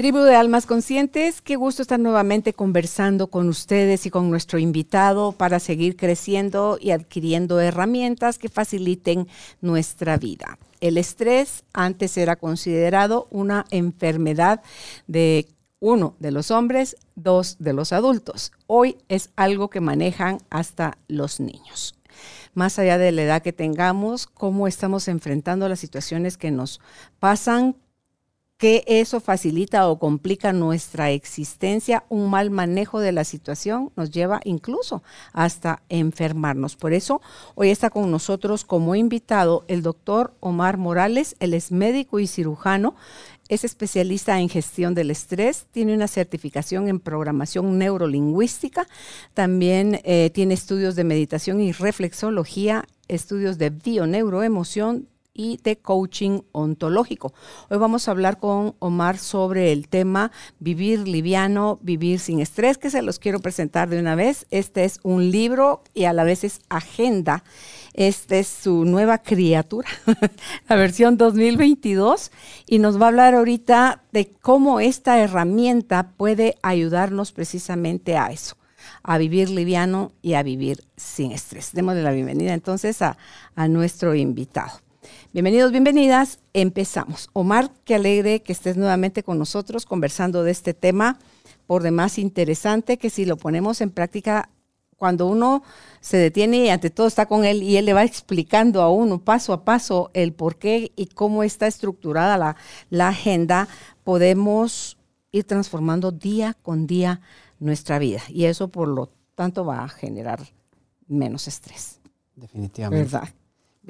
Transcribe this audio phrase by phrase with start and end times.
[0.00, 5.32] Tribu de Almas Conscientes, qué gusto estar nuevamente conversando con ustedes y con nuestro invitado
[5.32, 9.28] para seguir creciendo y adquiriendo herramientas que faciliten
[9.60, 10.58] nuestra vida.
[10.80, 14.62] El estrés antes era considerado una enfermedad
[15.06, 15.46] de
[15.80, 18.52] uno de los hombres, dos de los adultos.
[18.66, 21.94] Hoy es algo que manejan hasta los niños
[22.52, 26.80] más allá de la edad que tengamos, cómo estamos enfrentando las situaciones que nos
[27.20, 27.76] pasan,
[28.60, 34.42] que eso facilita o complica nuestra existencia, un mal manejo de la situación nos lleva
[34.44, 36.76] incluso hasta enfermarnos.
[36.76, 37.22] Por eso
[37.54, 42.96] hoy está con nosotros como invitado el doctor Omar Morales, él es médico y cirujano,
[43.48, 48.86] es especialista en gestión del estrés, tiene una certificación en programación neurolingüística,
[49.32, 55.08] también eh, tiene estudios de meditación y reflexología, estudios de bioneuroemoción,
[55.40, 57.32] y de coaching ontológico.
[57.70, 62.90] Hoy vamos a hablar con Omar sobre el tema vivir liviano, vivir sin estrés, que
[62.90, 64.46] se los quiero presentar de una vez.
[64.50, 67.42] Este es un libro y a la vez es agenda.
[67.94, 69.88] Esta es su nueva criatura,
[70.68, 72.30] la versión 2022,
[72.66, 78.56] y nos va a hablar ahorita de cómo esta herramienta puede ayudarnos precisamente a eso
[79.02, 81.72] a vivir liviano y a vivir sin estrés.
[81.72, 83.16] Démosle la bienvenida entonces a,
[83.54, 84.80] a nuestro invitado.
[85.32, 86.40] Bienvenidos, bienvenidas.
[86.54, 87.30] Empezamos.
[87.34, 91.20] Omar, qué alegre que estés nuevamente con nosotros conversando de este tema
[91.68, 94.50] por demás interesante que si lo ponemos en práctica,
[94.96, 95.62] cuando uno
[96.00, 99.22] se detiene y ante todo está con él y él le va explicando a uno
[99.22, 102.56] paso a paso el por qué y cómo está estructurada la,
[102.88, 103.68] la agenda,
[104.02, 104.98] podemos
[105.30, 107.20] ir transformando día con día
[107.60, 108.22] nuestra vida.
[108.30, 110.40] Y eso, por lo tanto, va a generar
[111.06, 112.00] menos estrés.
[112.34, 113.04] Definitivamente.
[113.04, 113.28] ¿Verdad?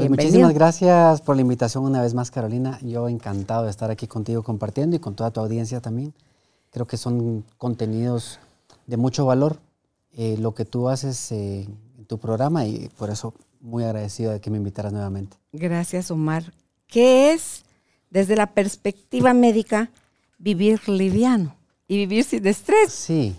[0.00, 2.78] Pues muchísimas gracias por la invitación una vez más, Carolina.
[2.81, 6.15] Yo encantado de estar aquí contigo compartiendo y con toda tu audiencia también.
[6.71, 8.39] Creo que son contenidos
[8.87, 9.59] de mucho valor
[10.16, 11.69] eh, lo que tú haces eh,
[11.99, 15.37] en tu programa y por eso muy agradecido de que me invitaras nuevamente.
[15.53, 16.55] Gracias, Omar.
[16.87, 17.65] ¿Qué es,
[18.09, 19.91] desde la perspectiva médica,
[20.39, 21.55] vivir liviano
[21.87, 22.91] y vivir sin estrés?
[22.91, 23.37] Sí.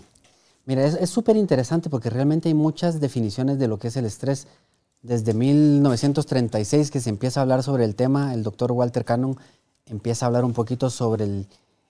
[0.64, 4.46] Mira, es súper interesante porque realmente hay muchas definiciones de lo que es el estrés
[5.02, 9.36] desde 1936 que se empieza a hablar sobre el tema, el doctor Walter Cannon
[9.86, 11.24] empieza a hablar un poquito sobre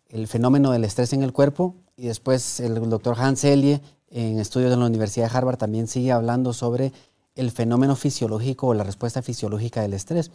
[0.08, 4.70] el, fenómeno del estrés en el cuerpo y después el doctor Hans Elie en estudios
[4.70, 6.92] de la Universidad de Harvard también sigue hablando sobre
[7.34, 10.30] el fenómeno fisiológico o la respuesta fisiológica del estrés.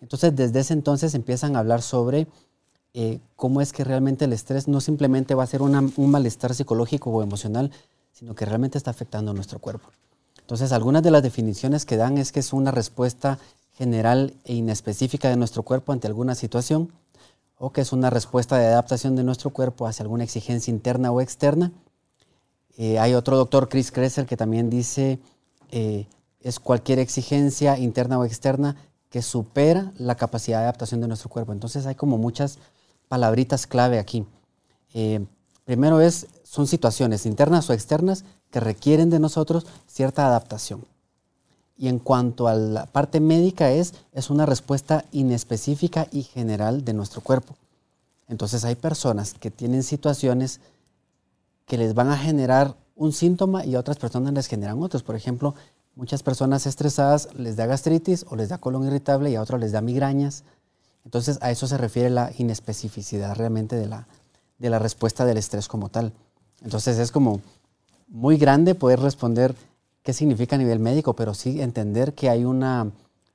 [0.00, 2.26] Entonces desde ese entonces empiezan a hablar sobre
[2.94, 7.10] eh, cómo es que realmente el estrés no simplemente va a ser un malestar psicológico
[7.10, 7.70] o emocional,
[8.12, 9.90] sino que realmente está afectando a nuestro cuerpo.
[10.46, 13.40] Entonces, algunas de las definiciones que dan es que es una respuesta
[13.72, 16.92] general e inespecífica de nuestro cuerpo ante alguna situación,
[17.58, 21.20] o que es una respuesta de adaptación de nuestro cuerpo hacia alguna exigencia interna o
[21.20, 21.72] externa.
[22.76, 25.18] Eh, hay otro doctor, Chris Kresser, que también dice
[25.72, 26.06] eh,
[26.38, 28.76] es cualquier exigencia interna o externa
[29.10, 31.52] que supera la capacidad de adaptación de nuestro cuerpo.
[31.52, 32.60] Entonces hay como muchas
[33.08, 34.24] palabritas clave aquí.
[34.94, 35.26] Eh,
[35.64, 40.86] primero es, son situaciones internas o externas que requieren de nosotros cierta adaptación.
[41.76, 46.94] Y en cuanto a la parte médica es, es una respuesta inespecífica y general de
[46.94, 47.56] nuestro cuerpo.
[48.26, 50.60] Entonces hay personas que tienen situaciones
[51.66, 55.02] que les van a generar un síntoma y a otras personas les generan otros.
[55.02, 55.54] Por ejemplo,
[55.94, 59.72] muchas personas estresadas les da gastritis o les da colon irritable y a otros les
[59.72, 60.42] da migrañas.
[61.04, 64.08] Entonces a eso se refiere la inespecificidad realmente de la,
[64.56, 66.14] de la respuesta del estrés como tal.
[66.62, 67.40] Entonces es como
[68.08, 69.54] muy grande poder responder
[70.02, 72.90] qué significa a nivel médico, pero sí entender que hay una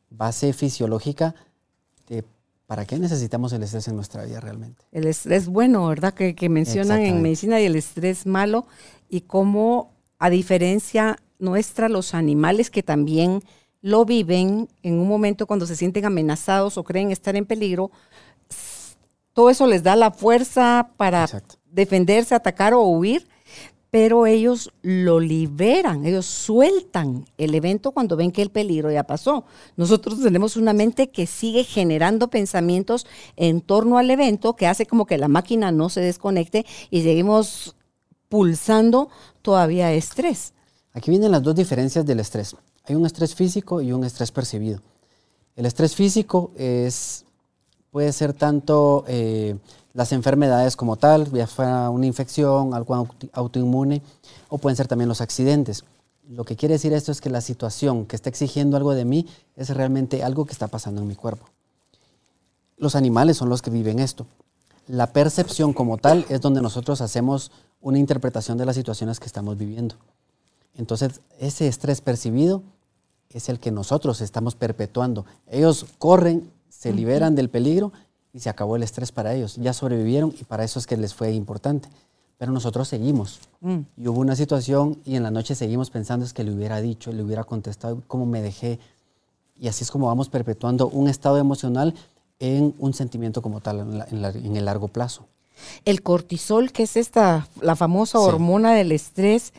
[0.10, 1.36] base fisiológica
[2.08, 2.24] de
[2.66, 4.86] para qué necesitamos el estrés en nuestra vida realmente.
[4.94, 6.14] El estrés bueno, ¿verdad?
[6.14, 8.66] Que, que mencionan en medicina y el estrés malo
[9.10, 13.44] y cómo a diferencia nuestra los animales que también
[13.82, 17.92] lo viven en un momento cuando se sienten amenazados o creen estar en peligro,
[19.34, 21.28] todo eso les da la fuerza para
[21.72, 23.28] defenderse, atacar o huir
[23.92, 29.44] pero ellos lo liberan, ellos sueltan el evento cuando ven que el peligro ya pasó.
[29.76, 35.06] Nosotros tenemos una mente que sigue generando pensamientos en torno al evento que hace como
[35.06, 37.76] que la máquina no se desconecte y seguimos
[38.30, 39.10] pulsando
[39.42, 40.54] todavía estrés.
[40.94, 42.56] Aquí vienen las dos diferencias del estrés.
[42.86, 44.82] Hay un estrés físico y un estrés percibido.
[45.58, 47.26] El estrés físico es,
[47.92, 49.58] puede ser tanto eh,
[49.94, 54.02] las enfermedades como tal, ya fuera una infección, algo autoinmune,
[54.50, 55.84] o pueden ser también los accidentes.
[56.30, 59.28] Lo que quiere decir esto es que la situación que está exigiendo algo de mí
[59.56, 61.46] es realmente algo que está pasando en mi cuerpo.
[62.78, 64.26] Los animales son los que viven esto.
[64.88, 67.52] La percepción como tal es donde nosotros hacemos
[67.82, 69.96] una interpretación de las situaciones que estamos viviendo.
[70.76, 72.64] Entonces, ese estrés percibido
[73.30, 75.26] es el que nosotros estamos perpetuando.
[75.48, 77.92] Ellos corren, se liberan del peligro
[78.34, 79.56] y se acabó el estrés para ellos.
[79.58, 81.90] Ya sobrevivieron y para eso es que les fue importante.
[82.38, 83.40] Pero nosotros seguimos.
[83.60, 83.80] Mm.
[83.98, 87.12] Y hubo una situación y en la noche seguimos pensando es que le hubiera dicho,
[87.12, 88.80] le hubiera contestado, cómo me dejé.
[89.60, 91.94] Y así es como vamos perpetuando un estado emocional
[92.40, 95.28] en un sentimiento como tal en, el largo plazo.
[95.86, 99.54] El cortisol, que es esta, la famosa hormona del estrés,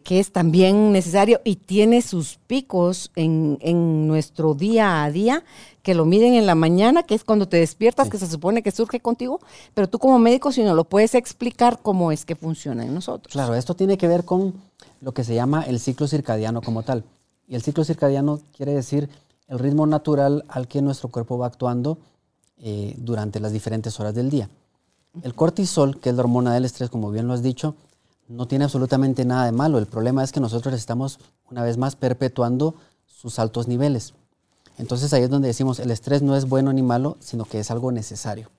[0.00, 5.44] que es también necesario y tiene sus picos en, nuestro día a día,
[5.82, 8.70] que lo miden en la mañana, que es cuando te despiertas, que se supone que
[8.70, 9.40] surge contigo,
[9.74, 13.32] pero tú como médico, si no lo puedes explicar cómo es que funciona en nosotros.
[13.32, 14.54] Claro, esto tiene que ver con
[15.00, 17.04] lo que se llama el ciclo circadiano como tal.
[17.48, 19.08] Y el ciclo circadiano quiere decir
[19.48, 21.98] el ritmo natural al que nuestro cuerpo va actuando
[22.58, 24.48] eh, durante las diferentes horas del día.
[25.22, 27.74] El cortisol, que es la hormona del estrés, como bien lo has dicho,
[28.28, 29.78] no tiene absolutamente nada de malo.
[29.78, 31.18] El problema es que nosotros estamos
[31.50, 32.74] una vez más perpetuando
[33.06, 34.14] sus altos niveles.
[34.78, 37.70] Entonces ahí es donde decimos, el estrés no es bueno ni malo, sino que es
[37.70, 38.50] algo necesario.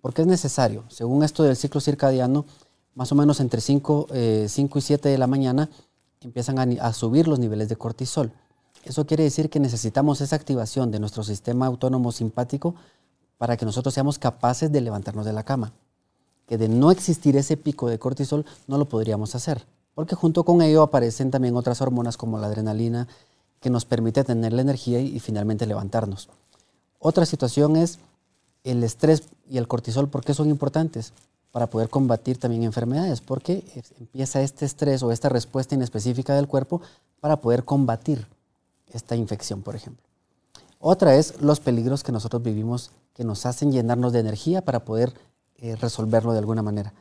[0.00, 0.84] ¿Por qué es necesario?
[0.88, 2.46] Según esto del ciclo circadiano,
[2.94, 5.68] más o menos entre 5, eh, y 7 de la mañana
[6.20, 8.32] empiezan a, subir los niveles de cortisol.
[8.84, 12.74] Eso quiere decir que necesitamos esa activación de nuestro sistema autónomo simpático
[13.36, 15.72] para que nosotros seamos capaces de levantarnos de la cama
[16.46, 20.62] que de no existir ese pico de cortisol no lo podríamos hacer, porque junto con
[20.62, 23.08] ello aparecen también otras hormonas como la adrenalina
[23.60, 26.28] que nos permite tener la energía y, finalmente levantarnos.
[26.98, 27.98] Otra situación es
[28.64, 31.12] el estrés y el cortisol, ¿por qué son importantes?
[31.50, 33.64] Para poder combatir también enfermedades, porque
[33.98, 36.80] empieza este estrés o esta respuesta inespecífica del cuerpo
[37.20, 38.26] para poder combatir
[38.92, 40.04] esta infección, por ejemplo.
[40.78, 45.14] Otra es los peligros que nosotros vivimos que nos hacen llenarnos de energía para poder
[45.58, 46.92] eh, resolverlo de alguna manera.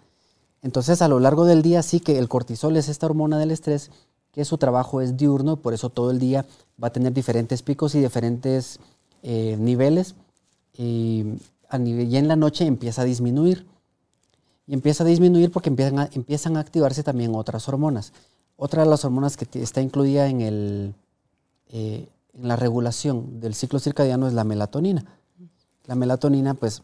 [0.62, 3.92] Entonces, a lo largo del día sí que el cortisol es esta hormona del estrés,
[4.32, 6.46] que su trabajo es diurno, por eso todo el día
[6.82, 8.80] va a tener diferentes picos y diferentes
[9.24, 10.16] eh, niveles.
[10.74, 11.36] Y,
[11.70, 13.66] a en la noche empieza a disminuir.
[14.68, 18.12] Y empieza a disminuir porque empiezan a, empiezan a activarse también otras hormonas.
[18.58, 20.96] Otra de las hormonas que está incluida en, el,
[21.70, 25.06] eh, en la regulación del ciclo circadiano es la melatonina.
[25.86, 26.82] La melatonina, pues,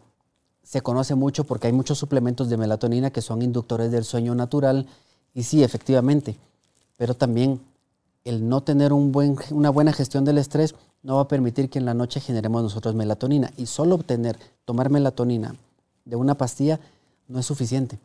[0.63, 4.87] se conoce mucho porque hay muchos suplementos de melatonina que son inductores del sueño natural
[5.33, 6.37] y sí, efectivamente,
[6.97, 7.61] pero también
[8.23, 11.93] el no tener una buena gestión del estrés no va a permitir que en la
[11.93, 15.55] noche generemos nosotros melatonina y solo obtener, tomar melatonina
[16.05, 16.79] de una pastilla
[17.27, 17.97] no es suficiente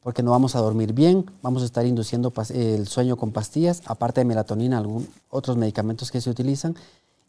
[0.00, 4.20] porque no vamos a dormir bien, vamos a estar induciendo el sueño con pastillas, aparte
[4.20, 6.76] de melatonina, algunos otros medicamentos que se utilizan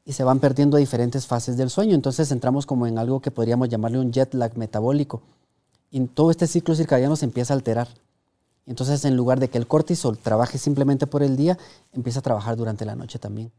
[0.05, 1.95] y se van perdiendo diferentes fases del sueño.
[1.95, 5.21] Entonces entramos como en algo que podríamos llamarle un jet lag metabólico.
[5.91, 7.87] Y todo este ciclo circadiano se empieza a alterar.
[8.65, 11.57] Entonces, en lugar de que el cortisol trabaje simplemente por el día,
[11.91, 13.51] empieza a trabajar durante la noche también.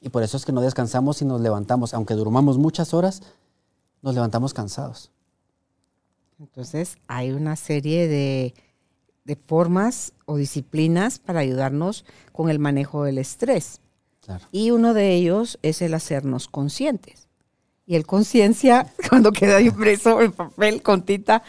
[0.00, 1.94] Y por eso es que no descansamos y nos levantamos.
[1.94, 3.22] Aunque durmamos muchas horas,
[4.02, 5.12] nos levantamos cansados.
[6.40, 8.54] Entonces, hay una serie de,
[9.24, 13.81] de formas o disciplinas para ayudarnos con el manejo del estrés.
[14.50, 17.28] Y uno de ellos es el hacernos conscientes.
[17.86, 21.42] Y el conciencia, cuando queda impreso en papel con tinta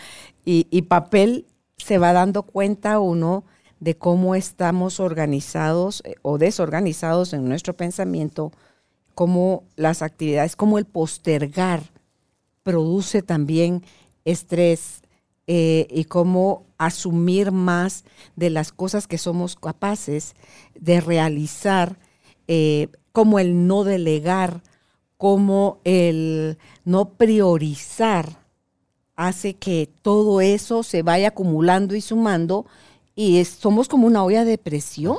[0.45, 1.45] y, papel,
[1.77, 3.45] se va dando cuenta uno
[3.79, 8.51] de cómo estamos organizados eh, o desorganizados en nuestro pensamiento,
[9.15, 11.81] cómo las actividades, cómo el postergar
[12.63, 13.83] produce también
[14.25, 15.01] estrés
[15.47, 20.35] eh, y cómo asumir más de las cosas que somos capaces
[20.75, 21.97] de realizar
[22.55, 24.61] eh, como el no delegar,
[25.17, 28.43] como el no priorizar,
[29.15, 32.67] hace que todo eso se vaya acumulando y sumando
[33.15, 35.17] y somos como una olla de presión,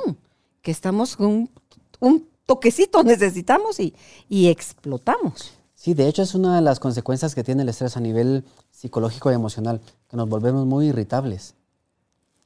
[0.61, 1.49] que estamos con
[1.99, 3.93] un, toquecito necesitamos y,
[4.29, 5.51] y explotamos.
[5.73, 9.29] Sí, de hecho es una de las consecuencias que tiene el estrés a nivel psicológico
[9.29, 11.53] y emocional, que nos volvemos muy irritables.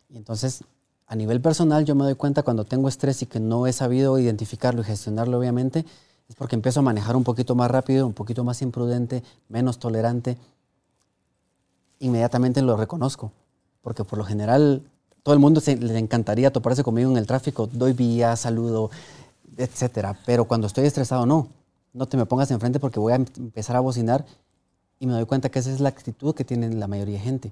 [0.09, 0.63] Y entonces
[1.09, 4.19] a nivel personal, yo me doy cuenta cuando tengo estrés y que no he sabido
[4.19, 5.83] identificarlo y gestionarlo, obviamente,
[6.29, 10.37] es porque empiezo a manejar un poquito más rápido, un poquito más imprudente, menos tolerante.
[11.97, 13.31] Inmediatamente lo reconozco,
[13.81, 14.83] porque por lo general
[15.23, 18.91] todo el mundo se, le encantaría toparse conmigo en el tráfico, doy vía, saludo,
[19.57, 20.15] etcétera.
[20.27, 21.47] Pero cuando estoy estresado, no.
[21.91, 24.27] no te me pongas enfrente porque voy a em-, empezar a bocinar
[24.99, 27.51] y me doy cuenta que esa es la actitud que tienen la mayoría de gente.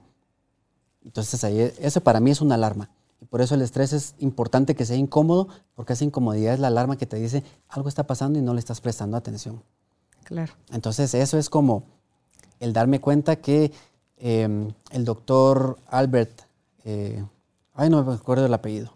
[1.04, 2.92] Entonces ahí, eso para mí es una alarma.
[3.22, 6.68] Y por eso el estrés es importante que sea incómodo, porque esa incomodidad es la
[6.68, 9.64] alarma que te dice algo está pasando y no le estás prestando atención.
[10.24, 10.54] Claro.
[10.72, 11.84] Entonces eso es como
[12.60, 13.72] el darme cuenta que
[14.18, 16.42] em, el doctor Albert,
[16.84, 17.24] eh,
[17.74, 18.94] ay no me acuerdo del apellido,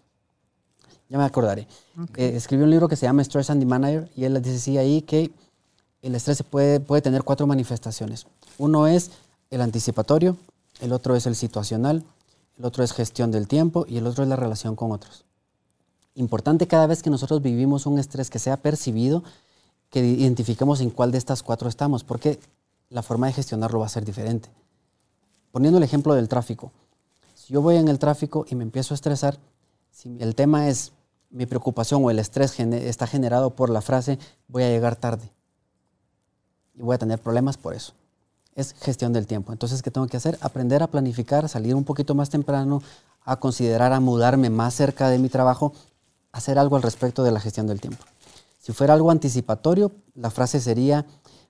[1.09, 1.67] ya me acordaré,
[2.15, 5.01] eh, escribió un libro que se llama Stress and the Manager y él decía ahí
[5.01, 5.31] que
[6.01, 8.25] el estrés puede, puede tener cuatro manifestaciones.
[8.57, 9.11] Uno es
[9.49, 10.37] el anticipatorio,
[10.79, 12.03] el otro es el situacional,
[12.57, 15.25] el otro es gestión del tiempo y el otro es la relación con otros.
[16.15, 19.23] Importante cada vez que nosotros vivimos un estrés que sea percibido,
[19.89, 22.39] que identifiquemos en cuál de estas cuatro estamos, porque
[22.89, 24.49] la forma de gestionarlo va a ser diferente.
[25.51, 26.71] Poniendo el ejemplo del tráfico.
[27.33, 29.37] Si yo voy en el tráfico y me empiezo a estresar,
[29.91, 30.91] si el tema es
[31.29, 35.31] mi preocupación o el estrés está generado por la frase voy a llegar tarde
[36.75, 37.93] y voy a tener problemas por eso
[38.55, 39.51] es gestión del tiempo.
[39.51, 40.37] Entonces, ¿qué tengo que hacer?
[40.41, 42.81] Aprender a planificar, salir un poquito más temprano,
[43.23, 45.73] a considerar a mudarme más cerca de mi trabajo,
[46.31, 48.03] hacer algo al respecto de la gestión del tiempo.
[48.59, 51.05] Si fuera algo anticipatorio, la frase sería,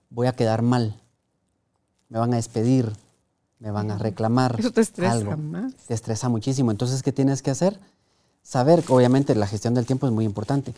[0.10, 0.96] voy a quedar mal,
[2.10, 2.92] me van a despedir,
[3.60, 4.56] me van a reclamar.
[4.60, 5.38] Eso te estresa algo.
[5.38, 5.74] más.
[5.88, 6.72] Te estresa muchísimo.
[6.72, 7.80] Entonces, ¿qué tienes que hacer?
[8.44, 10.74] Saber, obviamente, la gestión del tiempo es muy importante,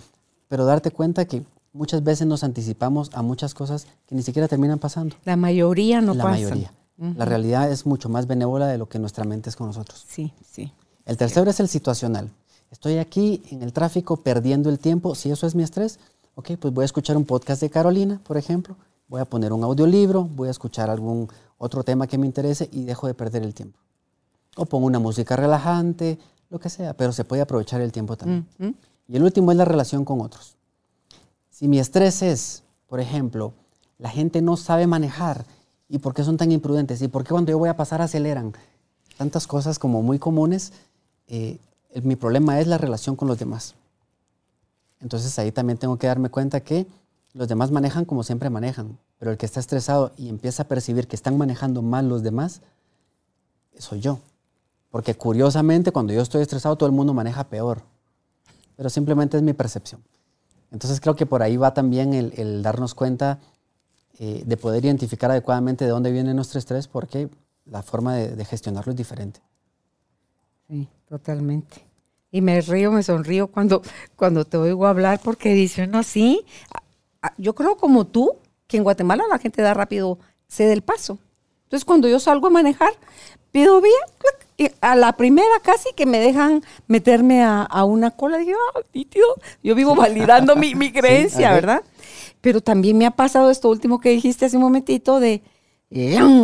[0.50, 4.80] pero darte cuenta que muchas veces nos anticipamos a muchas cosas que ni siquiera terminan
[4.80, 5.16] pasando.
[5.26, 6.72] La mayoría no la mayoría.
[6.98, 10.06] La realidad es mucho más benévola de lo que nuestra mente es con nosotros.
[10.08, 10.72] Sí, sí.
[11.06, 12.30] El tercero es el situacional.
[12.72, 15.16] Estoy aquí en el tráfico perdiendo el tiempo.
[15.16, 16.00] Si eso es mi estrés,
[16.36, 18.78] ok, pues voy a escuchar un podcast de Carolina, por ejemplo.
[19.08, 21.28] Voy a poner un audiolibro, voy a escuchar algún
[21.58, 23.80] otro tema que me interese y dejo de perder el tiempo.
[24.56, 28.48] O pongo una música relajante, lo que sea, pero se puede aprovechar el tiempo también.
[29.08, 30.56] Y el último es la relación con otros.
[31.64, 33.54] Si mi estrés es, por ejemplo,
[33.98, 35.46] la gente no sabe manejar
[35.88, 38.52] y por qué son tan imprudentes y por qué cuando yo voy a pasar aceleran,
[39.18, 40.74] tantas cosas como muy comunes,
[41.30, 41.60] eh,
[42.04, 43.76] mi problema es la relación con los demás.
[45.00, 46.86] Entonces ahí también tengo que darme cuenta que
[47.32, 51.08] los demás manejan como siempre manejan, pero el que está estresado y empieza a percibir
[51.08, 52.60] que están manejando mal los demás,
[53.80, 54.20] soy yo.
[54.92, 57.84] Porque curiosamente cuando yo estoy estresado todo el mundo maneja peor,
[58.76, 60.02] pero simplemente es mi percepción.
[60.74, 63.40] Entonces creo que por ahí va también el, darnos cuenta
[64.18, 67.30] eh, de poder identificar adecuadamente de dónde viene nuestro estrés porque
[67.66, 69.40] la forma de, gestionarlo es diferente.
[70.68, 71.86] Sí, totalmente.
[72.32, 73.84] Y me río, me sonrío cuando,
[74.16, 76.44] cuando te oigo hablar porque dice no, sí,
[77.38, 78.32] yo creo como tú,
[78.66, 81.20] que en Guatemala la gente da rápido, cede el paso.
[81.66, 82.94] Entonces cuando yo salgo a manejar,
[83.52, 83.92] pido vía,
[84.58, 89.26] y a la primera casi que me dejan meterme a, una cola, dije, ah, tío,
[89.64, 91.82] yo vivo validando mi, mi, creencia, ¿verdad?
[92.42, 95.42] Pero también me ha pasado esto último que dijiste hace un momentito de,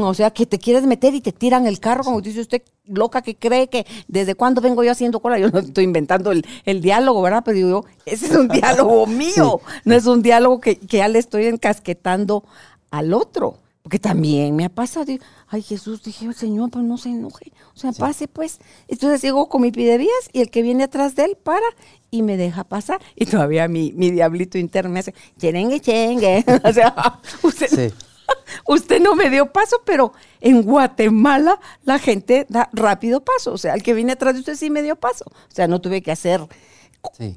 [0.04, 3.22] o sea, que te quieres meter y te tiran el carro, como dice usted, loca
[3.22, 5.40] que cree que desde cuándo vengo yo haciendo cola.
[5.40, 7.44] Yo no estoy inventando el, el diálogo, ¿verdad?
[7.46, 11.20] Pero yo, ese es un diálogo mío, no es un diálogo que, que ya le
[11.20, 12.44] estoy encasquetando
[12.92, 13.58] al otro.
[13.90, 15.12] Porque también me ha pasado,
[15.48, 18.60] ay Jesús, dije, Señor, pues no se enoje, o sea, pase pues.
[18.88, 21.66] Entonces sigo con mi pidevías y el que viene atrás de él para
[22.12, 23.02] y me deja pasar.
[23.16, 26.46] Y todavía mi, mi diablito interno me hace, cherengue, chengue.
[26.64, 27.92] o sea, usted,
[28.68, 33.54] usted no me dio paso, pero en Guatemala la gente da rápido paso.
[33.54, 35.26] O sea, el que viene atrás de usted sí me dio paso.
[35.28, 36.42] O sea, no tuve que hacer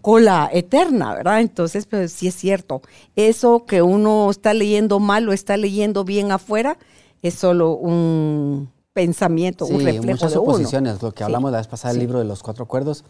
[0.01, 1.41] cola eterna, ¿verdad?
[1.41, 2.83] Entonces, pues sí es cierto.
[3.17, 6.79] Eso que uno está leyendo mal o está leyendo bien afuera
[7.23, 11.93] es solo un pensamiento, un reflejo muchas de suposiciones, lo que hablamos la vez pasada
[11.93, 13.05] del libro de los cuatro acuerdos,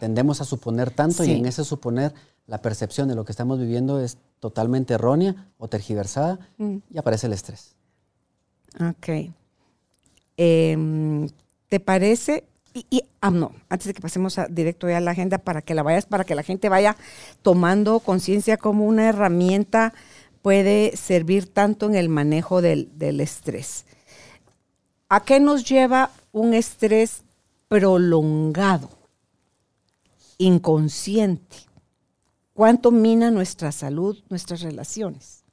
[0.00, 2.12] tendemos a suponer tanto y en ese suponer
[2.46, 6.76] la percepción de lo que estamos viviendo es totalmente errónea o tergiversada mm.
[6.90, 7.76] y aparece el estrés.
[8.80, 9.32] Ok.
[10.36, 11.28] Em,
[11.68, 12.44] ¿Te parece?
[12.90, 16.06] Y, ah, no, antes de que pasemos directo a la agenda, para que la vayas,
[16.06, 16.96] para que la gente vaya
[17.42, 19.94] tomando conciencia como una herramienta
[20.42, 23.84] puede servir tanto en el manejo del, estrés.
[25.08, 27.22] ¿A qué nos lleva un estrés
[27.68, 28.90] prolongado,
[30.38, 31.56] inconsciente?
[32.54, 35.44] ¿Cuánto mina nuestra salud, nuestras relaciones?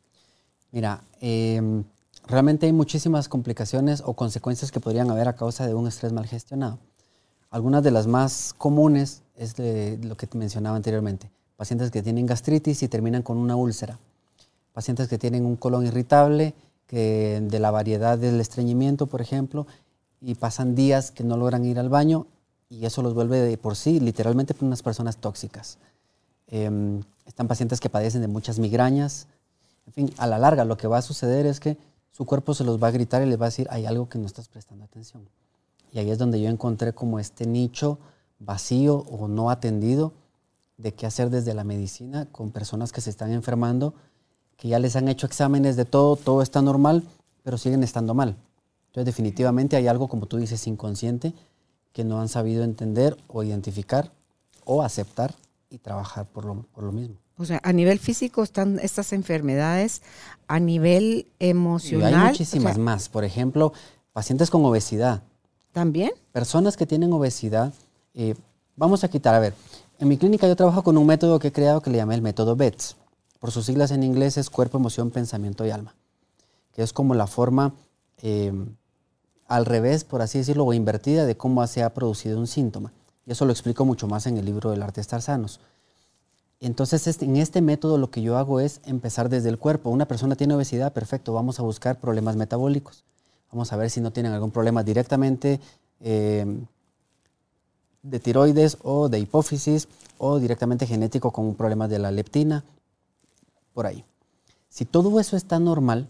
[0.71, 1.83] Mira, em,
[2.27, 6.25] realmente hay muchísimas complicaciones o consecuencias que podrían haber a causa de un estrés mal
[6.25, 6.79] gestionado.
[7.55, 9.57] Algunas de las más comunes es
[10.03, 11.31] lo que mencionaba anteriormente.
[11.55, 13.97] Pacientes que tienen gastritis y terminan con una úlcera.
[14.73, 16.53] Pacientes que tienen un colon irritable,
[16.89, 19.67] de la variedad del estreñimiento, por ejemplo,
[20.19, 22.27] y pasan días que no logran ir al baño
[22.67, 25.77] y eso los vuelve de por sí literalmente unas personas tóxicas.
[26.47, 29.27] Em, están pacientes que padecen de muchas migrañas,
[29.87, 31.77] En fin, a la larga lo que va a suceder es que
[32.11, 34.17] su cuerpo se los va a gritar y les va a decir, hay algo que
[34.17, 35.23] no estás prestando atención.
[35.95, 37.99] Y ahí es donde yo encontré como este nicho
[38.37, 40.11] vacío o no atendido
[40.75, 43.93] de qué hacer desde la medicina con personas que se están enfermando,
[44.57, 47.05] que ya les han hecho exámenes de todo, todo está normal,
[47.43, 48.35] pero siguen estando mal.
[48.87, 51.33] Entonces definitivamente hay algo, como tú dices, inconsciente
[51.93, 54.11] que no han sabido entender o identificar
[54.65, 55.33] o aceptar
[55.69, 57.15] y trabajar por lo, por lo mismo.
[57.37, 60.01] O sea, a nivel físico están estas enfermedades,
[60.49, 62.11] a nivel emocional.
[62.11, 63.07] Y hay muchísimas más.
[63.07, 63.71] Por ejemplo,
[64.11, 65.23] pacientes con obesidad.
[65.75, 66.11] ¿También?
[66.31, 67.73] Personas que tienen obesidad.
[68.13, 68.35] Eh,
[68.77, 69.53] vamos a quitar, a ver,
[69.99, 72.21] en mi clínica yo trabajo con un método que he creado que le llamé el
[72.21, 72.95] método BETS.
[73.41, 75.93] Por sus siglas en inglés es cuerpo, emoción, pensamiento y alma.
[76.71, 77.73] Que es como la forma
[78.21, 78.53] eh,
[79.49, 82.93] al revés, por así decirlo, o invertida de cómo se ha producido un síntoma.
[83.25, 85.59] Y eso lo explico mucho más en el libro del arte de estar sanos.
[86.61, 89.89] Entonces, este, en este método lo que yo hago es empezar desde el cuerpo.
[89.89, 93.03] Una persona tiene obesidad, perfecto, vamos a buscar problemas metabólicos.
[93.55, 95.61] Vamos a ver si no tienen algún problema directamente
[96.01, 96.45] eh,
[98.03, 102.65] de tiroides o de hipófisis o directamente genético con un problema de la leptina,
[103.73, 104.03] por ahí.
[104.67, 106.09] Si todo eso está normal,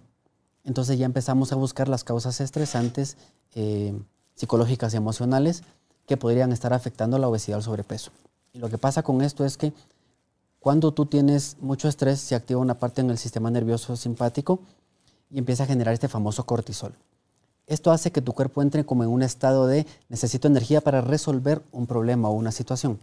[0.63, 3.15] entonces ya empezamos a buscar las causas estresantes
[3.53, 3.93] eh,
[4.33, 5.61] psicológicas y emocionales
[6.07, 8.09] que podrían estar afectando la obesidad o el sobrepeso.
[8.53, 9.71] Y lo que pasa con esto es que
[10.59, 14.61] cuando tú tienes mucho estrés, se activa una parte en el sistema nervioso simpático
[15.29, 16.95] y empieza a generar este famoso cortisol.
[17.67, 21.61] Esto hace que tu cuerpo entre como en un estado de necesito energía para resolver
[21.71, 22.99] un problema o una situación.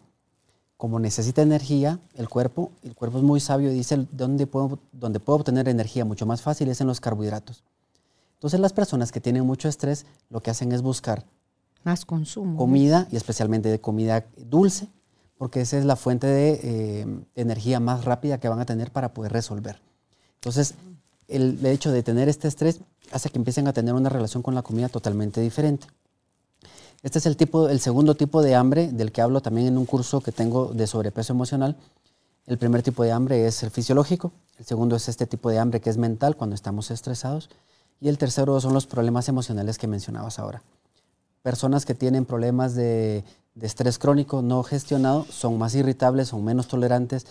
[0.77, 5.21] Como necesita energía el cuerpo, el cuerpo es muy sabio y dice dónde puedo, donde
[5.21, 7.63] puedo obtener energía mucho más fácil es en los carbohidratos.
[8.35, 11.25] Entonces las personas que tienen mucho estrés lo que hacen es buscar
[11.85, 12.57] más consumo.
[12.57, 14.89] Comida y especialmente de comida dulce,
[15.39, 19.13] porque esa es la fuente de eh, energía más rápida que van a tener para
[19.13, 19.81] poder resolver.
[20.35, 20.75] Entonces,
[21.29, 24.63] el, hecho de tener este estrés hace que empiecen a tener una relación con la
[24.63, 25.87] comida totalmente diferente.
[27.03, 29.87] Este es el, tipo, el segundo tipo de hambre del que hablo también en un
[29.87, 31.77] curso que tengo de sobrepeso emocional.
[32.47, 35.81] El primer tipo de hambre es el fisiológico, el segundo es este tipo de hambre
[35.81, 37.51] que es mental cuando estamos estresados
[38.01, 40.63] y el tercero son los problemas emocionales que mencionabas ahora.
[41.43, 46.69] Personas que tienen problemas de de estrés crónico no gestionado son más irritables, son menos
[46.69, 47.27] tolerantes.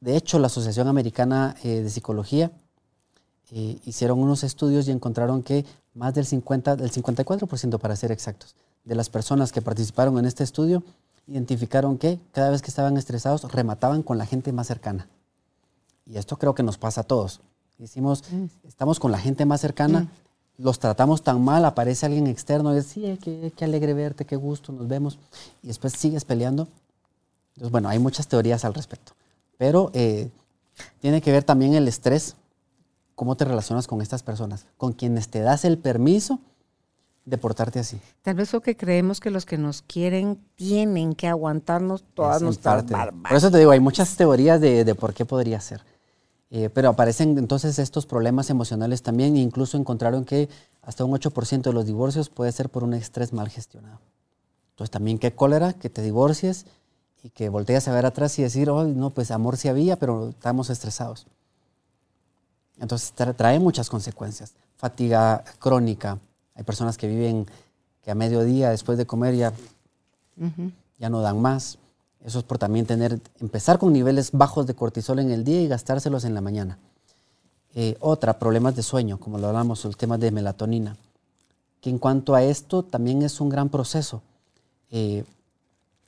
[0.00, 2.50] De hecho, la Asociación Americana eh, de Psicología
[3.52, 8.54] eh, hicieron unos estudios y encontraron que más del 50, del 54% para ser exactos,
[8.84, 10.82] de las personas que participaron en este estudio
[11.28, 15.08] identificaron que cada vez que estaban estresados remataban con la gente más cercana.
[16.04, 17.40] Y esto creo que nos pasa a todos.
[17.78, 18.66] Decimos, mm.
[18.66, 20.08] estamos con la gente más cercana, mm
[20.58, 24.72] los tratamos tan mal, aparece alguien externo y dice, sí, qué, alegre verte, qué gusto,
[24.72, 25.18] nos vemos,
[25.62, 26.68] y después sigues peleando.
[27.54, 29.12] Entonces, bueno, hay muchas teorías al respecto,
[29.58, 30.30] pero eh,
[31.00, 32.36] tiene que ver también el estrés,
[33.14, 36.40] cómo te relacionas con estas personas, con quienes te das el permiso
[37.24, 38.00] de portarte así.
[38.22, 42.84] Tal vez lo que creemos que los que nos quieren tienen que aguantarnos todas nuestras
[42.84, 45.84] Por eso te digo, hay muchas teorías de, de por qué podría ser.
[46.54, 50.50] Eh, pero aparecen entonces estos problemas emocionales también e incluso encontraron que
[50.82, 54.00] hasta un 8% de los divorcios puede ser por un estrés mal gestionado.
[54.72, 56.66] Entonces también qué cólera que te divorcies
[57.22, 60.28] y que volteas a ver atrás y decir, oh, no, pues amor sí había, pero
[60.28, 61.26] estamos estresados.
[62.80, 64.54] Entonces trae muchas consecuencias.
[64.76, 66.18] Fatiga crónica.
[66.54, 67.46] Hay personas que viven
[68.02, 69.52] que a mediodía después de comer ya,
[70.98, 71.78] ya no dan más.
[72.24, 75.68] Eso es por también tener, empezar con niveles bajos de cortisol en el día y
[75.68, 76.78] gastárselos en la mañana.
[77.74, 80.96] Eh, otra, problemas de sueño, como lo hablamos, el tema de melatonina,
[81.80, 84.22] que en cuanto a esto también es un gran proceso.
[84.90, 85.24] Eh,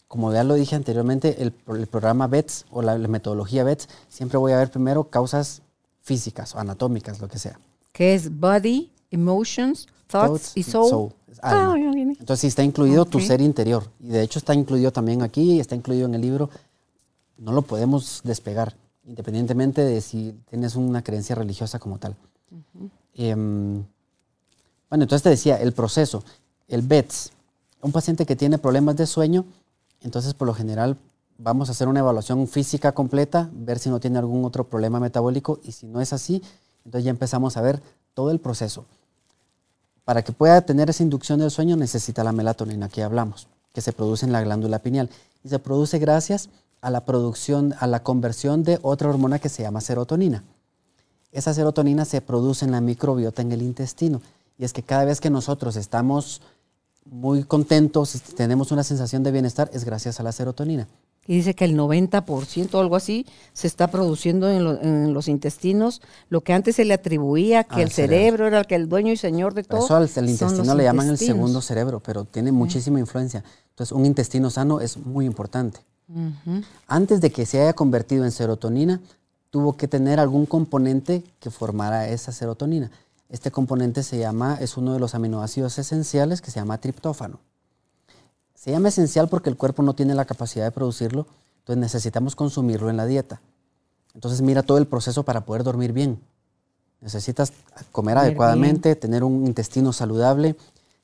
[0.06, 1.52] como ya lo dije anteriormente, el,
[1.86, 5.62] programa BETS o la, metodología BETS, siempre voy a ver primero causas
[6.04, 7.58] físicas o anatómicas, lo que sea.
[7.92, 11.12] Que es Body, Emotions, Thoughts, y Soul.
[11.42, 13.90] Ah, Entonces sí está incluido tu ser interior.
[14.00, 16.48] Y de hecho está incluido también aquí, está incluido en el libro.
[17.38, 22.16] No lo podemos despegar, independientemente de si tienes una creencia religiosa como tal.
[23.14, 23.82] Em,
[24.88, 26.22] bueno, entonces te decía, el proceso,
[26.68, 27.32] el BETS,
[27.82, 29.44] un paciente que tiene problemas de sueño,
[30.02, 30.96] entonces por lo general
[31.38, 35.60] vamos a hacer una evaluación física completa, ver si no tiene algún otro problema metabólico
[35.62, 36.42] y si no es así,
[36.84, 37.82] entonces ya empezamos a ver
[38.14, 38.84] todo el proceso
[40.04, 43.92] para que pueda tener esa inducción del sueño necesita la melatonina que hablamos, que se
[43.92, 45.10] produce en la glándula pineal.
[45.42, 49.62] Y se produce gracias a la producción, a la conversión de otra hormona que se
[49.62, 50.44] llama serotonina.
[51.32, 54.20] Esa serotonina se produce en la microbiota en el intestino.
[54.58, 56.42] Y es que cada vez que nosotros estamos
[57.06, 60.86] muy contentos, tenemos una sensación de bienestar, es gracias a la serotonina.
[61.26, 66.42] Y dice que el 90% o algo así se está produciendo en, los intestinos, lo
[66.42, 69.54] que antes se le atribuía que el cerebro, era el que el dueño y señor
[69.54, 69.84] de todo.
[69.84, 73.42] Eso el intestino le llaman el segundo cerebro, pero tiene muchísima influencia.
[73.70, 75.80] Entonces, un intestino sano es muy importante.
[76.86, 79.00] Antes de que se haya convertido en serotonina,
[79.50, 82.90] tuvo que tener algún componente que formara esa serotonina.
[83.30, 87.40] Este componente se llama, es uno de los aminoácidos esenciales que se llama triptófano.
[88.64, 91.26] Se llama esencial porque el cuerpo no tiene la capacidad de producirlo,
[91.58, 93.42] entonces necesitamos consumirlo en la dieta.
[94.14, 96.18] Entonces mira todo el proceso para poder dormir bien.
[97.02, 97.52] Necesitas
[97.92, 100.56] comer adecuadamente, tener un intestino saludable,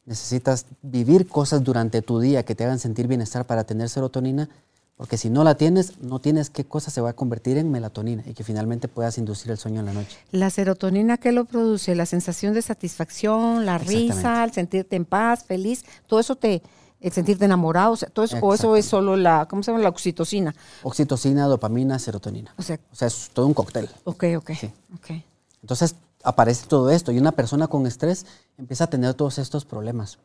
[0.06, 4.48] necesitas vivir cosas durante tu día que te hagan sentir bienestar para tener serotonina,
[4.96, 8.22] porque si no la tienes, no tienes qué cosa se va a convertir en melatonina
[8.26, 10.16] y que finalmente puedas inducir el sueño en la noche.
[10.32, 11.94] La serotonina, ¿qué lo produce?
[11.94, 16.62] La sensación de satisfacción, la risa, el sentirte en paz, feliz, todo eso te,
[17.00, 19.82] el sentirte enamorado, o, sea, todo eso, o eso es solo la, ¿cómo se llama?
[19.82, 20.54] La oxitocina.
[20.82, 22.54] Oxitocina, dopamina, serotonina.
[22.58, 23.88] O sea, o sea es todo un cóctel.
[24.04, 24.50] Ok, ok.
[24.96, 25.24] okay.
[25.62, 28.26] Entonces aparece todo esto y una persona con estrés
[28.58, 30.18] empieza a tener todos estos problemas.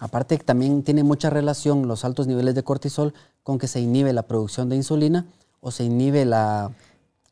[0.00, 4.22] Aparte también tiene mucha relación los altos niveles de cortisol con que se inhibe la
[4.22, 5.26] producción de insulina
[5.60, 6.72] o se inhibe la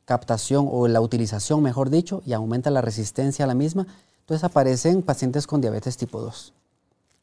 [0.04, 3.86] captación o la utilización, mejor dicho, y aumenta la resistencia a la misma.
[4.20, 6.52] Entonces aparecen pacientes con diabetes tipo 2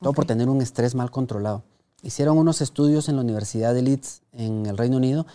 [0.02, 1.64] todo por tener un estrés mal controlado.
[2.02, 5.26] Hicieron unos estudios en la Universidad de Leeds, en el Reino Unido,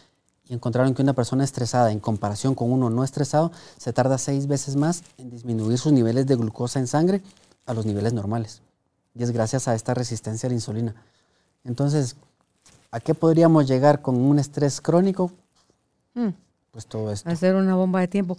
[0.48, 4.46] y encontraron que una persona estresada, en comparación con uno no estresado, se tarda seis
[4.46, 7.22] veces más en disminuir sus niveles de glucosa en sangre
[7.66, 8.62] a los niveles normales.
[9.14, 10.94] Y es gracias a esta resistencia a la insulina.
[11.64, 12.16] Entonces,
[12.90, 15.30] ¿a qué podríamos llegar con un estrés crónico?
[16.14, 16.43] Mm
[16.74, 17.30] pues todo esto.
[17.30, 18.36] Hacer una bomba de tiempo.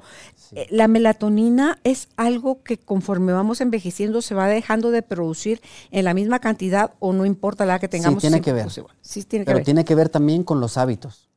[0.51, 6.03] Eh, la melatonina es algo que conforme vamos envejeciendo se va dejando de producir en
[6.03, 8.21] la misma cantidad o no importa la que tengamos.
[8.21, 8.69] Sí, tiene que ver.
[8.99, 11.29] Sí, tiene que Pero tiene que ver también con los hábitos.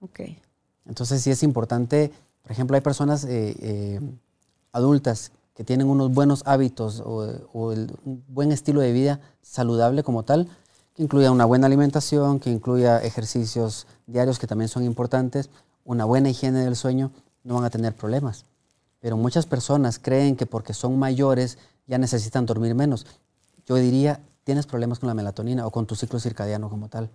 [0.00, 0.20] Ok.
[0.84, 2.10] Entonces sí es importante,
[2.42, 4.00] por ejemplo, hay personas eh, eh,
[4.72, 10.48] adultas que tienen unos buenos hábitos o, un buen estilo de vida saludable como tal,
[10.96, 15.50] que incluya una buena alimentación, que incluya ejercicios diarios que también son importantes,
[15.84, 17.10] una buena higiene del sueño,
[17.44, 18.44] no van a tener problemas.
[19.00, 23.06] Pero muchas personas creen que porque son mayores ya necesitan dormir menos.
[23.66, 27.10] Yo diría, tienes problemas con la melatonina o con tu ciclo circadiano como tal.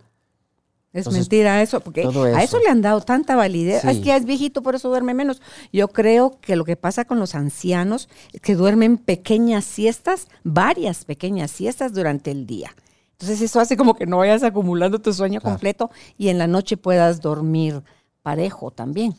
[0.93, 3.84] Es mentira eso, porque a eso le han dado tanta validez.
[3.86, 5.41] Es que es viejito, por eso duerme menos.
[5.71, 11.06] Yo creo que lo que pasa con los ancianos es que duermen pequeñas siestas, varias
[11.06, 12.73] pequeñas siestas durante el día.
[13.12, 16.77] Entonces eso hace como que no vayas acumulando tu sueño completo y en la noche
[16.77, 17.84] puedas dormir
[18.28, 19.16] parejo también.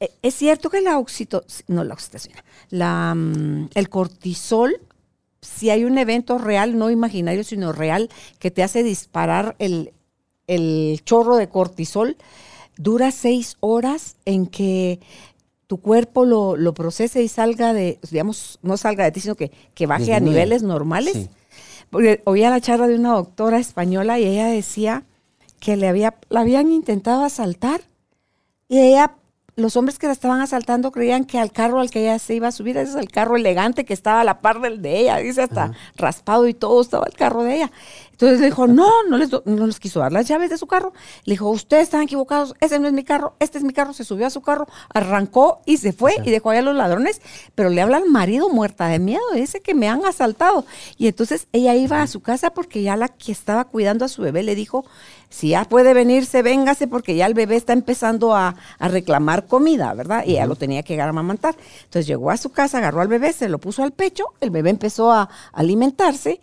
[0.00, 4.80] Eh, es cierto que la oxitocina, no la oxitocina, la, mm, el cortisol,
[5.42, 8.08] si hay un evento real, no imaginario, sino real,
[8.38, 9.92] que te hace disparar el,
[11.04, 12.16] chorro de cortisol,
[12.78, 15.00] dura seis horas en que
[15.66, 19.86] tu cuerpo lo, procese y salga de, digamos, no salga de ti, sino que, que
[19.86, 21.28] baje a niveles normales.
[21.90, 25.04] Porque oía la charla de una doctora española y ella decía
[25.60, 27.82] que le había, la habían intentado asaltar
[28.74, 29.14] y ella,
[29.54, 32.48] los hombres que la estaban asaltando creían que al carro al que ella se iba
[32.48, 35.18] a subir, ese es el carro elegante que estaba a la par del de ella,
[35.18, 37.70] dice hasta raspado y todo estaba el carro de ella.
[38.10, 40.92] Entonces le dijo, no, no les, no les quiso dar las llaves de su carro.
[41.24, 43.92] Le dijo, ustedes están equivocados, ese no es mi carro, este es mi carro.
[43.92, 47.22] Se subió a su carro, arrancó y se fue y dejó allá a los ladrones.
[47.54, 50.66] Pero le habla al marido muerta de miedo, dice que me han asaltado.
[50.98, 54.22] Y entonces ella iba a su casa porque ya la que estaba cuidando a su
[54.22, 54.84] bebé le dijo,
[55.28, 60.24] si ya puede venirse, véngase porque ya el bebé está empezando a, reclamar comida, ¿verdad?
[60.26, 61.56] Y ya lo tenía que amamantar.
[61.84, 64.70] Entonces llegó a su casa, agarró al bebé, se lo puso al pecho, el bebé
[64.70, 66.40] empezó a alimentarse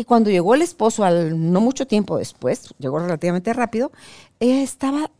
[0.00, 3.92] y cuando llegó el esposo, al, no mucho tiempo después, llegó relativamente rápido,
[4.38, 5.10] ella estaba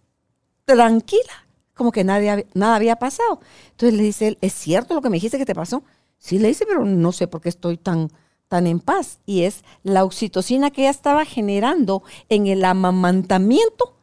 [0.65, 3.41] tranquila, como que nadie, nada había pasado.
[3.73, 5.83] Entonces le dice él, ¿es cierto lo que me dijiste que te pasó?
[6.17, 8.11] Sí, le dice, pero no sé por qué estoy tan,
[8.51, 9.21] tan en paz.
[9.25, 13.95] Y es la oxitocina que ella estaba generando en el amamantamiento,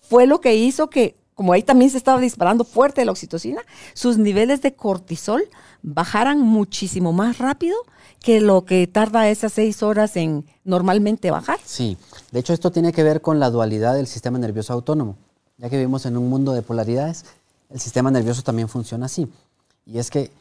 [0.00, 3.62] fue lo que hizo que, como ahí también se estaba disparando fuerte la oxitocina,
[3.94, 5.48] sus niveles de cortisol
[5.82, 7.76] bajaran muchísimo más rápido
[8.20, 11.60] que lo que tarda esas seis horas en normalmente bajar.
[11.64, 11.96] Sí,
[12.32, 15.16] de hecho esto tiene que ver con la dualidad del sistema nervioso autónomo.
[15.58, 17.24] Ya que vivimos en un mundo de polaridades,
[17.70, 19.28] el sistema nervioso también funciona así.
[19.86, 20.32] Y es que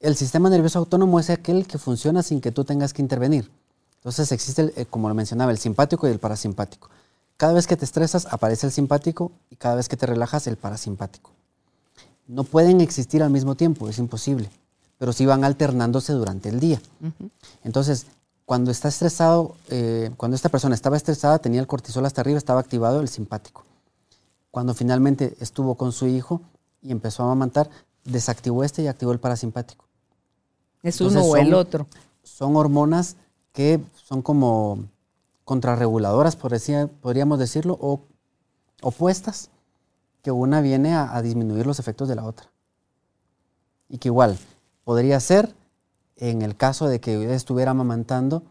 [0.00, 3.50] el sistema nervioso autónomo es aquel que funciona sin que tú tengas que intervenir.
[3.96, 6.88] Entonces existe, eh, como lo mencionaba, el simpático y el parasimpático.
[7.36, 10.56] Cada vez que te estresas aparece el simpático y cada vez que te relajas el
[10.56, 11.30] parasimpático.
[12.26, 14.50] No pueden existir al mismo tiempo, es imposible
[14.98, 16.80] pero sí van alternándose durante el día.
[17.64, 18.06] Entonces,
[18.44, 22.60] cuando está estresado, eh, cuando esta persona estaba estresada, tenía el cortisol hasta arriba, estaba
[22.60, 23.64] activado el simpático.
[24.50, 26.40] Cuando finalmente estuvo con su hijo
[26.82, 27.70] y empezó a amamantar,
[28.04, 29.84] desactivó este y activó el parasimpático.
[30.82, 31.86] Es uno o el otro.
[32.22, 33.16] Son hormonas
[33.52, 34.84] que son como
[35.44, 38.00] contrarreguladoras, por decir, podríamos decirlo, o
[38.82, 39.50] opuestas,
[40.22, 42.48] que una viene a, a disminuir los efectos de la otra.
[43.88, 44.38] Y que igual
[44.84, 45.54] podría ser
[46.16, 48.42] en el caso de que estuviera amamantando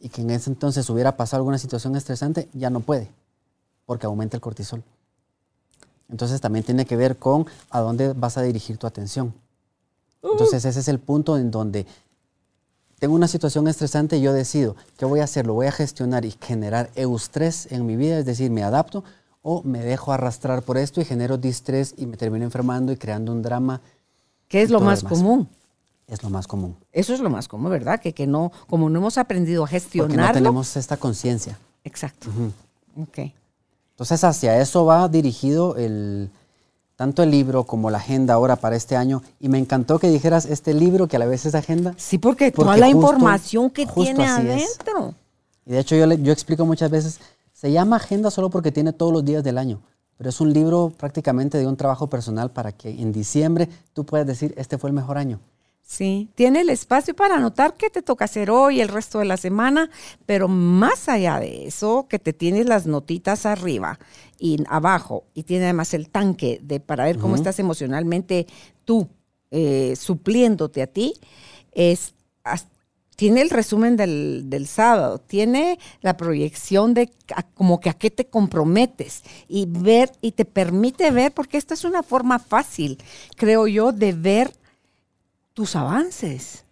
[0.00, 3.10] y que en ese entonces hubiera pasado alguna situación estresante, ya no puede,
[3.86, 4.82] porque aumenta el cortisol.
[6.08, 9.34] Entonces también tiene que ver con a dónde vas a dirigir tu atención.
[10.22, 11.86] Entonces ese es el punto en donde
[12.98, 16.24] tengo una situación estresante y yo decido qué voy a hacer, lo voy a gestionar
[16.24, 19.04] y generar eustrés en mi vida, es decir, me adapto
[19.42, 23.32] o me dejo arrastrar por esto y genero distrés y me termino enfermando y creando
[23.32, 23.80] un drama.
[24.48, 25.48] ¿Qué es lo más común?
[26.08, 26.74] Es lo más común.
[26.92, 28.00] Eso es lo más común, ¿verdad?
[28.00, 30.14] Que, que no, como no hemos aprendido a gestionarlo.
[30.16, 31.58] Porque no tenemos esta conciencia.
[31.84, 32.28] Exacto.
[33.00, 33.30] Ok.
[33.90, 36.30] Entonces hacia eso va dirigido el,
[36.98, 39.22] tanto el libro como la agenda ahora para este año.
[39.38, 41.94] Y me encantó que dijeras este libro que a la vez es agenda.
[41.96, 45.14] Sí, porque, toda la información que tiene adentro.
[45.64, 47.20] Y de hecho yo, yo explico muchas veces,
[47.52, 49.80] se llama agenda solo porque tiene todos los días del año.
[50.16, 54.26] Pero es un libro prácticamente de un trabajo personal para que en diciembre tú puedas
[54.26, 55.38] decir, este fue el mejor año.
[55.90, 59.38] Sí, tiene el espacio para anotar qué te toca hacer hoy, el resto de la
[59.38, 59.88] semana,
[60.26, 63.98] pero más allá de eso, que te tienes las notitas arriba
[64.38, 68.46] y abajo, y tiene además el tanque de para ver cómo estás emocionalmente
[68.84, 69.08] tú
[69.50, 71.14] eh, supliéndote a ti,
[71.72, 72.14] es
[73.16, 77.10] tiene el resumen del, del, sábado, tiene la proyección de
[77.54, 81.84] como que a qué te comprometes y ver y te permite ver, porque esta es
[81.84, 82.98] una forma fácil,
[83.36, 84.52] creo yo, de ver
[85.58, 86.64] tus avances,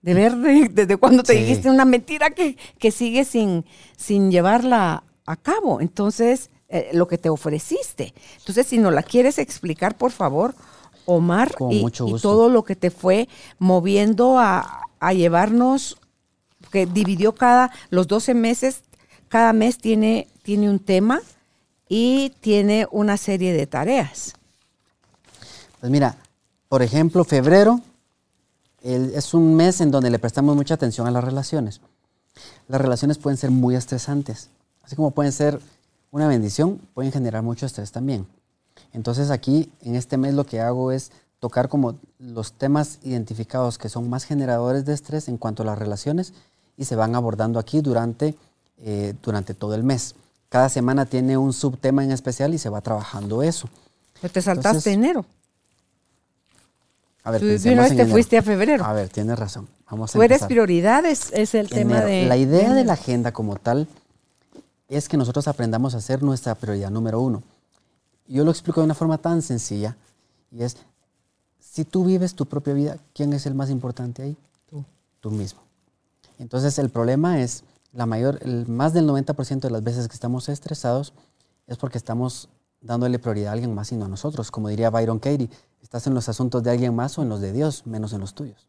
[0.00, 3.64] de ver desde cuando te dijiste una mentira que, que sigue sin,
[3.96, 5.80] sin llevarla a cabo.
[5.80, 8.12] Entonces, eh, lo que te ofreciste.
[8.38, 10.56] Entonces, si no la quieres explicar, por favor,
[11.06, 11.86] Omar, y,
[12.20, 13.28] todo lo que te fue
[13.60, 15.98] moviendo a, a llevarnos,
[16.72, 18.82] que dividió cada, los 12 meses,
[19.28, 21.20] cada mes tiene, tiene un tema
[21.88, 24.34] y tiene una serie de tareas.
[25.78, 26.16] Pues mira,
[26.68, 27.80] por ejemplo, febrero
[28.82, 31.80] es un mes en donde le prestamos mucha atención a las relaciones.
[32.68, 34.48] Las relaciones pueden ser muy estresantes,
[34.82, 35.60] así como pueden ser
[36.10, 38.26] una bendición, pueden generar mucho estrés también.
[38.92, 43.88] Entonces aquí, en este mes, lo que hago es tocar como los temas identificados que
[43.88, 46.34] son más generadores de estrés en cuanto a las relaciones
[46.76, 48.36] y se van abordando aquí durante,
[48.78, 50.14] eh, durante todo el mes.
[50.48, 53.68] Cada semana tiene un subtema en especial y se va trabajando eso.
[54.20, 55.24] Pero te saltaste enero.
[57.24, 58.84] A ver, Tú no te fuiste a febrero.
[58.84, 59.68] A ver, tienes razón.
[59.88, 62.26] Vamos a Tú eres prioridades, es el tema de...
[62.26, 63.86] La idea de la agenda como tal
[64.88, 67.42] es que nosotros aprendamos a ser nuestra prioridad número uno.
[68.26, 69.96] Yo lo explico de una forma tan sencilla
[70.50, 70.76] y es,
[71.60, 74.36] si tú vives tu propia vida, ¿quién es el más importante ahí?
[74.68, 74.84] Tú.
[75.20, 75.60] Tú mismo.
[76.38, 80.48] Entonces el problema es, la mayor, el, más del 90% de las veces que estamos
[80.48, 81.12] estresados
[81.66, 82.48] es porque estamos
[82.80, 84.50] dándole prioridad a alguien más y no a nosotros.
[84.50, 85.48] Como diría Byron Katie,
[85.82, 88.34] estás en los asuntos de alguien más o en los de Dios, menos en los
[88.34, 88.66] tuyos.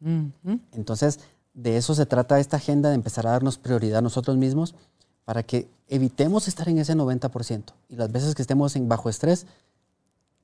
[0.71, 1.19] Entonces,
[1.54, 4.76] de eso se trata esta agenda, de empezar a darnos prioridad a nosotros mismos
[5.23, 7.63] para que evitemos estar en ese 90%.
[7.89, 9.45] Y las veces que estemos en bajo estrés,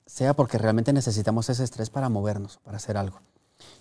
[0.05, 3.19] sea porque realmente necesitamos ese estrés para movernos, para hacer algo.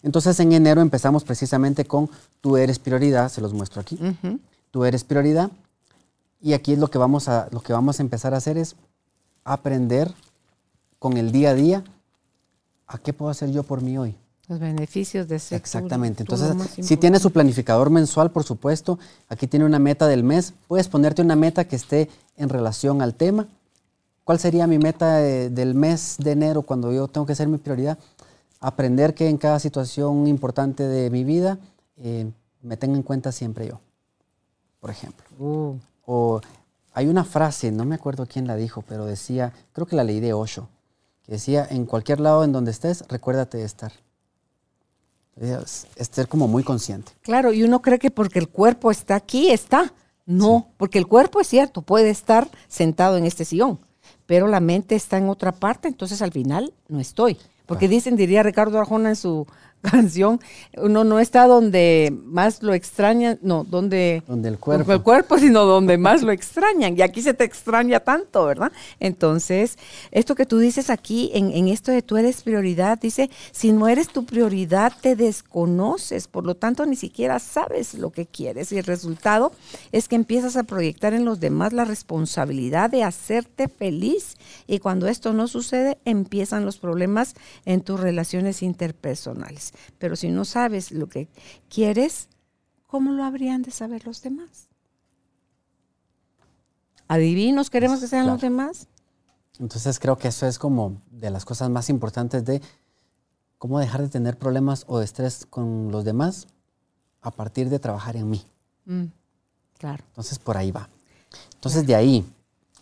[0.03, 3.99] Entonces, en enero empezamos precisamente con tú eres prioridad, se los muestro aquí.
[4.71, 5.51] Tú eres prioridad.
[6.41, 8.77] Y aquí es lo que vamos a, lo que vamos a empezar a hacer es
[9.45, 10.13] aprender
[10.99, 11.85] con el día a día
[12.89, 14.17] a qué puedo hacer yo por mí hoy.
[14.49, 15.61] Los beneficios de ser.
[15.61, 16.23] Exactamente.
[16.23, 18.99] Entonces, si tienes su planificador mensual, por supuesto,
[19.29, 20.55] aquí tiene una meta del mes.
[20.67, 23.47] Puedes ponerte una meta que esté en relación al tema.
[24.25, 27.99] ¿Cuál sería mi meta del mes de enero cuando yo tengo que ser mi prioridad?
[28.59, 31.59] Aprender que en cada situación importante de mi vida
[31.99, 32.31] eh,
[32.63, 33.81] me tenga en cuenta siempre yo,
[34.81, 35.25] por ejemplo.
[35.39, 35.77] Uh.
[36.07, 36.41] O
[36.95, 40.21] hay una frase, no me acuerdo quién la dijo, pero decía, creo que la leí
[40.21, 40.69] de Osho,
[41.29, 43.93] que decía, en cualquier lado en donde estés, recuérdate de estar.
[45.37, 47.13] Es, ser como muy consciente.
[47.21, 49.93] Claro, y uno cree que porque el cuerpo está aquí, está.
[50.25, 53.79] No, porque el cuerpo es cierto, puede estar sentado en este sillón,
[54.25, 57.37] pero la mente está en otra parte, entonces al final no estoy.
[57.67, 59.47] Porque dicen, diría Ricardo Arjona en su
[59.83, 60.41] canción,
[60.77, 64.93] uno no está donde más lo extrañan, no, donde, donde el cuerpo.
[64.93, 66.97] el cuerpo, sino donde más lo extrañan.
[66.97, 68.73] Y aquí se te extraña tanto, ¿verdad?
[68.99, 69.79] Entonces,
[70.11, 73.89] esto que tú dices aquí, en, en esto de tú eres prioridad, dice, si no
[73.89, 78.73] eres tu prioridad, te desconoces, por lo tanto, ni siquiera sabes lo que quieres.
[78.73, 79.53] Y el resultado
[79.93, 84.37] es que empiezas a proyectar en los demás la responsabilidad de hacerte feliz.
[84.67, 89.68] Y cuando esto no sucede, empiezan los problemas en tus relaciones interpersonales.
[89.99, 91.29] Pero si no sabes lo que
[91.69, 92.29] quieres,
[92.87, 94.69] ¿cómo lo habrían de saber los demás?
[97.09, 98.87] ¿Adivinos queremos que sean los demás?
[99.59, 102.61] Entonces creo que eso es como de las cosas más importantes de
[103.57, 106.47] cómo dejar de tener problemas o estrés con los demás
[107.23, 108.45] a partir de trabajar en mí.
[108.85, 109.07] Mm,
[109.79, 110.05] claro.
[110.09, 110.89] Entonces por ahí va.
[111.55, 112.25] Entonces de ahí,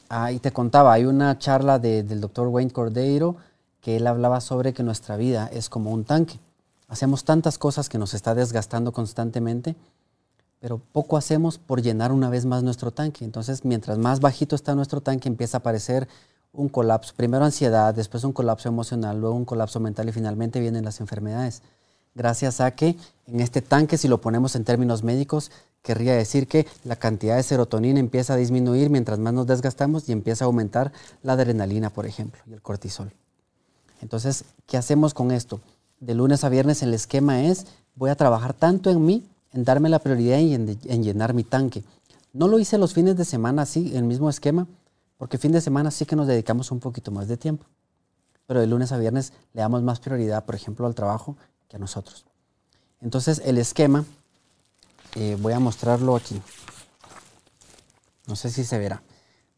[0.08, 3.36] ahí te contaba, hay una charla del doctor Wayne Cordeiro
[3.80, 6.38] que él hablaba sobre que nuestra vida es como un tanque.
[6.88, 9.74] Hacemos tantas cosas que nos está desgastando constantemente,
[10.60, 13.24] pero poco hacemos por llenar una vez más nuestro tanque.
[13.24, 16.08] Entonces, mientras más bajito está nuestro tanque, empieza a aparecer
[16.52, 17.12] un colapso.
[17.16, 21.62] Primero ansiedad, después un colapso emocional, luego un colapso mental y finalmente vienen las enfermedades.
[22.14, 22.96] Gracias a que
[23.26, 25.50] en este tanque, si lo ponemos en términos médicos,
[25.82, 30.12] querría decir que la cantidad de serotonina empieza a disminuir mientras más nos desgastamos y
[30.12, 33.12] empieza a aumentar la adrenalina, por ejemplo, y el cortisol.
[34.00, 35.60] Entonces, ¿qué hacemos con esto?
[36.00, 39.88] De lunes a viernes el esquema es, voy a trabajar tanto en mí, en darme
[39.88, 41.82] la prioridad y en, llenar mi tanque.
[42.32, 44.66] No lo hice los fines de semana así, el mismo esquema,
[45.16, 47.64] porque fin de semana sí que nos dedicamos un poquito más de tiempo.
[48.46, 51.36] Pero de lunes a viernes le damos más prioridad, por ejemplo, al trabajo
[51.68, 52.26] que a nosotros.
[53.00, 54.04] Entonces el esquema,
[55.14, 56.40] eh, voy a mostrarlo aquí.
[58.26, 59.02] No sé si se verá.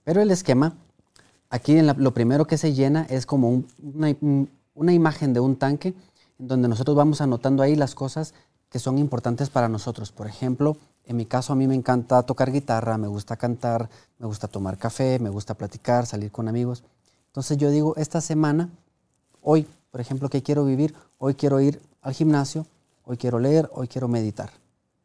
[0.05, 0.75] Pero el esquema,
[1.51, 5.95] aquí lo primero que se llena es como una imagen de un tanque
[6.39, 8.33] donde nosotros vamos anotando ahí las cosas
[8.71, 10.13] que son importantes para nosotros.
[10.13, 14.27] Por ejemplo, en mi caso a mí me encanta tocar guitarra, me gusta cantar, me
[14.27, 16.85] gusta tomar café, me gusta platicar, salir con amigos.
[17.27, 18.69] Entonces yo digo, esta semana,
[19.43, 20.95] hoy, por ejemplo, ¿qué quiero vivir?
[21.19, 22.67] Hoy quiero ir al gimnasio,
[23.05, 24.51] hoy quiero leer, hoy quiero meditar.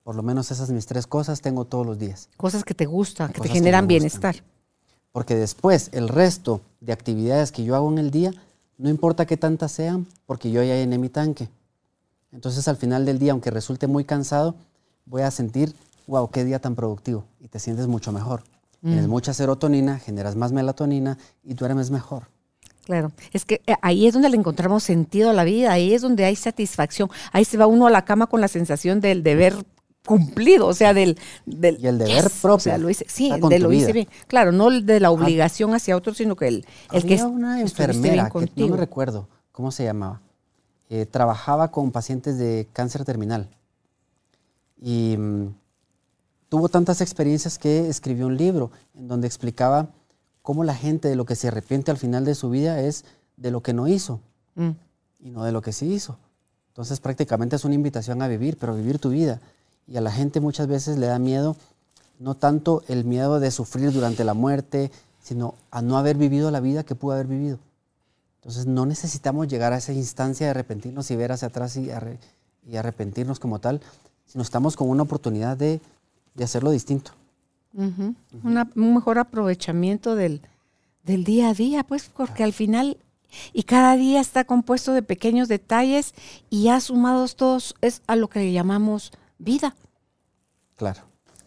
[0.04, 2.30] Por lo menos esas mis tres cosas tengo todos los días.
[2.36, 4.36] Cosas que te gustan, que te generan bienestar.
[5.14, 8.34] Porque después el resto de actividades que yo hago en el día
[8.78, 11.50] no importa qué tantas sean, porque yo ya llené mi tanque.
[12.32, 14.56] Entonces al final del día, aunque resulte muy cansado,
[15.06, 15.76] voy a sentir,
[16.08, 17.26] wow, qué día tan productivo.
[17.40, 18.44] Y te sientes mucho mejor.
[18.82, 19.10] Tienes mm.
[19.10, 22.28] mucha serotonina, generas más melatonina y duermes mejor.
[22.86, 26.02] Claro, es que eh, ahí es donde le encontramos sentido a la vida, ahí es
[26.02, 29.56] donde hay satisfacción, ahí se va uno a la cama con la sensación del deber
[30.06, 31.18] cumplido, o sea, del...
[31.46, 32.56] del y el deber propio.
[32.56, 34.08] O sea, lo hice, sí, de lo hice bien.
[34.28, 38.50] Claro, no de la obligación hacia otro, sino que el, el que una enfermera, que
[38.56, 40.22] no me recuerdo cómo se llamaba,
[40.90, 43.50] eh, trabajaba con pacientes de cáncer terminal
[44.80, 45.56] y mm,
[46.50, 49.88] tuvo tantas experiencias que escribió un libro en donde explicaba
[50.42, 53.06] cómo la gente de lo que se arrepiente al final de su vida es
[53.38, 54.20] de lo que no hizo
[54.56, 54.70] mm.
[55.22, 56.20] y no de lo que sí hizo.
[56.68, 59.40] Entonces prácticamente es una invitación a vivir, pero vivir tu vida.
[59.88, 61.56] Y a la gente muchas veces le da miedo,
[62.20, 64.92] no tanto el miedo de sufrir durante la muerte,
[65.22, 67.60] sino a no haber vivido la vida que pudo haber vivido.
[68.42, 71.90] Entonces no necesitamos llegar a esa instancia de arrepentirnos y ver hacia atrás y,
[72.76, 73.82] arrepentirnos como tal,
[74.26, 75.80] sino estamos con una oportunidad de,
[76.42, 77.12] hacerlo distinto.
[77.74, 78.16] un
[78.76, 80.42] mejor aprovechamiento del,
[81.04, 82.98] del, día a día, pues, porque al final,
[83.54, 86.14] y cada día está compuesto de pequeños detalles
[86.50, 89.76] y ya sumados todos es a lo que llamamos vida.
[90.76, 91.02] Claro.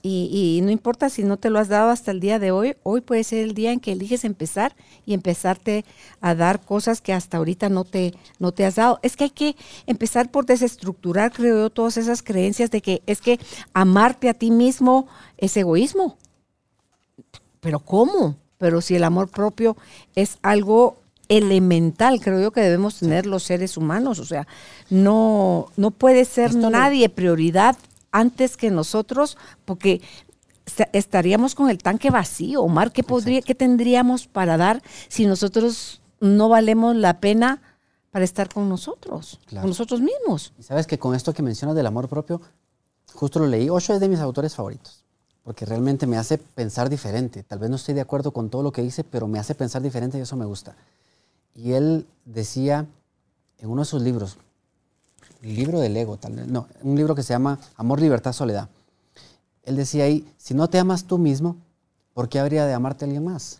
[0.08, 3.00] Y, no importa si no te lo has dado hasta el día de hoy, hoy
[3.00, 5.84] puede ser el día en que eliges empezar y empezarte
[6.20, 9.00] a dar cosas que hasta ahorita no te, no te has dado.
[9.02, 9.56] Es que hay que
[9.86, 13.40] empezar por desestructurar, creo yo, todas esas creencias de que es que
[13.74, 16.16] amarte a ti mismo es egoísmo.
[17.58, 18.36] Pero ¿cómo?
[18.58, 19.76] Pero si el amor propio
[20.14, 24.18] es algo elemental, creo yo que debemos tener los seres humanos.
[24.18, 24.46] O sea,
[24.90, 27.76] no, no puede ser nadie prioridad
[28.12, 30.00] antes que nosotros, porque
[30.92, 32.62] estaríamos con el tanque vacío.
[32.62, 37.62] Omar, ¿qué, podría, ¿qué tendríamos para dar si nosotros no valemos la pena
[38.10, 40.52] para estar con nosotros, con nosotros mismos?
[40.58, 42.40] Y sabes que con esto que mencionas del amor propio,
[43.12, 45.04] justo lo leí, Ocho es de mis autores favoritos,
[45.44, 47.42] porque realmente me hace pensar diferente.
[47.42, 49.82] Tal vez no estoy de acuerdo con todo lo que dice, pero me hace pensar
[49.82, 50.74] diferente y eso me gusta.
[51.56, 52.86] Y él decía
[53.58, 54.36] en uno de sus libros,
[55.42, 58.68] el libro del ego, tal vez, no, un libro que se llama Amor, Libertad, Soledad.
[59.62, 61.56] Él decía ahí, si no te amas tú mismo,
[62.12, 63.58] ¿por qué habría de amarte alguien más?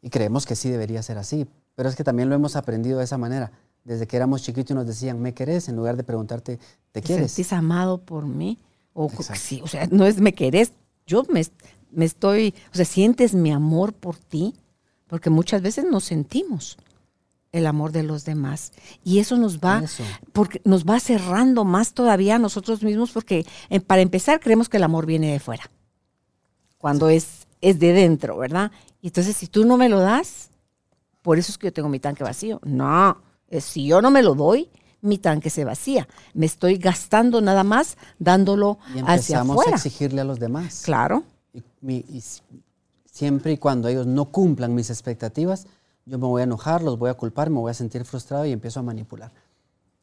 [0.00, 3.04] Y creemos que sí debería ser así, pero es que también lo hemos aprendido de
[3.04, 3.50] esa manera.
[3.84, 5.68] desde que éramos chiquitos y nos decían, ¿me querés?
[5.68, 6.60] En lugar de preguntarte,
[6.92, 7.32] ¿te quieres?
[7.32, 8.58] ¿Sentís amado por mí?
[8.94, 10.72] O, sí, o sea, no es me querés,
[11.06, 11.44] yo me,
[11.90, 14.54] me estoy, o sea, sientes mi amor por ti,
[15.12, 16.78] porque muchas veces nos sentimos
[17.52, 18.72] el amor de los demás.
[19.04, 19.82] Y eso nos va,
[20.32, 24.78] porque nos va cerrando más todavía a nosotros mismos, porque eh, para empezar creemos que
[24.78, 25.70] el amor viene de fuera,
[26.78, 28.72] cuando es, es de dentro, ¿verdad?
[29.02, 30.48] Y entonces si tú no me lo das,
[31.20, 32.58] por eso es que yo tengo mi tanque vacío.
[32.64, 33.18] No,
[33.60, 34.70] si yo no me lo doy,
[35.02, 36.08] mi tanque se vacía.
[36.32, 39.72] Me estoy gastando nada más dándolo y hacia afuera.
[39.72, 40.80] a exigirle a los demás.
[40.86, 41.24] Claro.
[41.82, 42.22] y
[43.12, 45.66] siempre y cuando ellos no cumplan mis expectativas,
[46.06, 48.50] yo me voy a enojar, los voy a culpar, me voy a sentir frustrado y
[48.52, 49.30] empiezo a manipular.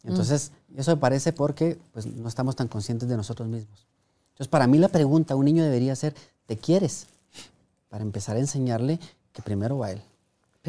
[0.06, 3.86] Entonces, eso me parece porque pues, no estamos tan conscientes de nosotros mismos.
[4.32, 7.08] Entonces, para mí la pregunta, un niño debería ser, ¿te quieres?
[7.90, 9.00] Para empezar a enseñarle
[9.34, 10.02] que primero va él.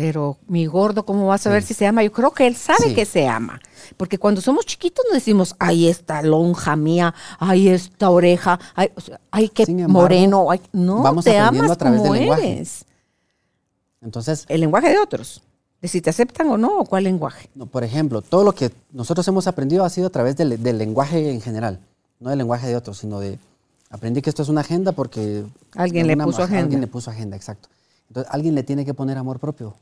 [0.00, 2.02] Pero mi gordo, ¿cómo va a saber si se ama?
[2.02, 3.60] Yo creo que él sabe que se ama.
[3.98, 8.90] Porque cuando somos chiquitos nos decimos, ay, esta lonja mía, ay, esta oreja, ay,
[9.30, 10.48] ay qué moreno.
[10.72, 12.86] no, vamos te amas a través como eres.
[14.00, 15.42] Entonces, el lenguaje de otros,
[15.82, 17.50] de si te aceptan o no, o cuál lenguaje.
[17.54, 21.30] No, por ejemplo, todo lo que nosotros hemos aprendido ha sido a través del, lenguaje
[21.30, 21.78] en general,
[22.20, 23.38] no del lenguaje de otros, sino de
[23.90, 25.44] aprendí que esto es una agenda porque
[25.76, 26.62] alguien le puso agenda.
[26.62, 27.68] Alguien le puso agenda, exacto.
[28.08, 29.76] Entonces, alguien le tiene que poner amor propio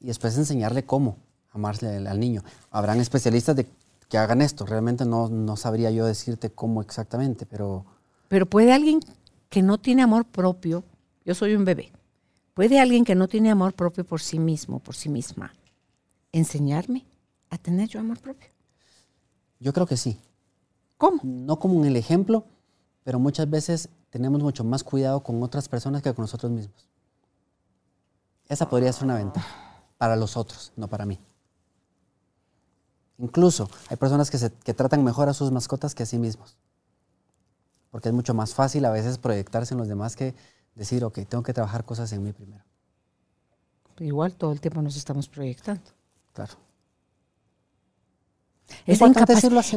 [0.00, 1.16] y después enseñarle cómo
[1.56, 2.42] amarle al, niño.
[2.70, 3.66] Habrán especialistas de
[4.08, 4.64] que hagan esto.
[4.66, 7.84] Realmente no, no sabría yo decirte cómo exactamente, pero...
[8.28, 9.00] Pero puede alguien
[9.48, 10.84] que no tiene amor propio,
[11.24, 11.92] yo soy un bebé,
[12.54, 15.52] ¿Puede alguien que no tiene amor propio por sí mismo, por sí misma,
[16.32, 17.04] enseñarme
[17.50, 18.48] a tener yo amor propio?
[19.60, 20.18] Yo creo que sí.
[20.96, 21.20] ¿Cómo?
[21.22, 22.46] No como en el ejemplo,
[23.04, 26.88] pero muchas veces tenemos mucho más cuidado con otras personas que con nosotros mismos.
[28.48, 29.65] Esa podría ser una ventaja
[29.98, 31.20] para los otros, no para mí.
[33.18, 36.56] Incluso hay personas que, se, que tratan mejor a sus mascotas que a sí mismos.
[37.90, 40.34] Porque es mucho más fácil a veces proyectarse en los demás que
[40.74, 42.62] decir, ok, tengo que trabajar cosas en mí primero.
[43.98, 45.90] Igual todo el tiempo nos estamos proyectando.
[46.34, 46.54] Claro.
[48.84, 49.06] Esa,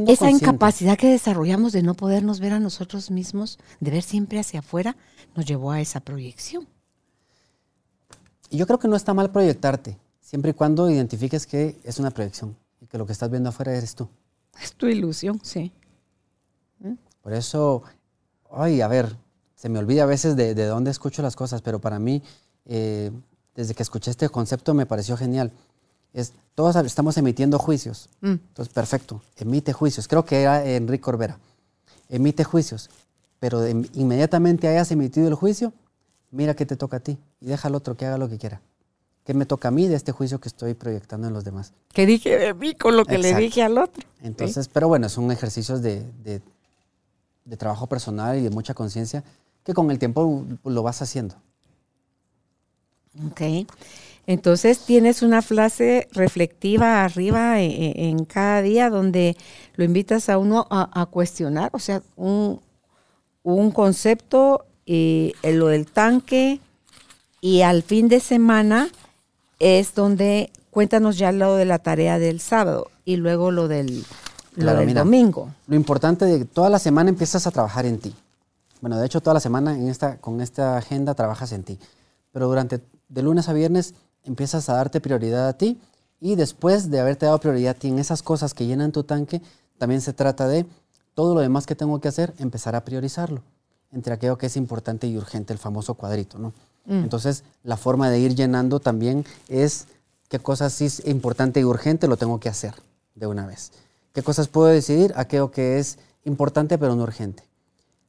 [0.08, 4.60] esa incapacidad que desarrollamos de no podernos ver a nosotros mismos, de ver siempre hacia
[4.60, 4.98] afuera,
[5.36, 6.68] nos llevó a esa proyección.
[8.50, 9.98] Y yo creo que no está mal proyectarte,
[10.30, 13.76] siempre y cuando identifiques que es una proyección y que lo que estás viendo afuera
[13.76, 14.08] eres tú.
[14.62, 15.72] Es tu ilusión, sí.
[17.24, 17.82] Por eso,
[18.52, 19.16] ay, a ver,
[19.56, 22.22] se me olvida a veces de, dónde escucho las cosas, pero para mí,
[22.66, 23.12] eh,
[23.56, 25.52] desde que escuché este concepto me pareció genial.
[26.14, 28.10] Es, todos estamos emitiendo juicios.
[28.22, 28.34] Mm.
[28.50, 30.08] Entonces, perfecto, emite juicios.
[30.08, 31.40] Creo que era Enrique Corbera.
[32.08, 32.92] Emite juicios,
[33.40, 35.74] pero inmediatamente hayas emitido el juicio,
[36.30, 38.62] mira qué te toca a ti y deja al otro que haga lo que quiera.
[39.30, 41.72] ¿Qué me toca a mí de este juicio que estoy proyectando en los demás?
[41.94, 44.04] ¿Qué dije de mí con lo que le dije al otro?
[44.24, 49.24] Entonces, pero bueno, son ejercicios de, de trabajo personal y de mucha conciencia
[49.64, 51.36] que con el tiempo lo vas haciendo.
[53.28, 53.68] Ok.
[54.26, 59.38] Entonces tienes una frase reflectiva arriba e, e, en, cada día donde
[59.76, 62.62] lo invitas a uno a, cuestionar, o sea, un,
[63.76, 66.62] concepto, y eh, lo del tanque,
[67.42, 68.90] y al fin de semana
[69.60, 74.06] es donde cuéntanos ya lo de la tarea del sábado y luego lo del,
[74.56, 75.50] domingo.
[75.68, 78.16] Lo importante de que toda la semana empiezas a trabajar en ti.
[78.82, 81.78] Bueno, de hecho, toda la semana en esta, con esta agenda trabajas en ti.
[82.32, 83.94] Pero durante de lunes a viernes
[84.24, 85.80] empiezas a darte prioridad a ti
[86.22, 89.42] y después de haberte dado prioridad a ti en esas cosas que llenan tu tanque,
[89.78, 90.66] también se trata de
[91.14, 93.42] todo lo demás que tengo que hacer, empezar a priorizarlo
[93.92, 96.54] entre aquello que es importante y urgente, el famoso cuadrito, ¿no?
[96.86, 97.04] Mm.
[97.04, 99.88] Entonces, la forma de ir llenando también es
[100.28, 102.74] qué cosas sí es importante y urgente lo tengo que hacer
[103.16, 103.72] de una vez.
[104.14, 105.14] ¿Qué cosas puedo decidir?
[105.16, 107.44] Aquello que es importante pero no urgente.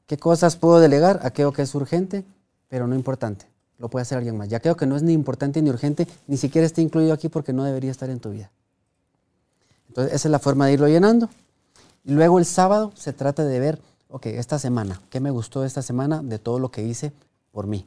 [0.06, 1.20] ¿Qué cosas puedo delegar?
[1.22, 2.24] Aquello que es urgente,
[2.68, 3.46] pero no importante.
[3.78, 4.48] Lo puede hacer alguien más.
[4.48, 7.52] Ya aquello que no es ni importante ni urgente, ni siquiera está incluido aquí porque
[7.52, 8.50] no debería estar en tu vida.
[9.88, 11.28] Entonces, esa es la forma de irlo llenando.
[12.04, 15.82] Y luego el sábado se trata de ver, ok, esta semana, ¿qué me gustó esta
[15.82, 17.12] semana de todo lo que hice
[17.52, 17.86] por mí?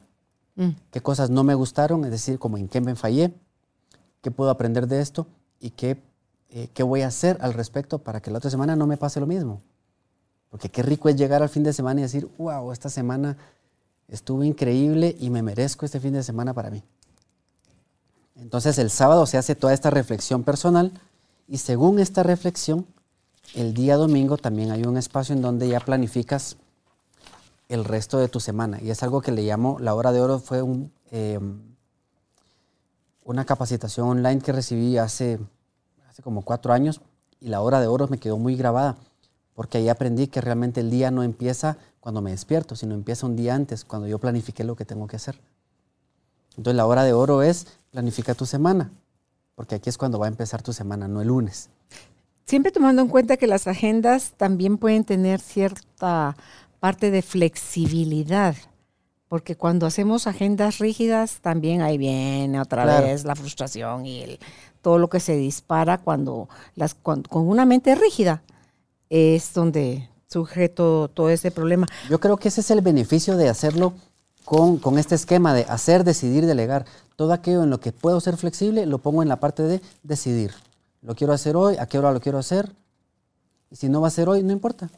[0.56, 0.70] Mm.
[0.90, 2.04] ¿Qué cosas no me gustaron?
[2.04, 3.32] Es decir, como en qué me fallé,
[4.22, 5.26] qué puedo aprender de esto
[5.60, 6.02] y qué,
[6.50, 9.20] eh, qué voy a hacer al respecto para que la otra semana no me pase
[9.20, 9.60] lo mismo.
[10.50, 13.36] Porque qué rico es llegar al fin de semana y decir, wow, esta semana
[14.08, 16.82] estuvo increíble y me merezco este fin de semana para mí.
[18.36, 20.92] Entonces el sábado se hace toda esta reflexión personal
[21.48, 22.86] y según esta reflexión,
[23.54, 26.56] el día domingo también hay un espacio en donde ya planificas
[27.68, 28.80] el resto de tu semana.
[28.82, 30.64] Y es algo que le llamo, la hora de oro fue
[31.10, 31.60] em,
[33.24, 35.38] una capacitación online que recibí hace,
[36.08, 37.00] hace como cuatro años,
[37.40, 38.96] y la hora de oro me quedó muy grabada,
[39.54, 43.36] porque ahí aprendí que realmente el día no empieza cuando me despierto, sino empieza un
[43.36, 45.40] día antes, cuando yo planifiqué lo que tengo que hacer.
[46.56, 48.90] Entonces la hora de oro es planifica tu semana,
[49.54, 51.70] porque aquí es cuando va a empezar tu semana, no el lunes.
[52.46, 56.36] Siempre tomando en cuenta que las agendas también pueden tener cierta
[56.84, 58.54] parte de flexibilidad,
[59.30, 64.38] porque cuando hacemos agendas rígidas también ahí viene otra vez la frustración y el,
[64.82, 68.42] todo lo que se dispara cuando las con una mente rígida
[69.08, 71.86] es donde surge todo, todo ese problema.
[72.10, 73.94] Yo creo que ese es el beneficio de hacerlo
[74.44, 76.84] con, con, este esquema de hacer, decidir, delegar.
[77.16, 80.52] Todo aquello en lo que puedo ser flexible lo pongo en la parte de decidir.
[81.00, 82.70] Lo quiero hacer hoy, a qué hora lo quiero hacer.
[83.70, 84.90] Y si no va a ser hoy, no importa.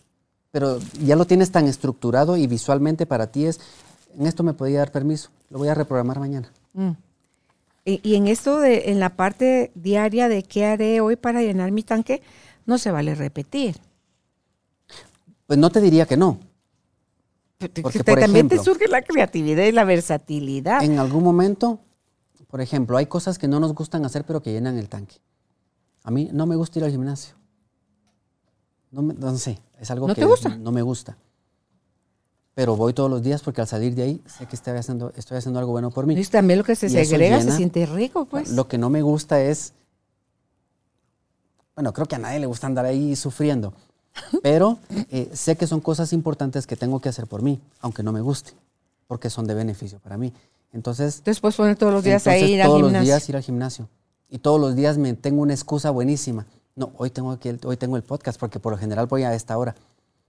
[0.57, 3.61] Pero ya lo tienes tan estructurado y visualmente para ti es,
[4.18, 6.50] en esto me podía dar permiso, lo voy a reprogramar mañana.
[6.72, 6.92] Mm.
[7.84, 11.72] Y, y, en esto, de, en la parte diaria de qué haré hoy para llenar
[11.72, 12.22] mi tanque,
[12.64, 13.76] no se vale repetir.
[15.46, 16.40] Pues no te diría que no.
[17.59, 20.82] Porque, también te surge la creatividad y la versatilidad.
[20.82, 21.80] En algún momento,
[22.46, 25.16] por ejemplo, hay cosas que no nos gustan hacer pero que llenan el tanque.
[26.02, 27.34] A mí no me gusta ir al gimnasio.
[28.90, 30.26] No, no sé, es algo que
[30.58, 31.16] no me gusta.
[32.54, 35.36] Pero voy todos los días porque al salir de ahí sé que estoy haciendo, estoy
[35.36, 36.14] haciendo algo bueno por mí.
[36.18, 38.50] Y también lo que se segrega se siente rico, pues.
[38.50, 39.74] Lo que no me gusta es,
[41.74, 43.74] bueno, creo que a nadie le gusta andar ahí sufriendo,
[44.42, 44.78] pero
[45.10, 48.22] eh, sé que son cosas importantes que tengo que hacer por mí, aunque no me
[48.22, 48.52] guste,
[49.06, 50.32] porque son de beneficio para mí.
[50.72, 53.86] Entonces, después poner todos los días a ir al todos los días ir al gimnasio
[54.30, 56.46] y todos los días me tengo una excusa buenísima.
[56.76, 59.32] No, hoy tengo, aquí el, hoy tengo el podcast porque por lo general voy a
[59.32, 59.74] esta hora.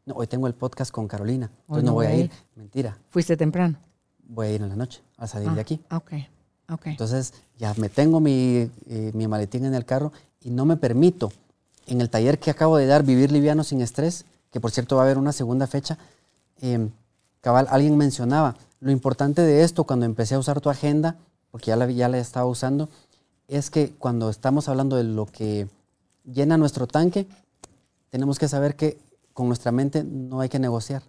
[0.06, 2.32] No, hoy tengo el podcast con Carolina, entonces no, voy a ir.
[2.56, 2.98] Mentira.
[3.10, 3.78] ¿Fuiste temprano?
[4.30, 5.82] Voy a ir en la noche, a salir de ah, aquí.
[5.92, 6.14] Ok,
[6.70, 6.88] ok.
[6.88, 11.34] Entonces ya me tengo mi, eh, mi maletín en el carro y no me permito,
[11.86, 15.02] en el taller que acabo de dar, Vivir Liviano sin Estrés, que por cierto va
[15.02, 15.98] a haber una segunda fecha,
[16.62, 16.92] em,
[17.42, 21.18] cabal, alguien mencionaba, lo importante de esto cuando empecé a usar tu agenda,
[21.52, 22.88] porque ya la, ya la estaba usando,
[23.50, 25.68] es que cuando estamos hablando de lo que
[26.32, 27.28] llena nuestro tanque,
[28.10, 28.98] tenemos que saber que
[29.34, 31.04] con nuestra mente no hay que negociar,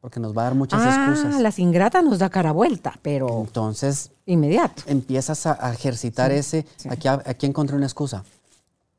[0.00, 1.40] porque nos va a dar muchas ah, excusas.
[1.40, 4.82] Las ingratas nos da cara vuelta, pero entonces inmediato.
[4.86, 8.24] Empiezas a, ejercitar ese, Aquí, aquí encontré una excusa.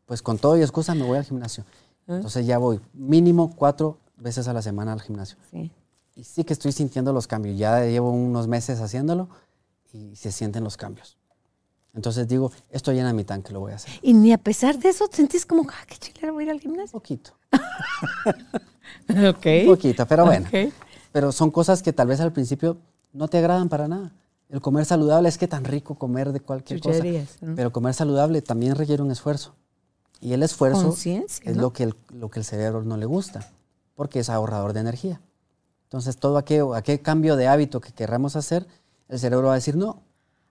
[0.05, 1.63] Pues con todo y excusa me voy al gimnasio.
[2.07, 2.15] Ah.
[2.15, 5.38] Entonces ya voy mínimo cuatro veces a la semana al gimnasio.
[6.15, 7.57] Y sí que estoy sintiendo los cambios.
[7.57, 9.30] Ya llevo unos meses haciéndolo
[9.91, 11.17] y se sienten los cambios.
[11.93, 13.91] Entonces digo, esto llena mi tanque, lo voy a hacer.
[14.01, 16.59] Y ni a pesar de eso sentís como, ah, qué chilero voy a ir al
[16.59, 16.91] gimnasio.
[16.91, 17.31] Poquito.
[19.09, 19.45] ok.
[19.45, 20.47] Un poquito, pero bueno.
[21.11, 22.77] Pero son cosas que tal vez al principio
[23.13, 24.11] no te agradan para nada.
[24.49, 27.03] El comer saludable es que tan rico comer de cualquier cosa.
[27.55, 29.55] Pero comer saludable también requiere un esfuerzo.
[30.19, 33.51] Y el esfuerzo es lo, que el, lo que el cerebro no le gusta,
[33.95, 35.21] porque es ahorrador de energía.
[35.85, 38.65] Entonces, todo aquel, aquel cambio de hábito que querramos hacer,
[39.09, 40.01] el cerebro va a decir, no,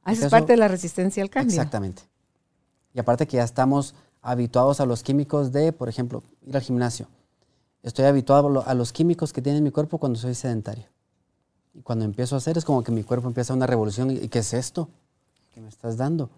[0.04, 1.54] Ah, es parte de la resistencia al cambio.
[1.54, 2.02] Exactamente.
[2.94, 7.08] Y aparte que ya estamos habituados a los químicos de, por ejemplo, ir al gimnasio.
[7.82, 10.84] Estoy habituado a los químicos que tiene mi cuerpo cuando soy sedentario.
[11.74, 14.10] Y cuando empiezo a hacer es como que mi cuerpo empieza una revolución.
[14.10, 14.88] ¿Y qué es esto
[15.52, 16.30] que me estás dando?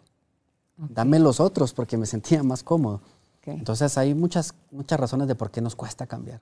[0.77, 3.01] Dame los otros porque me sentía más cómodo.
[3.47, 6.41] Entonces hay muchas, muchas razones de por qué nos cuesta cambiar.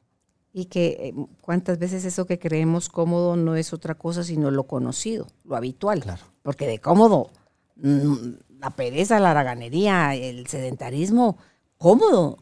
[0.52, 4.64] Y que eh, cuántas veces eso que creemos cómodo no es otra cosa sino lo
[4.64, 6.00] conocido, lo habitual.
[6.00, 6.22] Claro.
[6.42, 7.30] Porque de cómodo,
[7.76, 8.14] mm,
[8.60, 11.36] la pereza, la haraganería, el sedentarismo,
[11.78, 12.38] cómodo.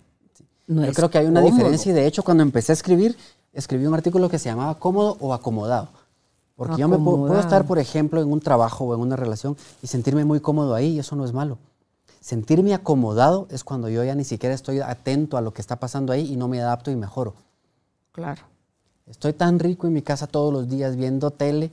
[0.67, 3.17] No Yo creo que hay una diferencia y de hecho cuando empecé a escribir,
[3.53, 5.89] escribí un artículo que se llamaba cómodo o acomodado.
[6.61, 9.87] Porque yo me puedo, estar, por ejemplo, en un trabajo o en una relación y
[9.87, 11.57] sentirme muy cómodo ahí y eso no es malo.
[12.21, 16.13] Sentirme acomodado es cuando yo ya ni siquiera estoy atento a lo que está pasando
[16.13, 17.35] ahí y no me adapto y mejoro.
[18.13, 18.43] Claro.
[19.07, 21.73] Estoy tan rico en mi casa todos los días viendo tele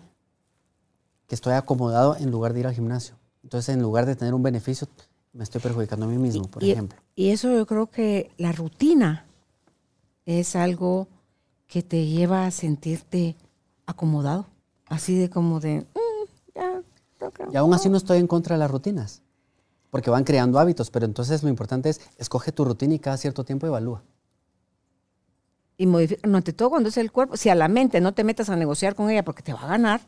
[1.27, 3.15] que estoy acomodado en lugar de ir al gimnasio.
[3.43, 4.88] Entonces, en lugar de tener un beneficio,
[5.33, 6.97] me estoy perjudicando a mí mismo, por ejemplo.
[7.15, 9.25] Y eso yo creo que la rutina
[10.25, 11.07] es algo
[11.67, 13.35] que te lleva a sentirte
[13.85, 14.47] acomodado,
[14.88, 16.81] así de como de, mm, ya,
[17.19, 17.47] toca.
[17.51, 19.21] Y aún así no estoy en contra de las rutinas,
[19.89, 23.43] porque van creando hábitos, pero entonces lo importante es, escoge tu rutina y cada cierto
[23.43, 24.03] tiempo evalúa.
[25.78, 28.23] Y modifica, no, ante todo cuando es el cuerpo, si a la mente no te
[28.23, 30.01] metas a negociar con ella porque te va a ganar,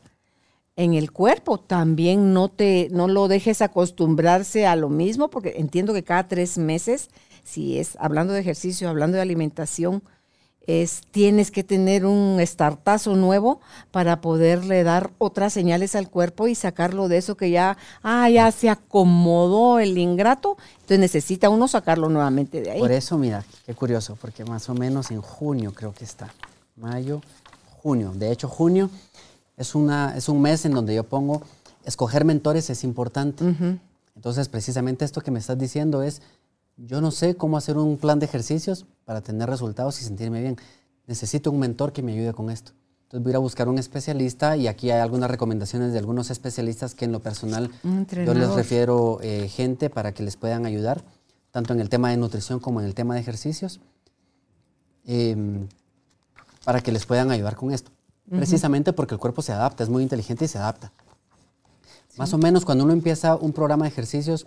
[0.76, 1.60] en el cuerpo.
[1.60, 6.58] También no, te, no lo dejes acostumbrarse a lo mismo, porque entiendo que cada tres
[6.58, 7.10] meses,
[7.44, 10.02] si es hablando de ejercicio, hablando de alimentación,
[10.70, 13.60] es tienes que tener un startazo nuevo
[13.90, 18.50] para poderle dar otras señales al cuerpo y sacarlo de eso que ya, ah, ya
[18.52, 22.80] se acomodó el ingrato, entonces necesita uno sacarlo nuevamente de ahí.
[22.80, 26.32] Por eso, mira, qué curioso, porque más o menos en junio creo que está,
[26.76, 27.20] mayo,
[27.82, 28.12] junio.
[28.14, 28.90] De hecho, junio
[29.56, 31.42] es, una, es un mes en donde yo pongo,
[31.84, 33.44] escoger mentores es importante.
[34.14, 36.20] Entonces, precisamente esto que me estás diciendo es,
[36.86, 40.56] yo no sé cómo hacer un plan de ejercicios para tener resultados y sentirme bien.
[41.06, 42.72] Necesito un mentor que me ayude con esto.
[43.04, 46.30] Entonces voy a ir a buscar un especialista y aquí hay algunas recomendaciones de algunos
[46.30, 51.02] especialistas que en lo personal yo les refiero eh, gente para que les puedan ayudar,
[51.50, 53.80] tanto en el tema de nutrición como en el tema de ejercicios,
[55.04, 55.66] em,
[56.64, 57.90] para que les puedan ayudar con esto.
[58.28, 60.92] Precisamente porque el cuerpo se adapta, es muy inteligente y se adapta.
[62.16, 64.46] Más o menos cuando uno empieza un programa de ejercicios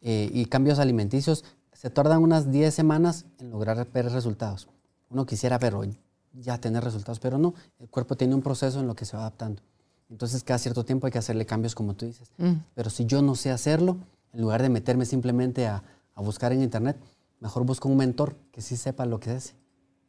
[0.00, 1.44] eh, y cambios alimenticios,
[1.78, 4.68] se tardan unas 10 semanas en lograr ver resultados.
[5.10, 5.84] Uno quisiera verlo,
[6.32, 9.22] ya tener resultados, pero no, el cuerpo tiene un proceso en lo que se va
[9.22, 9.62] adaptando.
[10.10, 12.32] Entonces cada cierto tiempo hay que hacerle cambios como tú dices.
[12.36, 12.54] Mm.
[12.74, 13.96] Pero si yo no sé hacerlo,
[14.32, 15.84] en lugar de meterme simplemente a,
[16.16, 16.96] buscar en internet,
[17.38, 19.54] mejor busco un mentor que sí sepa lo que es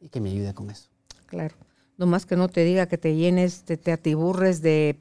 [0.00, 0.88] y que me ayude con eso.
[1.26, 1.54] Claro.
[1.98, 4.98] No más que no te diga que te llenes, te, te atiburres de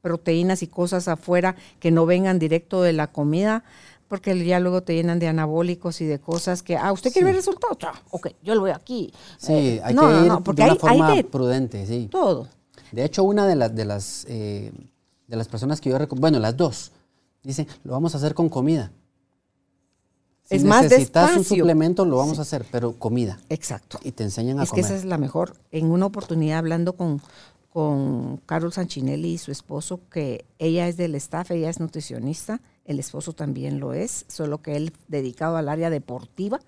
[0.00, 3.62] proteínas y cosas afuera que no vengan directo de la comida,
[4.08, 7.36] porque ya luego te llenan de anabólicos y de cosas que, ah, ¿usted quiere ver
[7.36, 7.76] resultados?
[7.82, 9.12] Ah, ok, yo lo voy aquí.
[9.36, 12.08] Sí, eh, hay que ir de una forma prudente, sí.
[12.10, 12.48] Todo.
[12.90, 14.72] De hecho, una de, las de, las, eh,
[15.26, 16.92] de las personas que yo recomiendo, bueno, las dos,
[17.42, 18.90] dicen, lo vamos a hacer con comida.
[20.44, 23.38] Si es más necesitas un suplemento, lo vamos a hacer, pero comida.
[23.50, 23.98] Exacto.
[24.02, 24.66] Y te enseñan a comer.
[24.66, 25.54] Es que esa es la mejor.
[25.70, 27.20] En una oportunidad hablando con,
[27.70, 32.98] con Carol Sanchinelli y su esposo, que ella es del staff, ella es nutricionista, el
[32.98, 36.60] esposo también lo es, solo que él dedicado al área deportiva.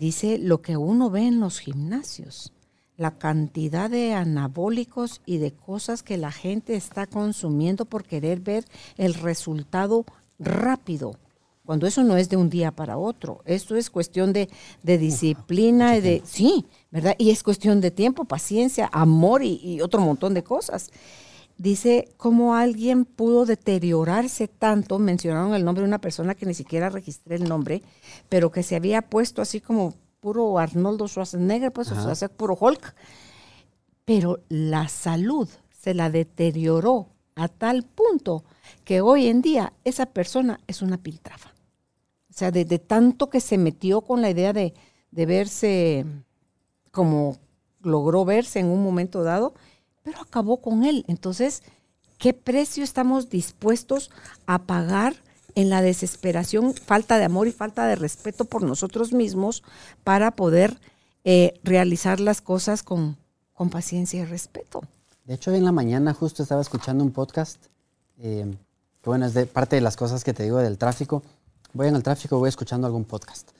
[0.00, 2.52] Dice lo que uno ve en los gimnasios,
[2.96, 8.64] la cantidad de anabólicos y de cosas que la gente está consumiendo por querer ver
[8.96, 10.04] el resultado
[10.40, 11.16] rápido,
[11.64, 13.40] cuando eso no es de un día para otro.
[13.44, 14.48] Esto es cuestión de,
[14.82, 16.22] disciplina y de...
[16.24, 17.14] Sí, ¿verdad?
[17.18, 20.90] Y es cuestión de tiempo, paciencia, amor y, otro montón de cosas.
[21.58, 26.90] Dice cómo alguien pudo deteriorarse tanto, mencionaron el nombre de una persona que ni siquiera
[26.90, 27.82] registré el nombre,
[28.28, 32.94] pero que se había puesto así como puro Arnoldo Schwarzenegger, pues, o sea, puro Hulk.
[34.04, 38.44] Pero la salud se la deterioró a tal punto
[38.84, 41.52] que hoy en día esa persona es una piltrafa.
[42.30, 44.72] O sea, de, tanto que se metió con la idea de,
[45.10, 46.06] verse
[46.90, 47.36] como
[47.82, 49.54] logró verse en un momento dado,
[50.02, 51.04] pero acabó con él.
[51.08, 51.62] Entonces,
[52.18, 54.10] ¿qué precio estamos dispuestos
[54.46, 55.14] a pagar
[55.54, 59.62] en la desesperación, falta de amor y falta de respeto por nosotros mismos
[60.02, 60.78] para poder
[61.24, 63.16] eh, realizar las cosas con,
[63.52, 64.82] con, paciencia y respeto?
[65.24, 67.58] De hecho, en la mañana justo estaba escuchando un podcast,
[68.18, 68.46] eh,
[69.02, 71.22] que bueno, es de parte de las cosas que te digo del tráfico,
[71.74, 73.50] voy en el tráfico, voy escuchando algún podcast.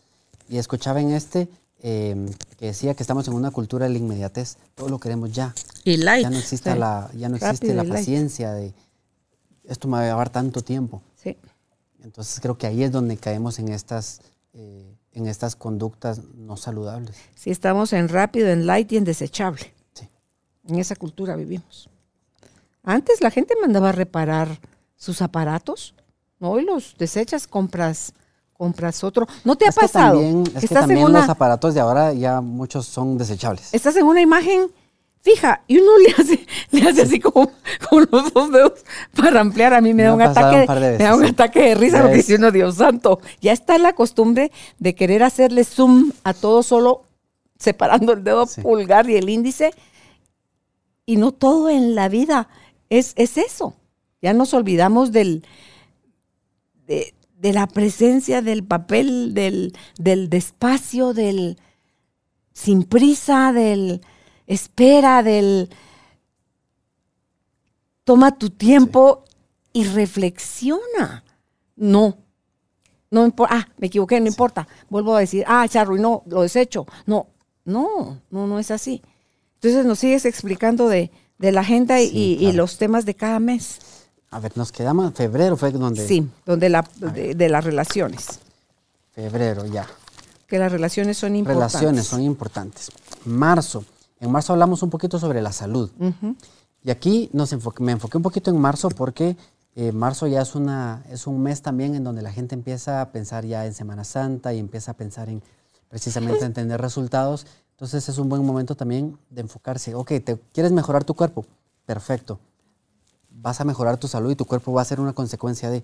[0.49, 1.49] Y escuchaba en este
[1.83, 4.57] em, que decía que estamos en una cultura de la inmediatez.
[4.75, 5.55] Todo lo queremos ya.
[5.85, 6.23] Y light.
[6.23, 8.73] Ya no existe la, ya no existe la paciencia de
[9.65, 11.03] esto me va a llevar tanto tiempo.
[11.15, 11.37] Sí.
[12.03, 14.21] Entonces creo que ahí es donde caemos en estas,
[14.55, 17.17] eh, en estas conductas no saludables.
[17.35, 19.73] Sí, estamos en rápido, en light y en desechable.
[19.95, 20.09] Sí.
[20.69, 21.89] En esa cultura vivimos.
[22.83, 24.61] Antes la gente mandaba a reparar
[24.97, 25.95] sus aparatos
[26.45, 28.15] Hoy los desechas, compras
[28.63, 29.27] compras otro.
[29.43, 30.21] ¿No te ha pasado?
[30.21, 33.75] también, es que también los aparatos de ahora ya muchos son desechables.
[33.75, 34.71] Estás en una imagen
[35.21, 37.51] fija y uno le hace, le hace así como
[37.91, 38.85] con los dos dedos
[39.17, 39.75] para ampliar.
[39.75, 42.53] A mí me da, un ataque, me da un ataque de risa porque dice uno,
[42.53, 47.03] Dios santo, ya está la costumbre de querer hacerle zoom a todo solo
[47.59, 49.73] separando el dedo pulgar y el índice.
[51.05, 52.49] Y no todo en la vida
[52.91, 53.75] es, es eso.
[54.21, 55.45] Ya nos olvidamos del,
[56.87, 57.13] de,
[57.43, 61.59] la presencia del papel, del, del despacio, del
[62.53, 64.01] sin prisa, del
[64.47, 65.71] espera, del
[68.05, 69.25] toma tu tiempo
[69.73, 71.25] y reflexiona.
[71.75, 72.19] No,
[73.11, 74.69] no importa, ah, me equivoqué, no importa.
[74.89, 76.87] Vuelvo a decir, ah, se arruinó, lo desecho.
[77.07, 77.29] No,
[77.65, 79.03] no, no, no es así.
[79.55, 83.81] Entonces nos sigues explicando de, la agenda y, los temas de cada mes.
[84.33, 86.07] A ver, nos quedamos, febrero fue donde...
[86.07, 88.41] Sí, donde la, de, las relaciones.
[89.13, 89.87] Febrero, ya.
[90.49, 91.73] Que las relaciones son importantes.
[91.75, 92.91] Relaciones son importantes.
[93.27, 93.85] Marzo.
[94.21, 95.91] En marzo hablamos un poquito sobre la salud.
[96.83, 99.37] Y aquí nos me enfoqué un poquito en marzo porque
[99.77, 103.11] eh, marzo ya es, una, es un mes también en donde la gente empieza a
[103.13, 105.43] pensar ya en Semana Santa y empieza a pensar en
[105.91, 107.47] precisamente en tener resultados.
[107.73, 109.95] Entonces es un buen momento también de enfocarse.
[109.95, 111.45] Ok, ¿te quieres mejorar tu cuerpo?
[111.85, 112.39] Perfecto.
[113.43, 115.83] Vas a mejorar tu salud y tu cuerpo va a ser una consecuencia de.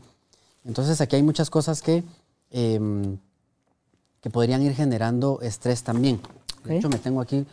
[0.65, 2.05] Entonces aquí hay muchas cosas que,
[2.51, 3.19] em,
[4.21, 6.21] que podrían ir generando estrés también.
[6.65, 7.45] De hecho, me tengo aquí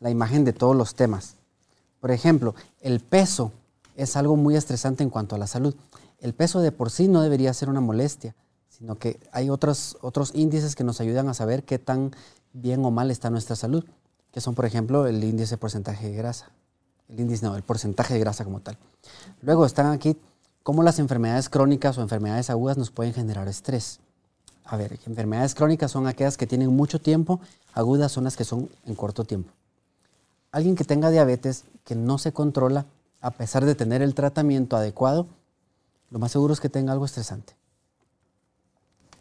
[0.00, 1.36] la imagen de todos los temas.
[2.00, 3.52] Por ejemplo, el peso
[3.94, 5.74] es algo muy estresante en cuanto a la salud.
[6.18, 8.34] El peso de por sí no debería ser una molestia,
[8.70, 12.12] sino que hay otros, otros índices que nos ayudan a saber qué tan
[12.54, 13.84] bien o mal está nuestra salud,
[14.32, 16.50] que son, por ejemplo, el índice porcentaje de grasa.
[17.12, 18.76] El índice, no, el porcentaje de grasa como tal.
[19.42, 20.16] Luego están aquí
[20.62, 24.00] cómo las enfermedades crónicas o enfermedades agudas nos pueden generar estrés.
[24.64, 27.40] A ver, enfermedades crónicas son aquellas que tienen mucho tiempo,
[27.74, 29.52] agudas son las que son en corto tiempo
[30.52, 32.86] alguien que tenga diabetes que no se controla,
[33.20, 35.26] a pesar de tener el tratamiento adecuado,
[36.10, 37.54] lo más seguro es que tenga algo estresante.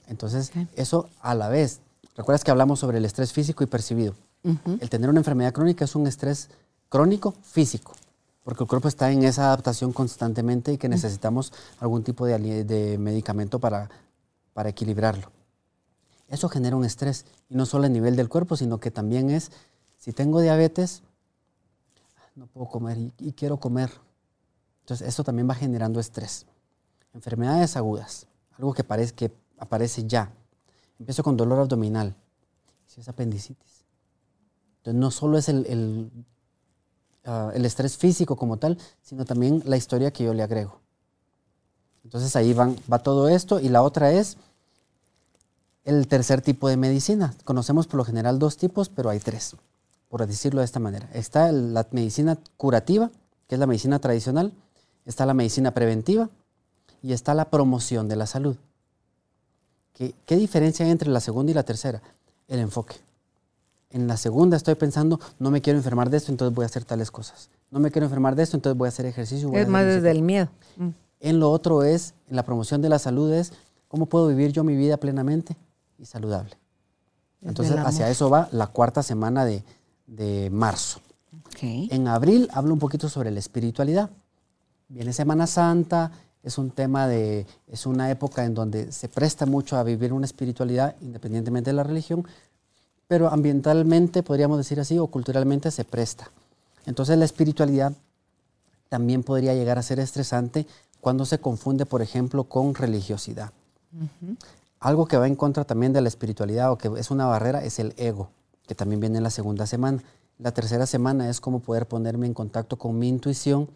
[0.07, 1.79] Entonces, eso a la vez,
[2.17, 4.13] recuerdas que hablamos sobre el estrés físico y percibido.
[4.79, 6.49] El tener una enfermedad crónica es un estrés
[6.91, 7.93] crónico físico,
[8.43, 12.97] porque el cuerpo está en esa adaptación constantemente y que necesitamos algún tipo de, de
[12.97, 13.89] medicamento para,
[14.53, 15.31] para equilibrarlo.
[16.27, 19.51] Eso genera un estrés, y no solo a nivel del cuerpo, sino que también es,
[19.97, 21.01] si tengo diabetes,
[22.35, 23.89] no puedo comer y, quiero comer.
[24.81, 26.45] Entonces, eso también va generando estrés.
[27.13, 28.27] Enfermedades agudas,
[28.57, 30.31] algo que, parece, que aparece ya.
[30.99, 32.15] Empiezo con dolor abdominal,
[32.85, 33.85] si es apendicitis.
[34.77, 36.11] Entonces, no solo es el, el,
[37.25, 40.79] ah, el, estrés físico como tal, sino también la historia que yo le agrego.
[42.03, 43.59] Entonces, ahí va todo esto.
[43.59, 44.37] Y la otra es
[45.85, 47.33] el tercer tipo de medicina.
[47.43, 49.55] Conocemos por lo general dos tipos, pero hay tres
[50.11, 51.09] por decirlo de esta manera.
[51.13, 53.09] Está la medicina curativa,
[53.47, 54.51] que es la medicina tradicional,
[55.05, 56.29] está la medicina preventiva
[57.01, 58.57] y está la promoción de la salud.
[59.93, 62.01] ¿Qué, ¿Qué, diferencia hay entre la segunda y la tercera?
[62.49, 62.97] El enfoque.
[63.91, 66.85] En la segunda estoy pensando, no me quiero enfermar de esto, entonces voy a hacer
[66.85, 67.49] tales cosas.
[67.69, 69.51] No me quiero enfermar de esto, entonces voy a hacer ejercicio.
[69.53, 70.49] es más desde el miedo.
[70.77, 70.89] Mm.
[71.19, 73.53] En lo otro es, en la promoción de la salud es,
[73.87, 75.55] ¿cómo puedo vivir yo mi vida plenamente
[75.97, 76.57] y saludable?
[77.41, 79.63] Entonces, hacia eso va la cuarta semana de,
[80.07, 81.01] de marzo.
[81.61, 84.09] En abril hablo un poquito sobre la espiritualidad.
[84.87, 86.11] Viene Semana Santa,
[86.43, 90.25] es un tema de, es una época en donde se presta mucho a vivir una
[90.25, 92.25] espiritualidad independientemente de la religión,
[93.11, 96.31] pero ambientalmente, podríamos decir así, o culturalmente se presta.
[96.85, 97.91] Entonces la espiritualidad
[98.87, 100.65] también podría llegar a ser estresante
[101.01, 103.51] cuando se confunde, por ejemplo, con religiosidad.
[104.79, 107.79] Algo que va en contra también de la espiritualidad o que es una barrera es
[107.79, 108.29] el ego
[108.65, 110.01] que también viene en la segunda semana.
[110.39, 113.67] La tercera semana es como poder ponerme en contacto con mi intuición,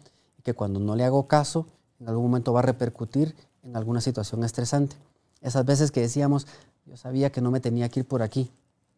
[0.44, 1.66] que cuando no le hago caso,
[2.00, 4.96] en algún momento va a repercutir en alguna situación estresante.
[5.42, 6.46] Esas veces que decíamos,
[6.86, 8.50] yo sabía que no me tenía que ir por aquí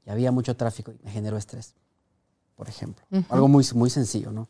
[0.08, 1.74] y había mucho tráfico y me generó estrés,
[2.56, 3.04] por ejemplo.
[3.28, 4.48] Algo muy, muy sencillo, ¿no?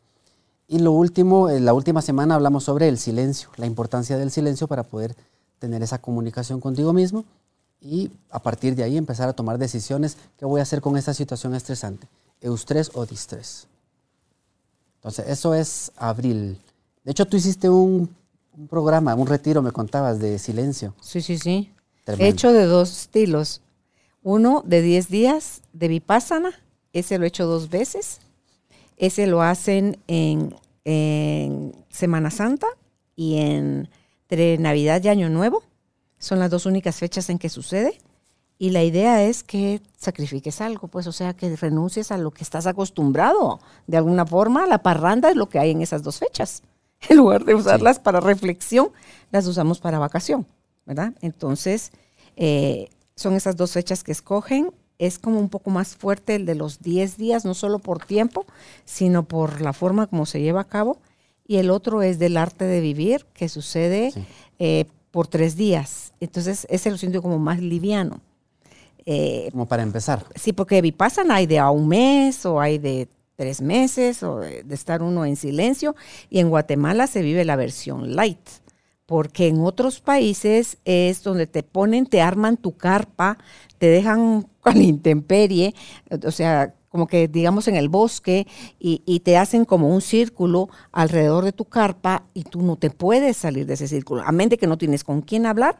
[0.69, 4.67] Y lo último, en la última semana hablamos sobre el silencio, la importancia del silencio
[4.67, 5.15] para poder
[5.59, 7.25] tener esa comunicación contigo mismo
[7.81, 10.15] y a partir de ahí empezar a tomar decisiones.
[10.37, 12.07] ¿Qué voy a hacer con esta situación estresante?
[12.39, 13.67] ¿Eustrés o distrés?
[14.95, 16.57] Entonces, eso es abril.
[17.03, 18.09] De hecho, tú hiciste un,
[18.69, 20.93] programa, un retiro, me contabas, de silencio.
[21.01, 21.73] Sí, sí, sí.
[22.05, 23.61] He hecho de dos estilos.
[24.23, 26.51] Uno de 10 días de Vipassana,
[26.93, 28.19] ese lo he hecho dos veces.
[28.97, 32.67] Ese lo hacen en, en Semana Santa
[33.15, 35.63] y entre Navidad y Año Nuevo.
[36.17, 37.97] Son las dos únicas fechas en que sucede.
[38.61, 42.43] Y la idea es que sacrifiques algo, pues, o sea, que renuncies a lo que
[42.43, 43.61] estás acostumbrado.
[43.87, 46.61] De alguna forma, la parranda es lo que hay en esas dos fechas.
[47.07, 48.89] En lugar de usarlas para reflexión,
[49.31, 50.45] las usamos para vacación,
[50.85, 51.13] ¿verdad?
[51.21, 51.93] Entonces,
[52.35, 52.89] eh,
[53.19, 54.71] son esas dos fechas que escogen.
[54.97, 58.45] Es como un poco más fuerte el de los 10 días, no solo por tiempo,
[58.85, 60.97] sino por la forma como se lleva a cabo.
[61.45, 64.13] Y el otro es del arte de vivir, que sucede
[64.59, 66.13] eh, por tres días.
[66.19, 68.21] Entonces, ese lo siento como más liviano.
[69.05, 70.25] Eh, como para empezar.
[70.35, 74.63] Sí, porque Vipassana hay de a un mes o hay de tres meses o de,
[74.69, 75.95] estar uno en silencio.
[76.29, 78.39] Y en Guatemala se vive la versión light.
[79.09, 83.39] Porque en otros países es donde te ponen, te arman tu carpa,
[83.79, 85.73] te dejan con intemperie,
[86.23, 88.45] o sea, como que digamos en el bosque
[88.77, 93.35] y, te hacen como un círculo alrededor de tu carpa y tú no te puedes
[93.37, 94.21] salir de ese círculo.
[94.23, 95.79] A mente que no tienes con quién hablar,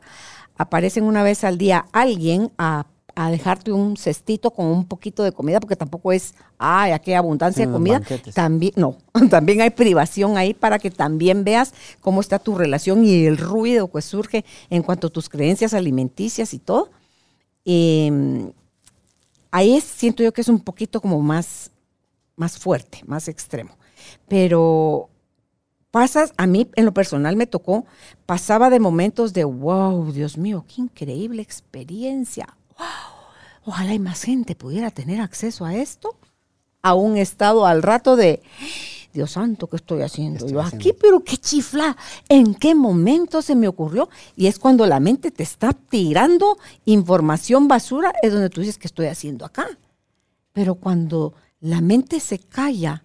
[0.58, 2.88] aparecen una vez al día alguien a,
[3.28, 7.66] dejarte un cestito con un poquito de comida, porque tampoco es, ay, aquí hay abundancia
[7.66, 8.02] de comida.
[8.34, 8.98] También, no,
[9.30, 13.92] también hay privación ahí para que también veas cómo está tu relación y el ruido
[13.92, 16.92] que surge en cuanto a tus creencias alimenticias y todo.
[17.66, 18.54] Em,
[19.52, 21.72] ahí es, siento yo que es un poquito como más,
[22.38, 23.76] más fuerte, más extremo.
[24.30, 25.10] Pero
[25.92, 27.86] pasas, a mí en lo personal me tocó,
[28.26, 32.48] pasaba de momentos de, wow, Dios mío, qué increíble experiencia.
[32.80, 32.88] Wow,
[33.66, 36.16] ojalá y más gente pudiera tener acceso a esto.
[36.82, 38.42] A un estado al rato de,
[39.14, 40.78] Dios santo, ¿qué estoy haciendo estoy yo haciendo?
[40.78, 40.98] aquí?
[41.00, 41.98] Pero qué chifla,
[42.30, 44.10] ¿en qué momento se me ocurrió?
[44.36, 48.88] Y es cuando la mente te está tirando información basura, es donde tú dices, ¿qué
[48.88, 49.68] estoy haciendo acá?
[50.54, 53.04] Pero cuando la mente se calla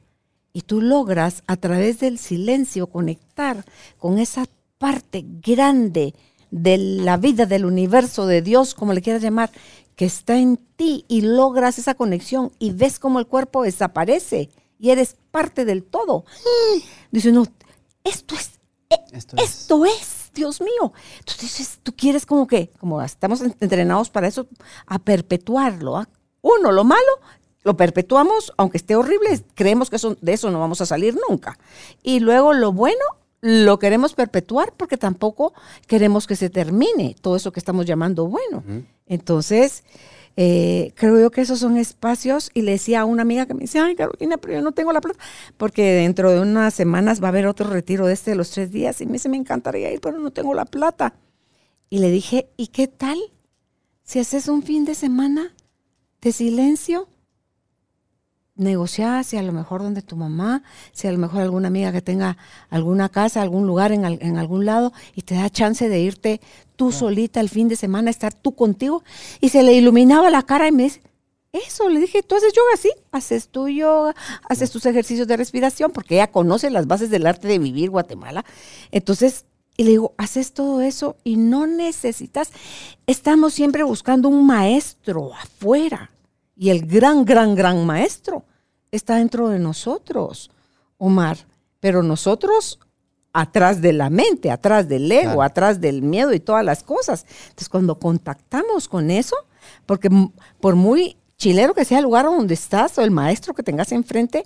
[0.52, 3.64] y tú logras a través del silencio conectar
[3.98, 4.46] con esa
[4.78, 6.14] parte grande
[6.56, 9.50] de la vida, del universo, de Dios, como le quieras llamar,
[9.96, 14.90] que está en ti y logras esa conexión y ves cómo el cuerpo desaparece y
[14.90, 16.24] eres parte del todo.
[17.10, 17.44] Dice, no,
[18.04, 18.52] esto es,
[18.90, 19.42] eh, Esto es.
[19.42, 20.92] esto es, Dios mío.
[21.18, 24.46] Entonces dices, tú quieres como que, como estamos entrenados para eso,
[24.86, 25.96] a perpetuarlo.
[25.96, 26.08] ¿ah?
[26.40, 27.00] Uno, lo malo,
[27.64, 31.58] lo perpetuamos, aunque esté horrible, creemos que eso- de eso no vamos a salir nunca.
[32.02, 33.04] Y luego lo bueno,
[33.46, 35.52] lo queremos perpetuar porque tampoco
[35.86, 38.62] queremos que se termine todo eso que estamos llamando bueno.
[39.06, 39.84] Entonces,
[40.38, 43.60] eh, creo yo que esos son espacios, y le decía a una amiga que me
[43.60, 45.18] decía, ay Carolina, pero yo no tengo la plata,
[45.58, 48.72] porque dentro de unas semanas va a haber otro retiro de este de los tres
[48.72, 51.14] días, y me dice, me encantaría ir, pero no tengo la plata.
[51.90, 53.18] Y le dije, ¿y qué tal
[54.04, 55.54] si haces un fin de semana
[56.22, 57.08] de silencio?
[58.56, 62.02] Negociar si a lo mejor donde tu mamá, si a lo mejor alguna amiga que
[62.02, 62.36] tenga
[62.70, 66.40] alguna casa, algún lugar en, al- en algún lado y te da chance de irte
[66.76, 69.02] tú solita el fin de semana, estar tú contigo
[69.40, 71.02] y se le iluminaba la cara y me dice,
[71.52, 74.14] eso, le dije, tú haces yoga, sí, haces tu yoga,
[74.48, 78.44] haces tus ejercicios de respiración, porque ella conoce las bases del arte de vivir Guatemala.
[78.90, 79.44] Entonces,
[79.76, 82.50] y le digo, haces todo eso y no necesitas,
[83.06, 86.10] estamos siempre buscando un maestro afuera.
[86.56, 88.44] Y el gran, gran, gran maestro
[88.90, 90.50] está dentro de nosotros,
[90.98, 91.36] Omar.
[91.80, 92.78] Pero nosotros
[93.32, 95.42] atrás de la mente, atrás del ego, Claro.
[95.42, 97.26] atrás del miedo y todas las cosas.
[97.48, 99.36] Entonces, cuando contactamos con eso,
[99.86, 100.08] porque
[100.60, 104.44] por muy chilero que sea el lugar donde estás o el maestro que tengas enfrente,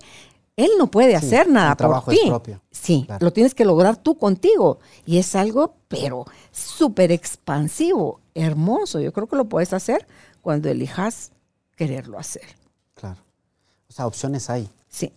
[0.57, 2.27] él no puede Sí, hacer nada el trabajo por es ti.
[2.27, 2.61] propio.
[2.71, 3.23] Sí, Claro.
[3.25, 4.79] lo tienes que lograr tú contigo.
[5.05, 8.99] Y es algo, pero súper expansivo, hermoso.
[8.99, 10.07] Yo creo que lo puedes hacer
[10.41, 11.31] cuando elijas
[11.79, 12.43] quererlo hacer.
[12.93, 13.21] Claro.
[13.87, 14.69] O sea, opciones hay.
[14.89, 15.13] Sí,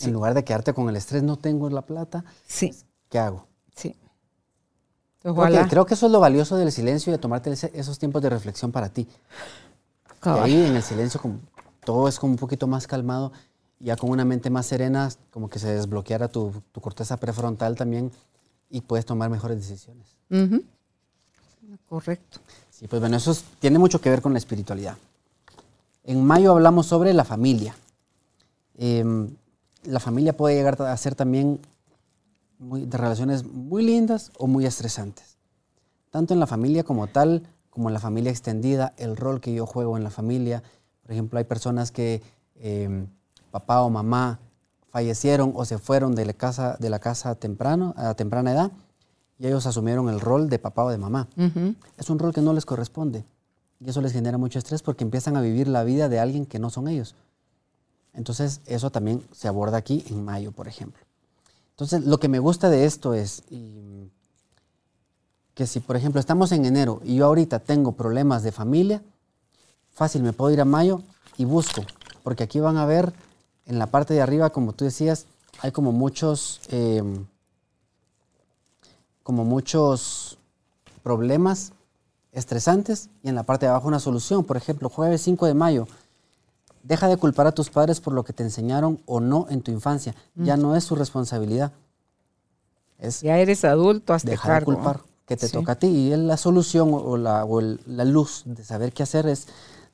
[0.00, 2.74] En lugar de quedarte con el estrés, no tengo la plata, sí,
[3.10, 3.46] ¿qué hago?
[3.76, 3.94] sí.
[5.20, 5.64] Creo Ojalá.
[5.64, 8.22] que, creo que eso es lo valioso del silencio y de tomarte ese- esos tiempos
[8.22, 9.06] de reflexión para ti.
[10.22, 11.40] Ahí en el silencio como,
[11.84, 13.32] todo es como un poquito más calmado,
[13.80, 18.10] ya con una mente más serena, como que se desbloqueara tu, tu corteza prefrontal también
[18.70, 20.06] y puedes tomar mejores decisiones.
[21.88, 22.38] Correcto.
[22.70, 24.96] Sí, pues bueno, eso es- tiene mucho que ver con la espiritualidad.
[26.08, 27.76] En mayo hablamos sobre la familia.
[28.78, 29.28] Em,
[29.84, 31.60] la familia puede llegar a ser también
[32.58, 35.36] muy- de relaciones muy lindas o muy estresantes.
[36.10, 39.66] Tanto en la familia como tal, como en la familia extendida, el rol que yo
[39.66, 40.62] juego en la familia.
[41.02, 42.22] Por ejemplo, hay personas que
[42.56, 43.06] em,
[43.50, 44.40] papá o mamá
[44.88, 48.72] fallecieron o se fueron de la casa, de la casa temprano, a temprana edad
[49.38, 51.28] y ellos asumieron el rol de papá o de mamá
[51.98, 53.24] es un rol que no les corresponde.
[53.80, 56.58] Y eso les genera mucho estrés porque empiezan a vivir la vida de alguien que
[56.58, 57.14] no son ellos.
[58.12, 61.04] Entonces, eso también se aborda aquí en mayo, por ejemplo.
[61.70, 63.44] Entonces, lo que me gusta de esto es
[65.54, 69.02] que si, por ejemplo, estamos en enero y yo ahorita tengo problemas de familia,
[69.92, 71.02] fácil, me puedo ir a mayo
[71.36, 71.84] y busco.
[72.24, 73.12] Porque aquí van a ver
[73.66, 75.26] en la parte de arriba, como tú decías,
[75.60, 77.26] hay como muchos, em,
[79.22, 80.38] como muchos
[81.02, 81.72] problemas
[82.32, 84.44] estresantes y en la parte de abajo una solución.
[84.44, 85.86] Por ejemplo, jueves 5 de mayo,
[86.82, 89.70] deja de culpar a tus padres por lo que te enseñaron o no en tu
[89.70, 90.14] infancia.
[90.36, 91.72] Ya no es su responsabilidad.
[92.98, 95.52] Es Ya eres adulto, hasta dejar de culpar, que te Sí.
[95.52, 95.86] toca a ti.
[95.86, 99.46] Y la solución o, la, o el- la luz de saber qué hacer es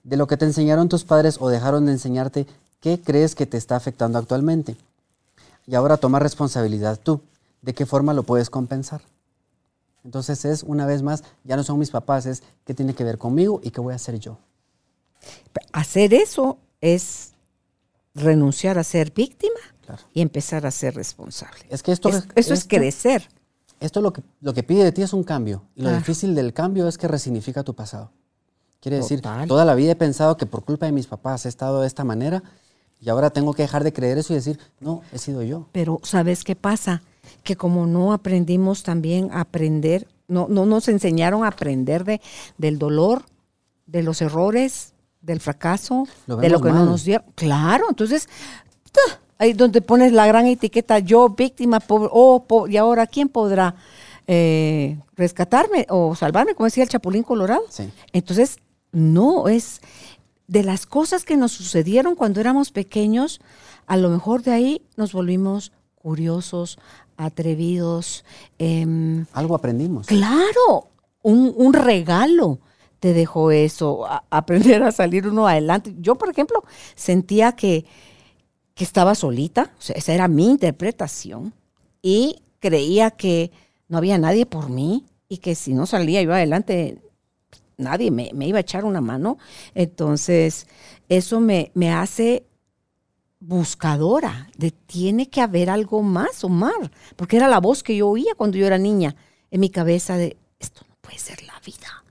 [0.04, 2.46] de lo que te enseñaron tus padres o dejaron de enseñarte,
[2.80, 4.76] qué crees que te está afectando actualmente.
[5.66, 7.20] Y ahora toma responsabilidad tú.
[7.62, 9.00] ¿De qué forma lo puedes compensar?
[10.04, 13.18] Entonces es, una vez más, ya no son mis papás, es qué tiene que ver
[13.18, 14.38] conmigo y qué voy a hacer yo.
[15.72, 17.32] Hacer eso es
[18.14, 20.02] renunciar a ser víctima Claro.
[20.12, 21.60] y empezar a ser responsable.
[21.70, 23.28] Es que esto, Es- eso es esto- crecer.
[23.80, 25.64] Esto lo que, lo que pide de ti es un cambio.
[25.74, 25.96] Y lo Ah.
[25.96, 28.12] difícil del cambio es que resignifica tu pasado.
[28.80, 29.48] Quiere decir, Total.
[29.48, 32.04] toda la vida he pensado que por culpa de mis papás he estado de esta
[32.04, 32.42] manera
[33.00, 35.68] y ahora tengo que dejar de creer eso y decir, no, he sido yo.
[35.72, 37.02] Pero ¿sabes qué pasa?
[37.42, 42.20] Que como no aprendimos también a aprender, no, no nos enseñaron a aprender de,
[42.58, 43.24] del dolor,
[43.86, 47.26] de los errores, del fracaso, Lo de lo que no nos dieron.
[47.34, 48.28] Claro, entonces,
[48.92, 49.20] ¡ta!
[49.38, 53.74] ahí donde pones la gran etiqueta, yo víctima, pobre, oh, po- y ahora, ¿quién podrá
[54.26, 56.54] eh, rescatarme o salvarme?
[56.54, 57.62] Como decía el Chapulín Colorado.
[57.68, 57.90] Sí.
[58.12, 58.58] Entonces,
[58.92, 59.80] no, es
[60.46, 63.40] de las cosas que nos sucedieron cuando éramos pequeños,
[63.86, 66.78] a lo mejor de ahí nos volvimos curiosos,
[67.16, 68.24] atrevidos.
[68.58, 70.06] em, Algo aprendimos.
[70.06, 70.88] claro,
[71.22, 72.58] un, un regalo
[73.00, 75.94] te dejó eso, a- aprender a salir uno adelante.
[75.98, 77.84] Yo, por ejemplo, sentía que,
[78.74, 81.52] que estaba solita, o sea, esa era mi interpretación,
[82.02, 83.50] y creía que
[83.88, 86.98] no había nadie por mí y que si no salía yo adelante,
[87.76, 89.36] nadie me, me iba a echar una mano.
[89.74, 90.66] Entonces,
[91.08, 92.44] eso me, me hace
[93.46, 98.34] buscadora de tiene que haber algo más, Omar, porque era la voz que yo oía
[98.36, 99.16] cuando yo era niña
[99.50, 102.04] en mi cabeza de esto no puede ser la vida.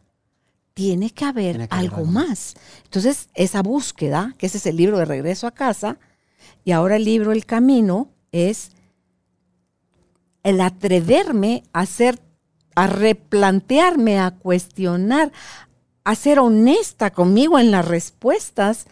[0.74, 2.56] Tiene que haber Tiene que haber algo algo más.
[2.84, 5.98] Entonces, esa búsqueda, que ese es el libro de Regreso a casa,
[6.64, 8.72] y ahora el libro El Camino es
[10.44, 12.20] el atreverme a hacer,
[12.76, 15.32] a replantearme, a cuestionar,
[16.04, 18.86] a ser honesta conmigo en las respuestas.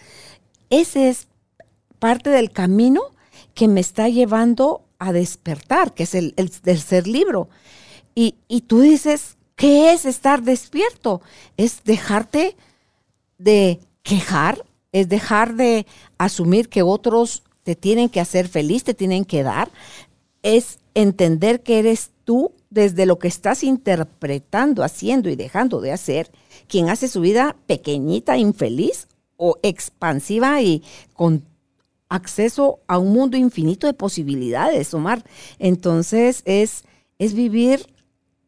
[0.70, 1.28] Ese es
[2.02, 3.02] parte del camino
[3.54, 7.48] que me está llevando a despertar, que es el, el tercer libro.
[8.16, 11.22] Y, y tú dices, ¿qué es estar despierto?
[11.58, 12.56] Es dejarte
[13.38, 15.86] de quejar, es dejar de
[16.18, 19.70] asumir que otros te tienen que hacer feliz, te tienen que dar,
[20.42, 26.32] es entender que eres tú desde lo que estás interpretando, haciendo y dejando de hacer,
[26.68, 30.82] quien hace su vida pequeñita, infeliz o expansiva y
[31.14, 31.44] con
[32.12, 35.24] acceso a un mundo infinito de posibilidades, Omar.
[35.60, 36.84] Entonces es,
[37.18, 37.88] es vivir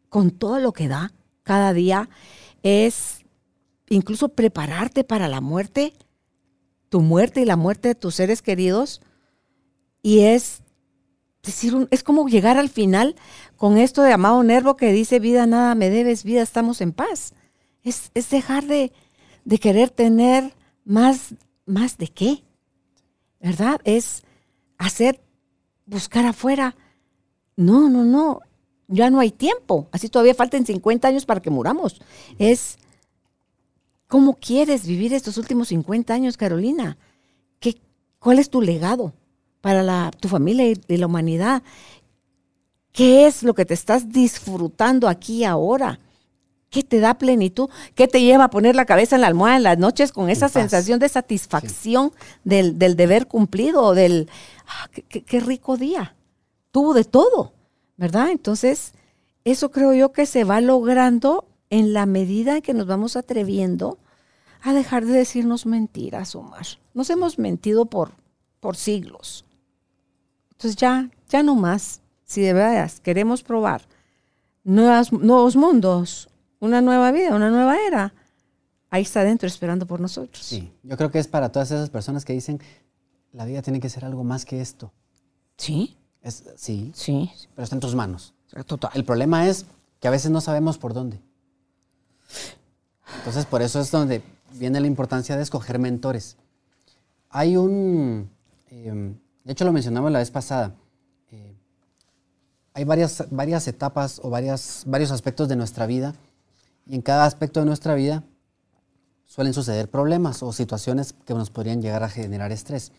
[0.10, 2.10] con todo lo que da cada día,
[2.62, 3.24] es
[3.90, 5.94] incluso prepararte para la muerte,
[6.90, 9.02] tu muerte y la muerte de tus seres queridos,
[10.02, 10.62] y es
[11.42, 13.16] decir, es como llegar al final
[13.56, 17.34] con esto de Amado Nervo que dice, vida nada me debes, vida estamos en paz.
[17.82, 18.92] Es, es dejar de,
[19.46, 20.54] de querer tener
[20.84, 21.36] más,
[21.66, 22.44] más de qué,
[23.44, 23.82] ¿verdad?
[23.84, 24.24] Es
[24.78, 25.22] hacer,
[25.86, 26.76] buscar afuera.
[27.58, 28.40] No, no, no,
[28.88, 29.90] ya no hay tiempo.
[29.92, 32.02] Así todavía faltan 50 años para que muramos.
[32.40, 32.78] Es,
[34.08, 36.98] ¿cómo quieres vivir estos últimos 50 años, Carolina?
[37.60, 37.82] ¿Qué,
[38.18, 39.14] ¿Cuál es tu legado
[39.60, 41.64] para la, tu familia y, y la humanidad?
[42.94, 46.00] ¿Qué es lo que te estás disfrutando aquí ahora?
[46.74, 47.70] ¿Qué te da plenitud?
[47.94, 50.50] ¿Qué te lleva a poner la cabeza en la almohada en las noches con esa
[50.50, 52.12] sensación de satisfacción
[52.44, 54.28] del, del deber cumplido, del,
[54.68, 56.16] ah, qué, qué- qué rico día?
[56.72, 57.54] Tuvo de todo,
[57.96, 58.30] ¿verdad?
[58.32, 58.94] Entonces,
[59.44, 64.00] eso creo yo que se va logrando en la medida en que nos vamos atreviendo
[64.64, 66.66] a dejar de decirnos mentiras, Omar.
[66.96, 68.14] Nos hemos mentido por,
[68.60, 69.46] por siglos.
[70.54, 72.02] Entonces ya, ya no más.
[72.26, 73.88] Si de verdad queremos probar
[74.64, 76.30] nuevas, nuevos mundos,
[76.64, 78.14] una nueva vida, una nueva era,
[78.90, 80.46] ahí está adentro esperando por nosotros.
[80.46, 82.62] Sí, yo creo que es para todas esas personas que dicen,
[83.34, 84.94] la vida tiene que ser algo más que esto.
[85.58, 88.34] Sí, Es, sí, sí, pero está en tus manos.
[88.66, 88.92] total.
[88.94, 89.66] El problema es
[90.00, 91.20] que a veces no sabemos por dónde.
[93.18, 94.22] Entonces, por eso es donde
[94.54, 96.38] viene la importancia de escoger mentores.
[97.30, 98.30] Hay un,
[98.70, 100.76] eh, de hecho lo mencionamos la vez pasada,
[101.30, 101.58] eh,
[102.74, 106.16] hay varias, varias etapas o varias, varios aspectos de nuestra vida
[106.86, 108.24] y en cada aspecto de nuestra vida
[109.26, 112.92] suelen suceder problemas o situaciones que nos podrían llegar a generar estrés.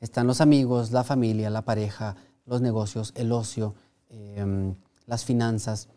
[0.00, 2.16] Están los amigos, la familia, la pareja,
[2.46, 3.74] los negocios, el ocio,
[4.08, 4.74] em,
[5.06, 5.88] las finanzas,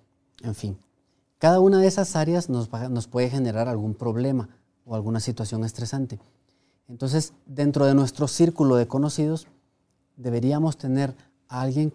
[0.43, 0.77] en fin.
[1.37, 4.49] Cada una de esas áreas nos, nos puede generar algún problema
[4.85, 6.19] o alguna situación estresante.
[6.87, 9.47] Entonces, dentro de nuestro círculo de conocidos,
[10.17, 11.15] deberíamos tener
[11.47, 11.93] a alguien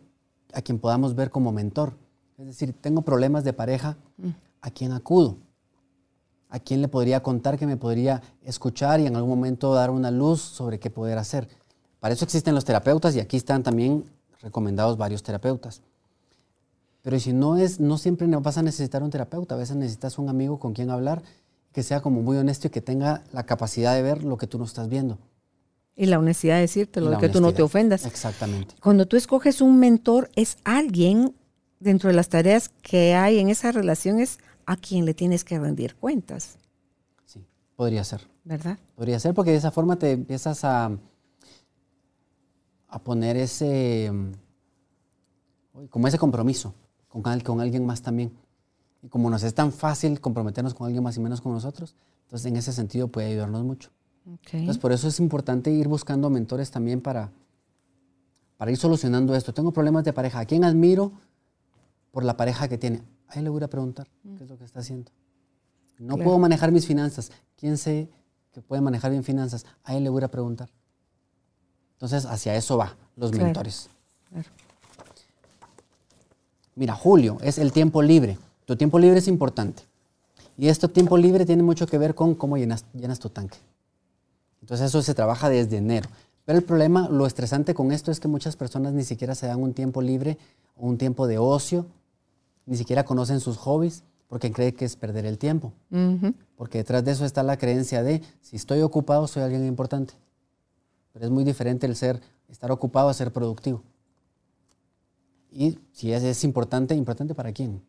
[0.52, 1.94] a quien podamos ver como mentor.
[2.38, 3.96] Es decir, tengo problemas de pareja,
[4.66, 5.38] ¿a quién acudo?
[6.48, 10.10] ¿A quién le podría contar que me podría escuchar y en algún momento dar una
[10.10, 11.48] luz sobre qué poder hacer?
[12.00, 14.04] Para eso existen los terapeutas y aquí están también
[14.42, 15.82] recomendados varios terapeutas.
[17.02, 20.28] Pero si no es, no siempre vas a necesitar un terapeuta, a veces necesitas un
[20.28, 21.22] amigo con quien hablar
[21.72, 24.58] que sea como muy honesto y que tenga la capacidad de ver lo que tú
[24.58, 25.18] no estás viendo.
[25.94, 28.04] Y la honestidad de decírtelo, de que tú no te ofendas.
[28.04, 28.74] Exactamente.
[28.82, 31.34] Cuando tú escoges un mentor, es alguien
[31.78, 35.58] dentro de las tareas que hay en esa relación, es a quien le tienes que
[35.58, 36.58] rendir cuentas,
[37.24, 37.44] Sí,
[37.76, 38.26] podría ser.
[38.44, 38.78] ¿verdad?
[38.94, 40.90] Podría ser porque de esa forma te empiezas a,
[42.88, 46.74] a poner ese, mm, como ese compromiso
[47.08, 48.32] con, con alguien más también.
[49.02, 51.94] Y como nos es tan fácil comprometernos con alguien más y menos con nosotros,
[52.24, 53.90] entonces en ese sentido puede ayudarnos mucho.
[54.26, 57.30] Entonces, por eso es importante ir buscando mentores también para,
[58.56, 59.54] para ir solucionando esto.
[59.54, 60.40] Tengo problemas de pareja.
[60.40, 61.12] ¿A quién admiro
[62.10, 63.02] por la pareja que tiene?
[63.28, 65.10] Ahí le voy a preguntar qué es lo que está haciendo.
[65.98, 67.32] No puedo manejar mis finanzas.
[67.56, 68.08] ¿Quién sé
[68.52, 69.64] que puede manejar bien finanzas?
[69.82, 70.68] Ahí le voy a preguntar.
[71.92, 73.88] Entonces, hacia eso va los mentores.
[76.74, 78.38] Mira, Julio, es el tiempo libre.
[78.66, 79.82] Tu tiempo libre es importante.
[80.58, 83.58] Y este tiempo libre tiene mucho que ver con cómo llenas, llenas tu tanque.
[84.60, 86.08] Entonces eso se trabaja desde enero.
[86.44, 89.62] Pero el problema, lo estresante con esto es que muchas personas ni siquiera se dan
[89.62, 90.38] un tiempo libre
[90.76, 91.86] o un tiempo de ocio,
[92.66, 95.72] ni siquiera conocen sus hobbies porque creen que es perder el tiempo.
[96.56, 100.14] Porque detrás de eso está la creencia de si estoy ocupado soy alguien importante.
[101.12, 103.82] Pero es muy diferente el ser, estar ocupado a ser productivo.
[105.50, 107.82] Y si es, es importante, ¿importante para quién?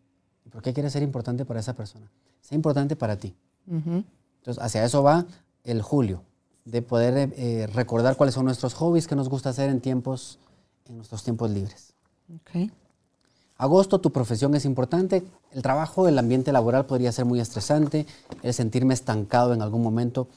[0.46, 2.10] ¿Y por qué quiere ser importante para esa persona?
[2.40, 3.36] Sea importante para ti.
[3.68, 5.26] Entonces, hacia eso va
[5.66, 6.24] el julio,
[6.64, 10.40] de poder eh, recordar cuáles son nuestros hobbies que nos gusta hacer en tiempos,
[10.86, 11.94] en nuestros tiempos libres.
[13.58, 15.24] Agosto, tu profesión es importante.
[15.52, 18.06] El trabajo, el ambiente laboral podría ser muy estresante.
[18.44, 20.28] El sentirme estancado en algún momento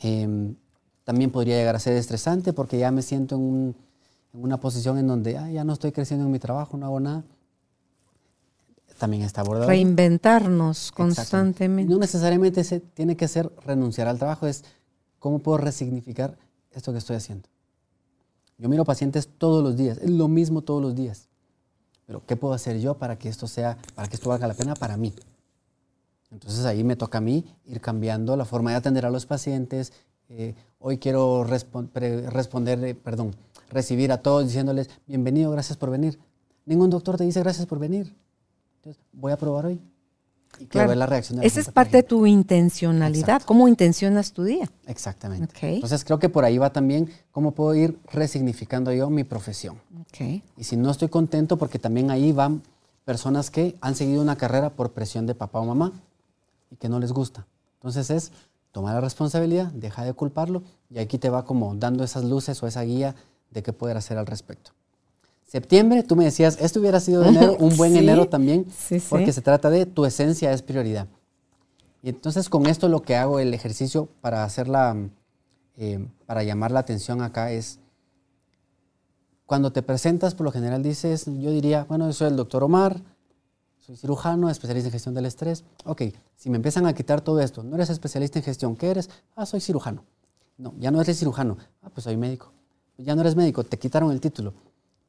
[0.00, 0.56] em,
[1.04, 3.76] también podría llegar a ser estresante porque ya me siento en,
[4.32, 7.22] una posición en donde ya no estoy creciendo en mi trabajo, no hago nada.
[8.98, 9.68] También está abordado.
[9.68, 11.92] Reinventarnos constantemente.
[11.92, 14.64] No necesariamente se, tiene que ser renunciar al trabajo, es
[15.20, 16.36] cómo puedo resignificar
[16.72, 17.48] esto que estoy haciendo.
[18.58, 21.28] Yo miro pacientes todos los días, es lo mismo todos los días.
[22.06, 24.74] Pero ¿qué puedo hacer yo para que esto sea, para que esto valga la pena
[24.74, 25.12] para mí?
[26.30, 29.92] Entonces ahí me toca a mí ir cambiando la forma de atender a los pacientes.
[30.28, 33.34] Eh, hoy quiero responder, eh, perdón,
[33.70, 36.18] recibir a todos diciéndoles, bienvenido, gracias por venir.
[36.66, 38.14] Ningún doctor te dice gracias por venir.
[38.76, 39.80] Entonces, voy a probar hoy.
[40.58, 43.42] Y quiero ver la reacción de Esa es parte de tu intencionalidad.
[43.42, 44.70] ¿Cómo intencionas tu día?
[44.86, 45.54] Exactamente.
[45.62, 49.80] Entonces, creo que por ahí va también cómo puedo ir resignificando yo mi profesión.
[50.56, 52.62] Y si no estoy contento, porque también ahí van
[53.04, 55.92] personas que han seguido una carrera por presión de papá o mamá
[56.70, 57.46] y que no les gusta.
[57.74, 58.32] Entonces es
[58.72, 62.66] tomar la responsabilidad, deja de culparlo y aquí te va como dando esas luces o
[62.66, 63.14] esa guía
[63.50, 64.72] de qué poder hacer al respecto.
[65.46, 68.66] Septiembre, tú me decías, esto hubiera sido enero, un buen enero también,
[69.08, 71.06] porque se trata de tu esencia es prioridad.
[72.02, 74.96] Y entonces con esto lo que hago, el ejercicio para hacerla,
[75.76, 77.78] eh, para llamar la atención acá es,
[79.46, 83.00] cuando te presentas, por lo general dices, yo diría, bueno, yo soy el doctor Omar,
[83.78, 85.62] soy cirujano, especialista en gestión del estrés.
[85.84, 86.02] Ok,
[86.36, 89.10] si me empiezan a quitar todo esto, no eres especialista en gestión, ¿qué eres?
[89.36, 90.04] Ah, soy cirujano.
[90.56, 91.58] No, ya no eres cirujano.
[91.82, 92.50] Ah, pues soy médico.
[92.96, 94.54] Ya no eres médico, te quitaron el título.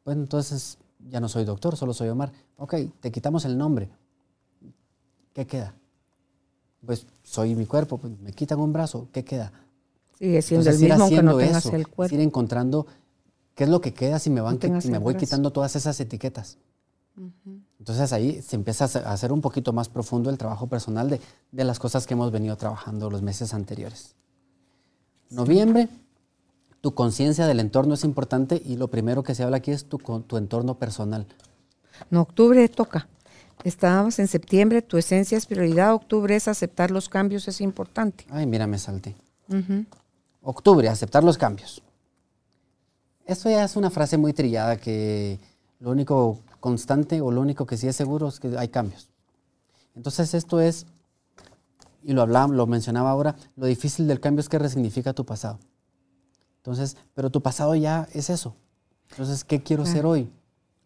[0.05, 0.77] Pues entonces
[1.09, 2.31] ya no soy doctor, solo soy Omar.
[2.57, 3.89] Ok, te quitamos el nombre.
[5.33, 5.73] ¿Qué queda?
[6.85, 9.51] Pues soy mi cuerpo, pues me quitan un brazo, ¿qué queda?
[10.19, 12.13] Sigue siendo el mismo aunque no tengas el cuerpo.
[12.13, 12.85] Ir encontrando
[13.55, 16.59] qué es lo que queda si me, van si me voy quitando todas esas etiquetas.
[17.79, 21.19] Entonces ahí se empieza a hacer un poquito más profundo el trabajo personal de,
[21.51, 24.13] de las cosas que hemos venido trabajando los meses anteriores.
[25.31, 25.89] Noviembre,
[26.85, 29.97] tu conciencia del entorno es importante y lo primero que se habla aquí es tu,
[29.97, 31.25] tu entorno personal.
[32.11, 33.07] En octubre toca.
[33.63, 38.27] Estábamos en septiembre, tu esencia es prioridad, octubre es aceptar los cambios, es importante.
[38.29, 39.15] Ay, mira, me salté.
[40.43, 41.81] Octubre, aceptar los cambios.
[43.25, 45.39] Esto ya es una frase muy trillada que
[45.79, 49.09] lo único constante o lo único que sí es seguro es que hay cambios.
[49.95, 50.85] Entonces esto es,
[52.03, 55.57] y lo hablaba, lo mencionaba ahora, lo difícil del cambio es que resignifica tu pasado.
[56.65, 58.55] Entonces, pero tu pasado ya es eso.
[59.11, 60.31] Entonces, ¿qué quiero ser hoy?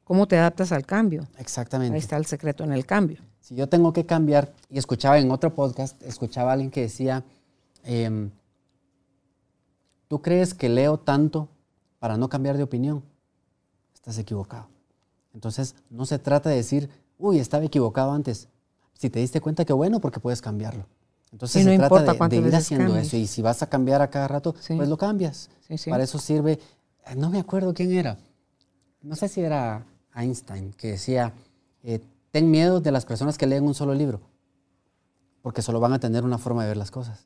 [0.03, 1.25] ¿Cómo te adaptas al cambio?
[1.37, 1.93] Exactamente.
[1.93, 3.21] Ahí está el secreto en el cambio.
[3.39, 7.23] Si yo tengo que cambiar, y escuchaba en otro podcast, escuchaba a alguien que decía,
[7.85, 8.29] em,
[10.09, 11.47] ¿tú crees que leo tanto
[11.99, 13.01] para no cambiar de opinión?
[13.93, 14.67] Estás equivocado.
[15.33, 18.49] Entonces, no se trata de decir, uy, estaba equivocado antes.
[18.95, 20.87] Si te diste cuenta, que bueno, porque puedes cambiarlo.
[21.31, 24.53] Entonces se trata de, ir haciendo eso y si vas a cambiar a cada rato,
[24.53, 25.49] pues lo cambias.
[25.87, 26.53] Para eso sirve,
[27.05, 28.17] eh, no me acuerdo quién era,
[29.01, 29.85] no sé si era
[30.15, 31.33] Einstein, que decía,
[31.83, 32.01] eh,
[32.31, 34.21] ten miedo de las personas que leen un solo libro,
[35.41, 37.25] porque solo van a tener una forma de ver las cosas.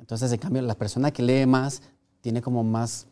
[0.00, 1.82] Entonces, en cambio, la persona que lee más
[2.20, 3.06] tiene como más,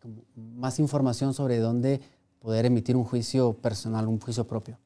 [0.00, 2.00] como más información sobre dónde
[2.38, 4.78] poder emitir un juicio personal, un juicio propio.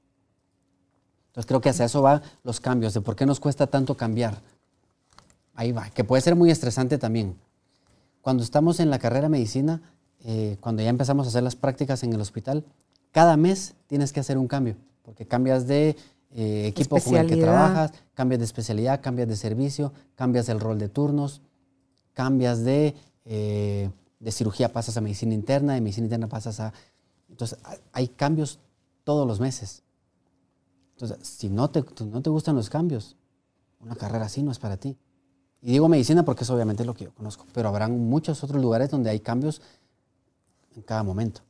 [1.29, 4.41] Entonces creo que hacia eso va los cambios, de por qué nos cuesta tanto cambiar.
[5.55, 7.37] Ahí va, que puede ser muy estresante también.
[8.23, 9.81] Cuando estamos en la carrera de medicina,
[10.25, 12.65] eh, cuando ya empezamos a hacer las prácticas en el hospital,
[13.13, 15.97] cada mes tienes que hacer un cambio, porque cambias de
[16.35, 20.79] eh, equipo con el que trabajas, cambias de especialidad, cambias de servicio, cambias el rol
[20.79, 21.41] de turnos,
[22.13, 22.95] cambias de,
[23.25, 23.91] eh,
[24.21, 26.73] de cirugía, pasas a medicina interna, de medicina interna pasas a...
[27.31, 27.59] Entonces,
[27.93, 28.59] hay cambios
[29.05, 29.83] todos los meses.
[31.01, 33.17] Entonces, si no te, no te gustan los cambios,
[33.81, 34.97] una carrera así no es para ti.
[35.63, 38.91] Y digo medicina porque es obviamente lo que yo conozco, pero habrán muchos otros lugares
[38.91, 39.63] donde hay cambios
[40.75, 41.43] en cada momento.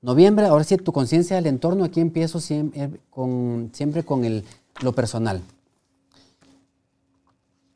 [0.00, 4.44] Noviembre, ahora sí, tu conciencia del entorno, aquí empiezo siempre con, siempre con el,
[4.80, 5.42] lo personal.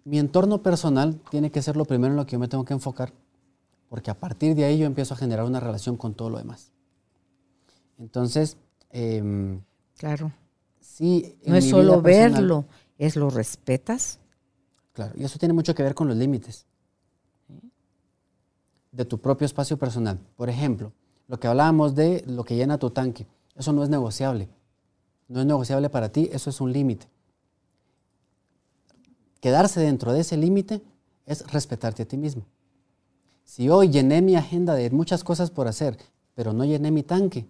[0.05, 2.72] Mi entorno personal tiene que ser lo primero en lo que yo me tengo que
[2.72, 3.12] enfocar,
[3.90, 6.72] porque a partir de ahí yo empiezo a generar una relación con todo lo demás.
[7.98, 8.56] Entonces,
[8.90, 9.60] em,
[10.01, 10.32] claro.
[10.81, 12.64] Sí, no es solo verlo,
[12.97, 14.18] es lo respetas.
[14.94, 16.64] Claro, y eso tiene mucho que ver con los límites
[18.93, 20.18] de tu propio espacio personal.
[20.36, 20.93] Por ejemplo,
[21.28, 24.48] lo que hablábamos de lo que llena tu tanque, eso no es negociable.
[25.28, 27.06] No es negociable para ti, eso es un límite.
[29.40, 30.81] Quedarse dentro de ese límite
[31.27, 32.47] es respetarte a ti mismo.
[33.44, 35.98] Si hoy llené mi agenda de muchas cosas por hacer,
[36.35, 37.47] pero no llené mi tanque,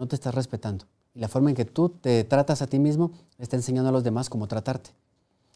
[0.00, 0.86] no te estás respetando.
[1.14, 4.02] Y la forma en que tú te tratas a ti mismo está enseñando a los
[4.02, 4.90] demás cómo tratarte.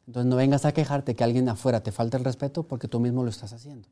[0.07, 3.25] Entonces no vengas a quejarte que alguien afuera te falte el respeto porque tú mismo
[3.25, 3.89] lo estás haciendo.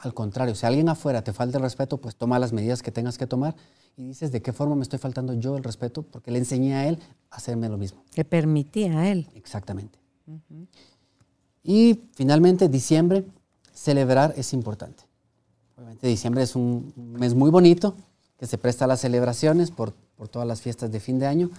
[0.00, 3.18] Al contrario, si alguien afuera te falta el respeto, pues toma las medidas que tengas
[3.18, 3.54] que tomar
[3.96, 6.88] y dices de qué forma me estoy faltando yo el respeto porque le enseñé a
[6.88, 6.98] él
[7.30, 8.02] a hacerme lo mismo.
[8.16, 9.28] Le permití a él.
[9.34, 9.96] Exactamente.
[11.62, 13.24] Y finalmente, diciembre,
[13.72, 15.04] celebrar es importante.
[15.76, 17.94] Obviamente diciembre es un mes muy bonito
[18.38, 21.50] que se presta a las celebraciones por, por todas las fiestas de fin de año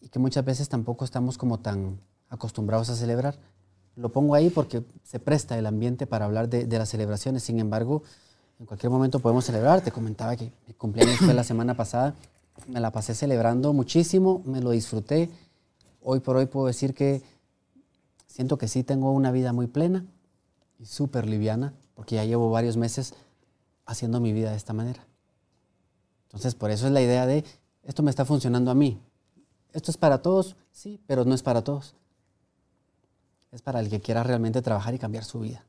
[0.00, 3.36] y que muchas veces tampoco estamos como tan acostumbrados a celebrar.
[3.96, 7.42] Lo pongo ahí porque se presta el ambiente para hablar de, las celebraciones.
[7.42, 8.02] Sin embargo,
[8.60, 9.80] en cualquier momento podemos celebrar.
[9.80, 12.14] Te comentaba que mi cumpleaños fue la semana pasada.
[12.68, 15.30] Me la pasé celebrando muchísimo, me lo disfruté.
[16.02, 17.22] Hoy por hoy puedo decir que
[18.26, 20.04] siento que sí tengo una vida muy plena
[20.78, 23.14] y súper liviana, porque ya llevo varios meses
[23.86, 25.06] haciendo mi vida de esta manera.
[26.26, 27.44] Entonces, por eso es la idea de,
[27.84, 29.00] esto me está funcionando a mí.
[29.72, 31.94] Esto es para todos, sí, pero no es para todos
[33.56, 35.64] es para el que quiera realmente trabajar y cambiar su vida.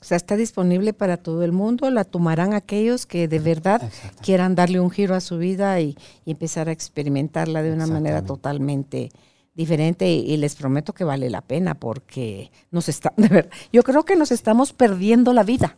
[0.00, 3.82] O sea, está disponible para todo el mundo, la tomarán aquellos que de verdad
[4.22, 9.10] quieran darle un giro a su vida y, empezar a experimentarla de una manera totalmente
[9.54, 14.04] diferente y, les prometo que vale la pena porque nos está, de verdad, yo creo
[14.04, 15.76] que nos estamos perdiendo la vida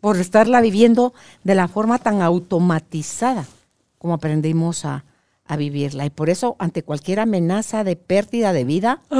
[0.00, 1.12] por estarla viviendo
[1.44, 3.46] de la forma tan automatizada
[3.98, 5.04] como aprendimos a,
[5.48, 6.06] a vivirla.
[6.06, 9.00] Y por eso, ante cualquier amenaza de pérdida de vida,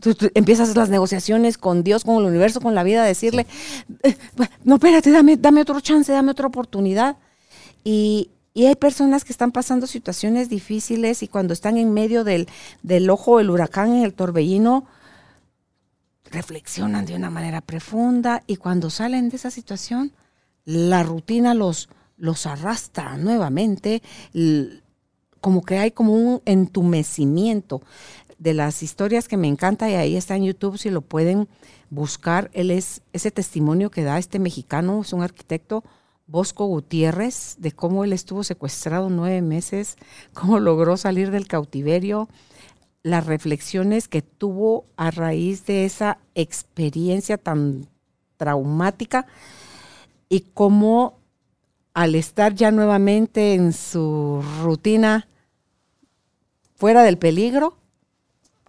[0.00, 3.46] tú, empiezas las negociaciones con Dios, con el universo, con la vida, a decirle,
[4.04, 4.16] eh,
[4.64, 7.16] no, espérate, dame, dame otro chance, dame otra oportunidad.
[7.84, 12.48] Y, hay personas que están pasando situaciones difíciles y cuando están en medio del,
[12.82, 14.84] del ojo del huracán, en el torbellino,
[16.30, 20.12] reflexionan de una manera profunda y cuando salen de esa situación,
[20.64, 24.02] la rutina los, los arrastra nuevamente,
[25.40, 27.82] como que hay como un entumecimiento
[28.38, 31.48] de las historias que me encanta y ahí está en YouTube si lo pueden
[31.90, 32.50] buscar.
[32.52, 35.84] Él es ese testimonio que da este mexicano, es un arquitecto,
[36.26, 39.96] Bosco Gutiérrez, de cómo él estuvo secuestrado nueve meses,
[40.34, 42.28] cómo logró salir del cautiverio,
[43.02, 47.88] las reflexiones que tuvo a raíz de esa experiencia tan
[48.36, 49.26] traumática
[50.28, 51.18] y cómo
[51.94, 55.26] al estar ya nuevamente en su rutina
[56.76, 57.76] fuera del peligro,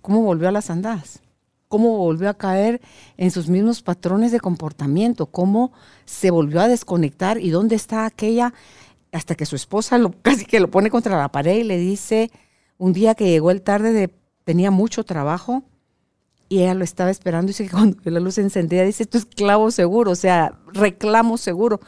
[0.01, 1.22] cómo volvió a las andadas,
[1.68, 2.81] cómo volvió a caer
[3.18, 5.72] en sus mismos patrones de comportamiento, cómo
[6.06, 8.53] se volvió a desconectar y dónde está aquella,
[9.11, 12.31] hasta que su esposa lo, casi que lo pone contra la pared y le dice,
[12.80, 14.10] un día que llegó el tarde, de,
[14.45, 15.64] tenía mucho trabajo,
[16.47, 19.26] y ella lo estaba esperando y dice que cuando la luz encendida dice, esto es
[19.26, 21.80] clavo seguro, o sea, reclamo seguro.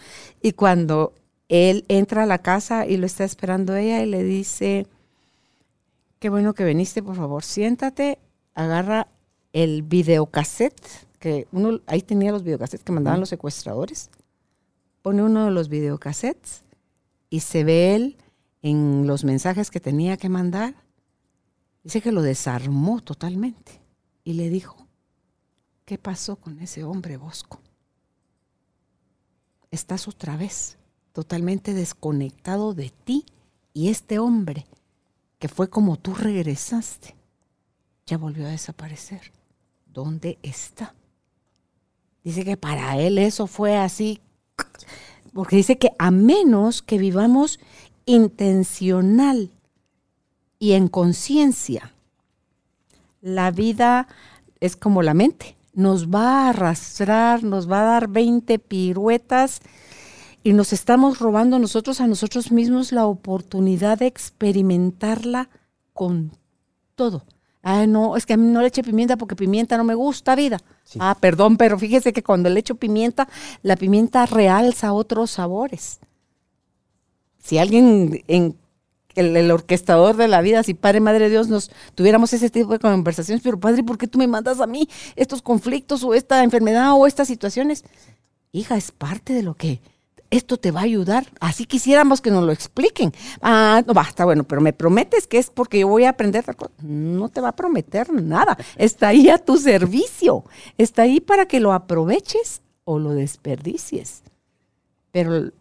[0.41, 1.15] Y cuando
[1.49, 4.85] él entra a la casa y lo está esperando ella y le dice,
[6.19, 8.19] qué bueno que viniste, por favor, siéntate,
[8.53, 9.07] agarra
[9.53, 14.09] el videocassette, que uno, ahí tenía los videocassettes que mandaban los secuestradores,
[15.01, 16.63] pone uno de los videocassettes
[17.30, 18.18] y se ve él
[18.62, 20.76] en los mensajes que tenía que mandar.
[21.84, 23.82] Dice que lo desarmó totalmente
[24.24, 24.88] y le dijo,
[25.86, 27.60] ¿qué pasó con ese hombre Bosco?
[29.72, 30.78] Estás otra vez
[31.14, 33.26] totalmente desconectado de ti
[33.74, 34.66] y este hombre,
[35.40, 37.16] que fue como tú regresaste,
[38.06, 39.32] ya volvió a desaparecer.
[39.86, 40.94] ¿Dónde está?
[42.24, 44.22] Dice que para él eso fue así,
[45.34, 47.60] porque dice que a menos que vivamos
[48.06, 49.52] intencional
[50.60, 51.94] y en conciencia,
[53.22, 54.07] la vida
[54.60, 55.56] es como la mente.
[55.73, 59.61] nos va a arrastrar, nos va a dar 20 piruetas
[60.44, 65.49] y nos estamos robando nosotros a nosotros mismos la oportunidad de experimentarla
[65.94, 66.32] con
[66.95, 67.23] todo.
[67.64, 70.36] Ah, no, es que a mí no le eche pimienta porque pimienta no me gusta,
[70.36, 70.60] vida.
[70.99, 73.28] Ah, perdón, pero fíjese que cuando le echo pimienta,
[73.61, 75.99] la pimienta realza otros sabores.
[77.41, 78.55] Si alguien en
[79.15, 83.43] el, orquestador de la vida, si Padre, Madre Dios, nos tuviéramos ese tipo de conversaciones,
[83.43, 87.07] pero Padre, ¿por qué tú me mandas a mí estos conflictos o esta enfermedad o
[87.07, 87.84] estas situaciones?
[88.51, 89.81] Hija, es parte de lo que
[90.30, 91.26] esto te va a ayudar.
[91.39, 93.13] Así quisiéramos que nos lo expliquen.
[93.41, 96.43] Ah, no, basta, bueno, pero me prometes que es porque yo voy a aprender.
[96.81, 98.57] No te va a prometer nada.
[98.77, 100.45] Está ahí a tu servicio.
[100.77, 104.23] Está ahí para que lo aproveches o lo desperdicies.
[105.11, 105.51] Pero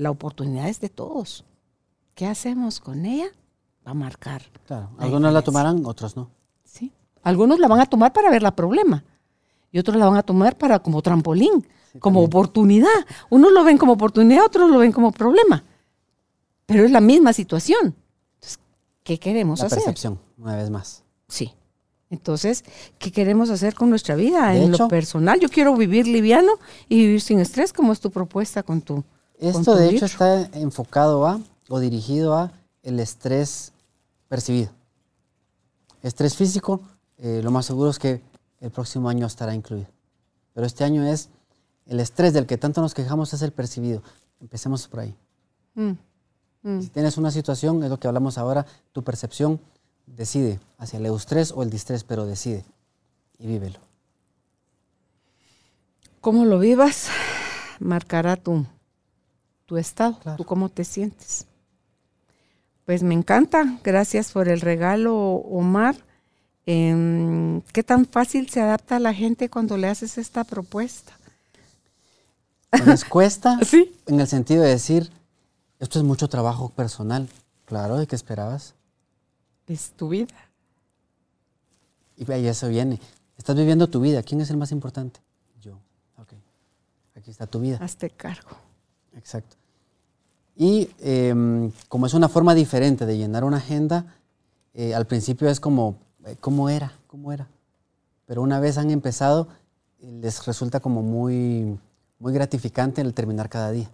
[0.00, 1.44] la oportunidad es de todos.
[2.14, 3.26] ¿Qué hacemos con ella?
[3.86, 4.42] Va a marcar.
[4.66, 6.30] Claro, algunos la tomarán, otros no.
[6.64, 6.92] Sí.
[7.22, 9.04] Algunos la van a tomar para ver la problema
[9.72, 11.66] y otros la van a tomar para como trampolín
[11.98, 12.88] como oportunidad.
[13.30, 15.64] Unos lo ven como oportunidad, otros lo ven como problema.
[16.66, 17.96] Pero es la misma situación.
[18.34, 18.60] Entonces,
[19.02, 19.78] ¿qué queremos hacer?
[19.78, 21.02] La percepción, una vez más.
[21.28, 21.52] Sí.
[22.10, 22.64] Entonces,
[22.98, 25.38] ¿qué queremos hacer con nuestra vida en lo personal?
[25.40, 26.52] Yo quiero vivir liviano
[26.88, 29.04] y vivir sin estrés, como es tu propuesta con tu.
[29.40, 32.52] Esto, de hecho, está enfocado a o dirigido a
[32.82, 33.72] el estrés
[34.28, 34.70] percibido.
[36.02, 36.82] Estrés físico,
[37.16, 38.20] eh, lo más seguro es que
[38.60, 39.88] el próximo año estará incluido.
[40.52, 41.30] Pero este año es
[41.86, 44.02] el estrés del que tanto nos quejamos es el percibido.
[44.40, 45.16] Empecemos por ahí.
[45.74, 45.92] Mm,
[46.62, 46.82] mm.
[46.82, 49.58] Si tienes una situación, es lo que hablamos ahora, tu percepción
[50.06, 52.64] decide hacia el eustrés o el distrés, pero decide
[53.38, 53.78] y vívelo.
[56.20, 57.08] Cómo lo vivas
[57.78, 58.66] marcará tu,
[59.70, 61.46] tu estado, tú cómo te sientes.
[62.86, 65.94] Pues me encanta, gracias por el regalo, Omar.
[66.66, 71.12] Em, ¿Qué tan fácil se adapta a la gente cuando le haces esta propuesta?
[72.84, 73.60] Les cuesta
[74.06, 75.08] en el sentido de decir,
[75.78, 77.28] esto es mucho trabajo personal.
[77.64, 78.74] Claro, ¿de qué esperabas?
[79.68, 80.34] Es tu vida.
[82.16, 82.98] Y ahí eso viene.
[83.38, 84.24] Estás viviendo tu vida.
[84.24, 85.20] ¿Quién es el más importante?
[85.60, 85.78] Yo.
[86.16, 86.32] Ok.
[87.14, 87.78] Aquí está tu vida.
[87.80, 88.56] Hazte cargo.
[89.14, 89.59] Exacto.
[90.60, 94.14] Y em, como es una forma diferente de llenar una agenda,
[94.74, 95.96] eh, al principio es como,
[96.26, 96.92] eh, ¿cómo era?
[97.06, 97.48] ¿Cómo era?
[98.26, 99.48] Pero una vez han empezado,
[100.00, 101.78] les resulta como muy
[102.18, 103.90] muy gratificante el terminar cada día.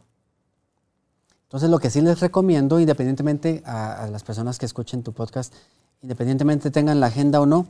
[1.44, 5.54] Entonces lo que sí les recomiendo, independientemente a, las personas que escuchen tu podcast,
[6.02, 7.68] independientemente tengan la agenda o no,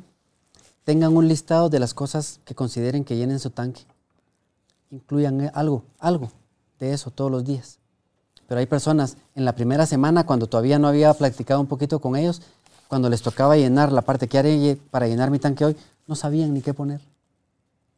[0.84, 3.82] tengan un listado de las cosas que consideren que llenen su tanque.
[4.90, 6.32] Incluyan eh, algo, algo
[6.78, 7.78] de eso todos los días.
[8.46, 12.16] Pero hay personas en la primera semana, cuando todavía no había practicado un poquito con
[12.16, 12.42] ellos,
[12.88, 16.54] cuando les tocaba llenar la parte que haré para llenar mi tanque hoy, no sabían
[16.54, 17.00] ni qué poner.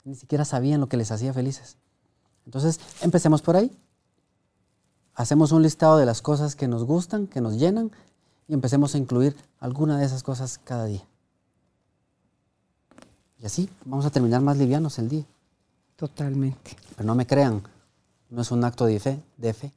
[0.05, 1.77] Ni siquiera sabían lo que les hacía felices.
[2.47, 3.71] Entonces, empecemos por ahí.
[5.15, 7.91] Hacemos un listado de las cosas que nos gustan, que nos llenan,
[8.47, 11.05] y empecemos a incluir alguna de esas cosas cada día.
[13.41, 15.25] Y así vamos a terminar más livianos el día.
[15.97, 16.77] Totalmente.
[16.97, 17.63] Pero no me crean,
[18.31, 19.73] no es un acto de fe, de fe.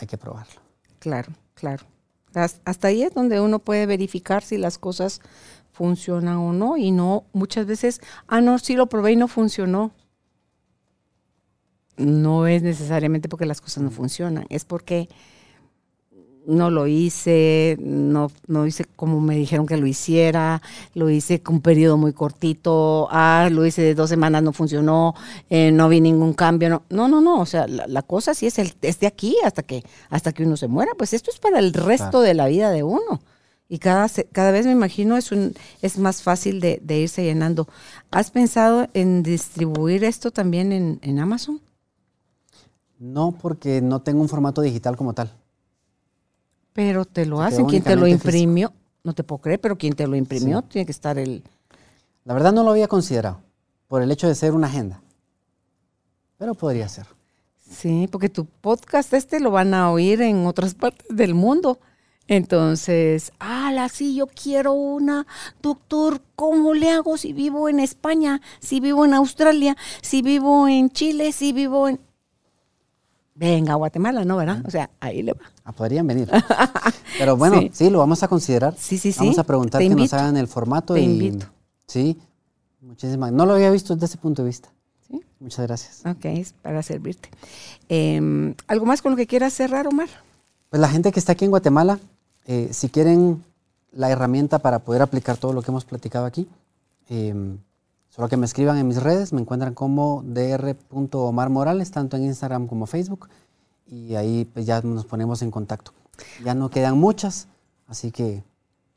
[0.00, 0.60] Hay que probarlo.
[0.98, 1.86] Claro, claro.
[2.34, 5.20] Hasta ahí es donde uno puede verificar si las cosas
[5.72, 6.76] funcionan o no.
[6.76, 9.92] Y no, muchas veces, ah, no, sí lo probé y no funcionó
[12.00, 15.08] no es necesariamente porque las cosas no funcionan, es porque
[16.46, 20.62] no lo hice, no, no hice como me dijeron que lo hiciera,
[20.94, 25.14] lo hice con un periodo muy cortito, ah, lo hice de dos semanas, no funcionó,
[25.48, 28.58] eh, no vi ningún cambio, no, no, no, no o sea, la, cosa sí es,
[28.58, 31.58] el, es de aquí hasta que, hasta que uno se muera, pues esto es para
[31.58, 33.20] el resto de la vida de uno.
[33.68, 37.68] Y cada, cada vez me imagino es, un, es más fácil de, irse llenando.
[38.10, 41.60] ¿Has pensado en distribuir esto también en, en Amazon?
[42.98, 45.39] No, porque no tengo un formato digital como tal.
[46.80, 47.66] Pero te lo hacen.
[47.66, 48.72] ¿Quién te lo imprimió?
[49.04, 51.42] No te puedo creer, pero quien te lo imprimió tiene que estar el.
[52.24, 53.42] La verdad no lo había considerado
[53.86, 55.02] por el hecho de ser una agenda.
[56.38, 57.06] Pero podría ser.
[57.70, 61.78] Sí, porque tu podcast este lo van a oír en otras partes del mundo.
[62.28, 65.26] Entonces, ala, sí, yo quiero una,
[65.60, 70.88] doctor, ¿cómo le hago si vivo en España, si vivo en Australia, si vivo en
[70.88, 72.00] Chile, si vivo en
[73.40, 74.36] venga Guatemala, ¿no?
[74.36, 74.62] ¿Verdad?
[74.66, 75.40] O sea, ahí le va.
[75.64, 76.30] Ah, podrían venir.
[77.18, 77.90] Pero bueno, sí.
[77.90, 78.74] lo vamos a considerar.
[78.78, 79.18] Sí, sí, sí.
[79.20, 80.94] Vamos a preguntar que nos hagan el formato.
[80.94, 81.46] Te y, invito.
[81.86, 82.18] Sí,
[82.80, 83.32] muchísimas.
[83.32, 84.70] No lo había visto desde ese punto de vista.
[85.06, 85.20] ¿Sí?
[85.38, 86.02] Muchas gracias.
[86.06, 87.28] Ok, es para servirte.
[87.88, 90.08] Em, ¿Algo más con lo que quieras cerrar, Omar?
[90.70, 91.98] Pues la gente que está aquí en Guatemala,
[92.46, 93.44] eh, si quieren
[93.92, 96.48] la herramienta para poder aplicar todo lo que hemos platicado aquí,
[97.08, 97.58] em,
[98.10, 102.86] Solo que me escriban en mis redes, me encuentran como dr.omarmorales, tanto en Instagram como
[102.86, 103.28] Facebook,
[103.90, 105.92] y ahí pues, ya nos ponemos en contacto.
[106.44, 107.48] Ya no quedan muchas,
[107.88, 108.44] así que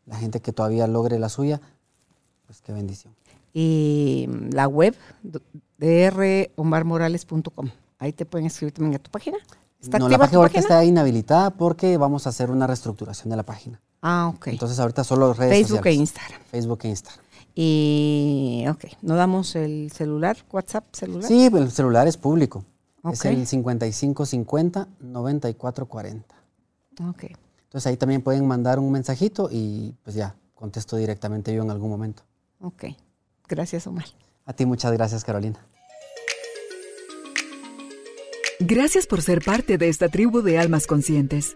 [0.05, 1.61] la gente que todavía logre la suya,
[2.45, 3.15] pues qué bendición.
[3.53, 4.95] Y la web,
[5.77, 7.69] dromarmorales.com.
[7.99, 9.37] Ahí te pueden escribir también a tu página.
[9.79, 13.43] ¿Está no, la página ahorita está inhabilitada porque vamos a hacer una reestructuración de la
[13.43, 13.81] página.
[14.01, 14.47] Ah, ok.
[14.47, 16.41] Entonces ahorita solo redes Facebook e Instagram.
[16.49, 17.23] Facebook e Instagram.
[17.55, 21.23] Y, ok, ¿no damos el celular, WhatsApp celular?
[21.23, 22.65] Sí, el celular es público.
[23.11, 26.23] Es el 5550-9440.
[27.09, 27.23] Ok.
[27.23, 31.89] Entonces ahí también pueden mandar un mensajito y pues ya, contesto directamente yo en algún
[31.89, 32.23] momento.
[32.61, 32.85] Ok.
[33.47, 34.05] Gracias, Omar.
[34.45, 35.59] A ti muchas gracias, Carolina.
[38.59, 41.55] Gracias por ser parte de esta tribu de almas conscientes.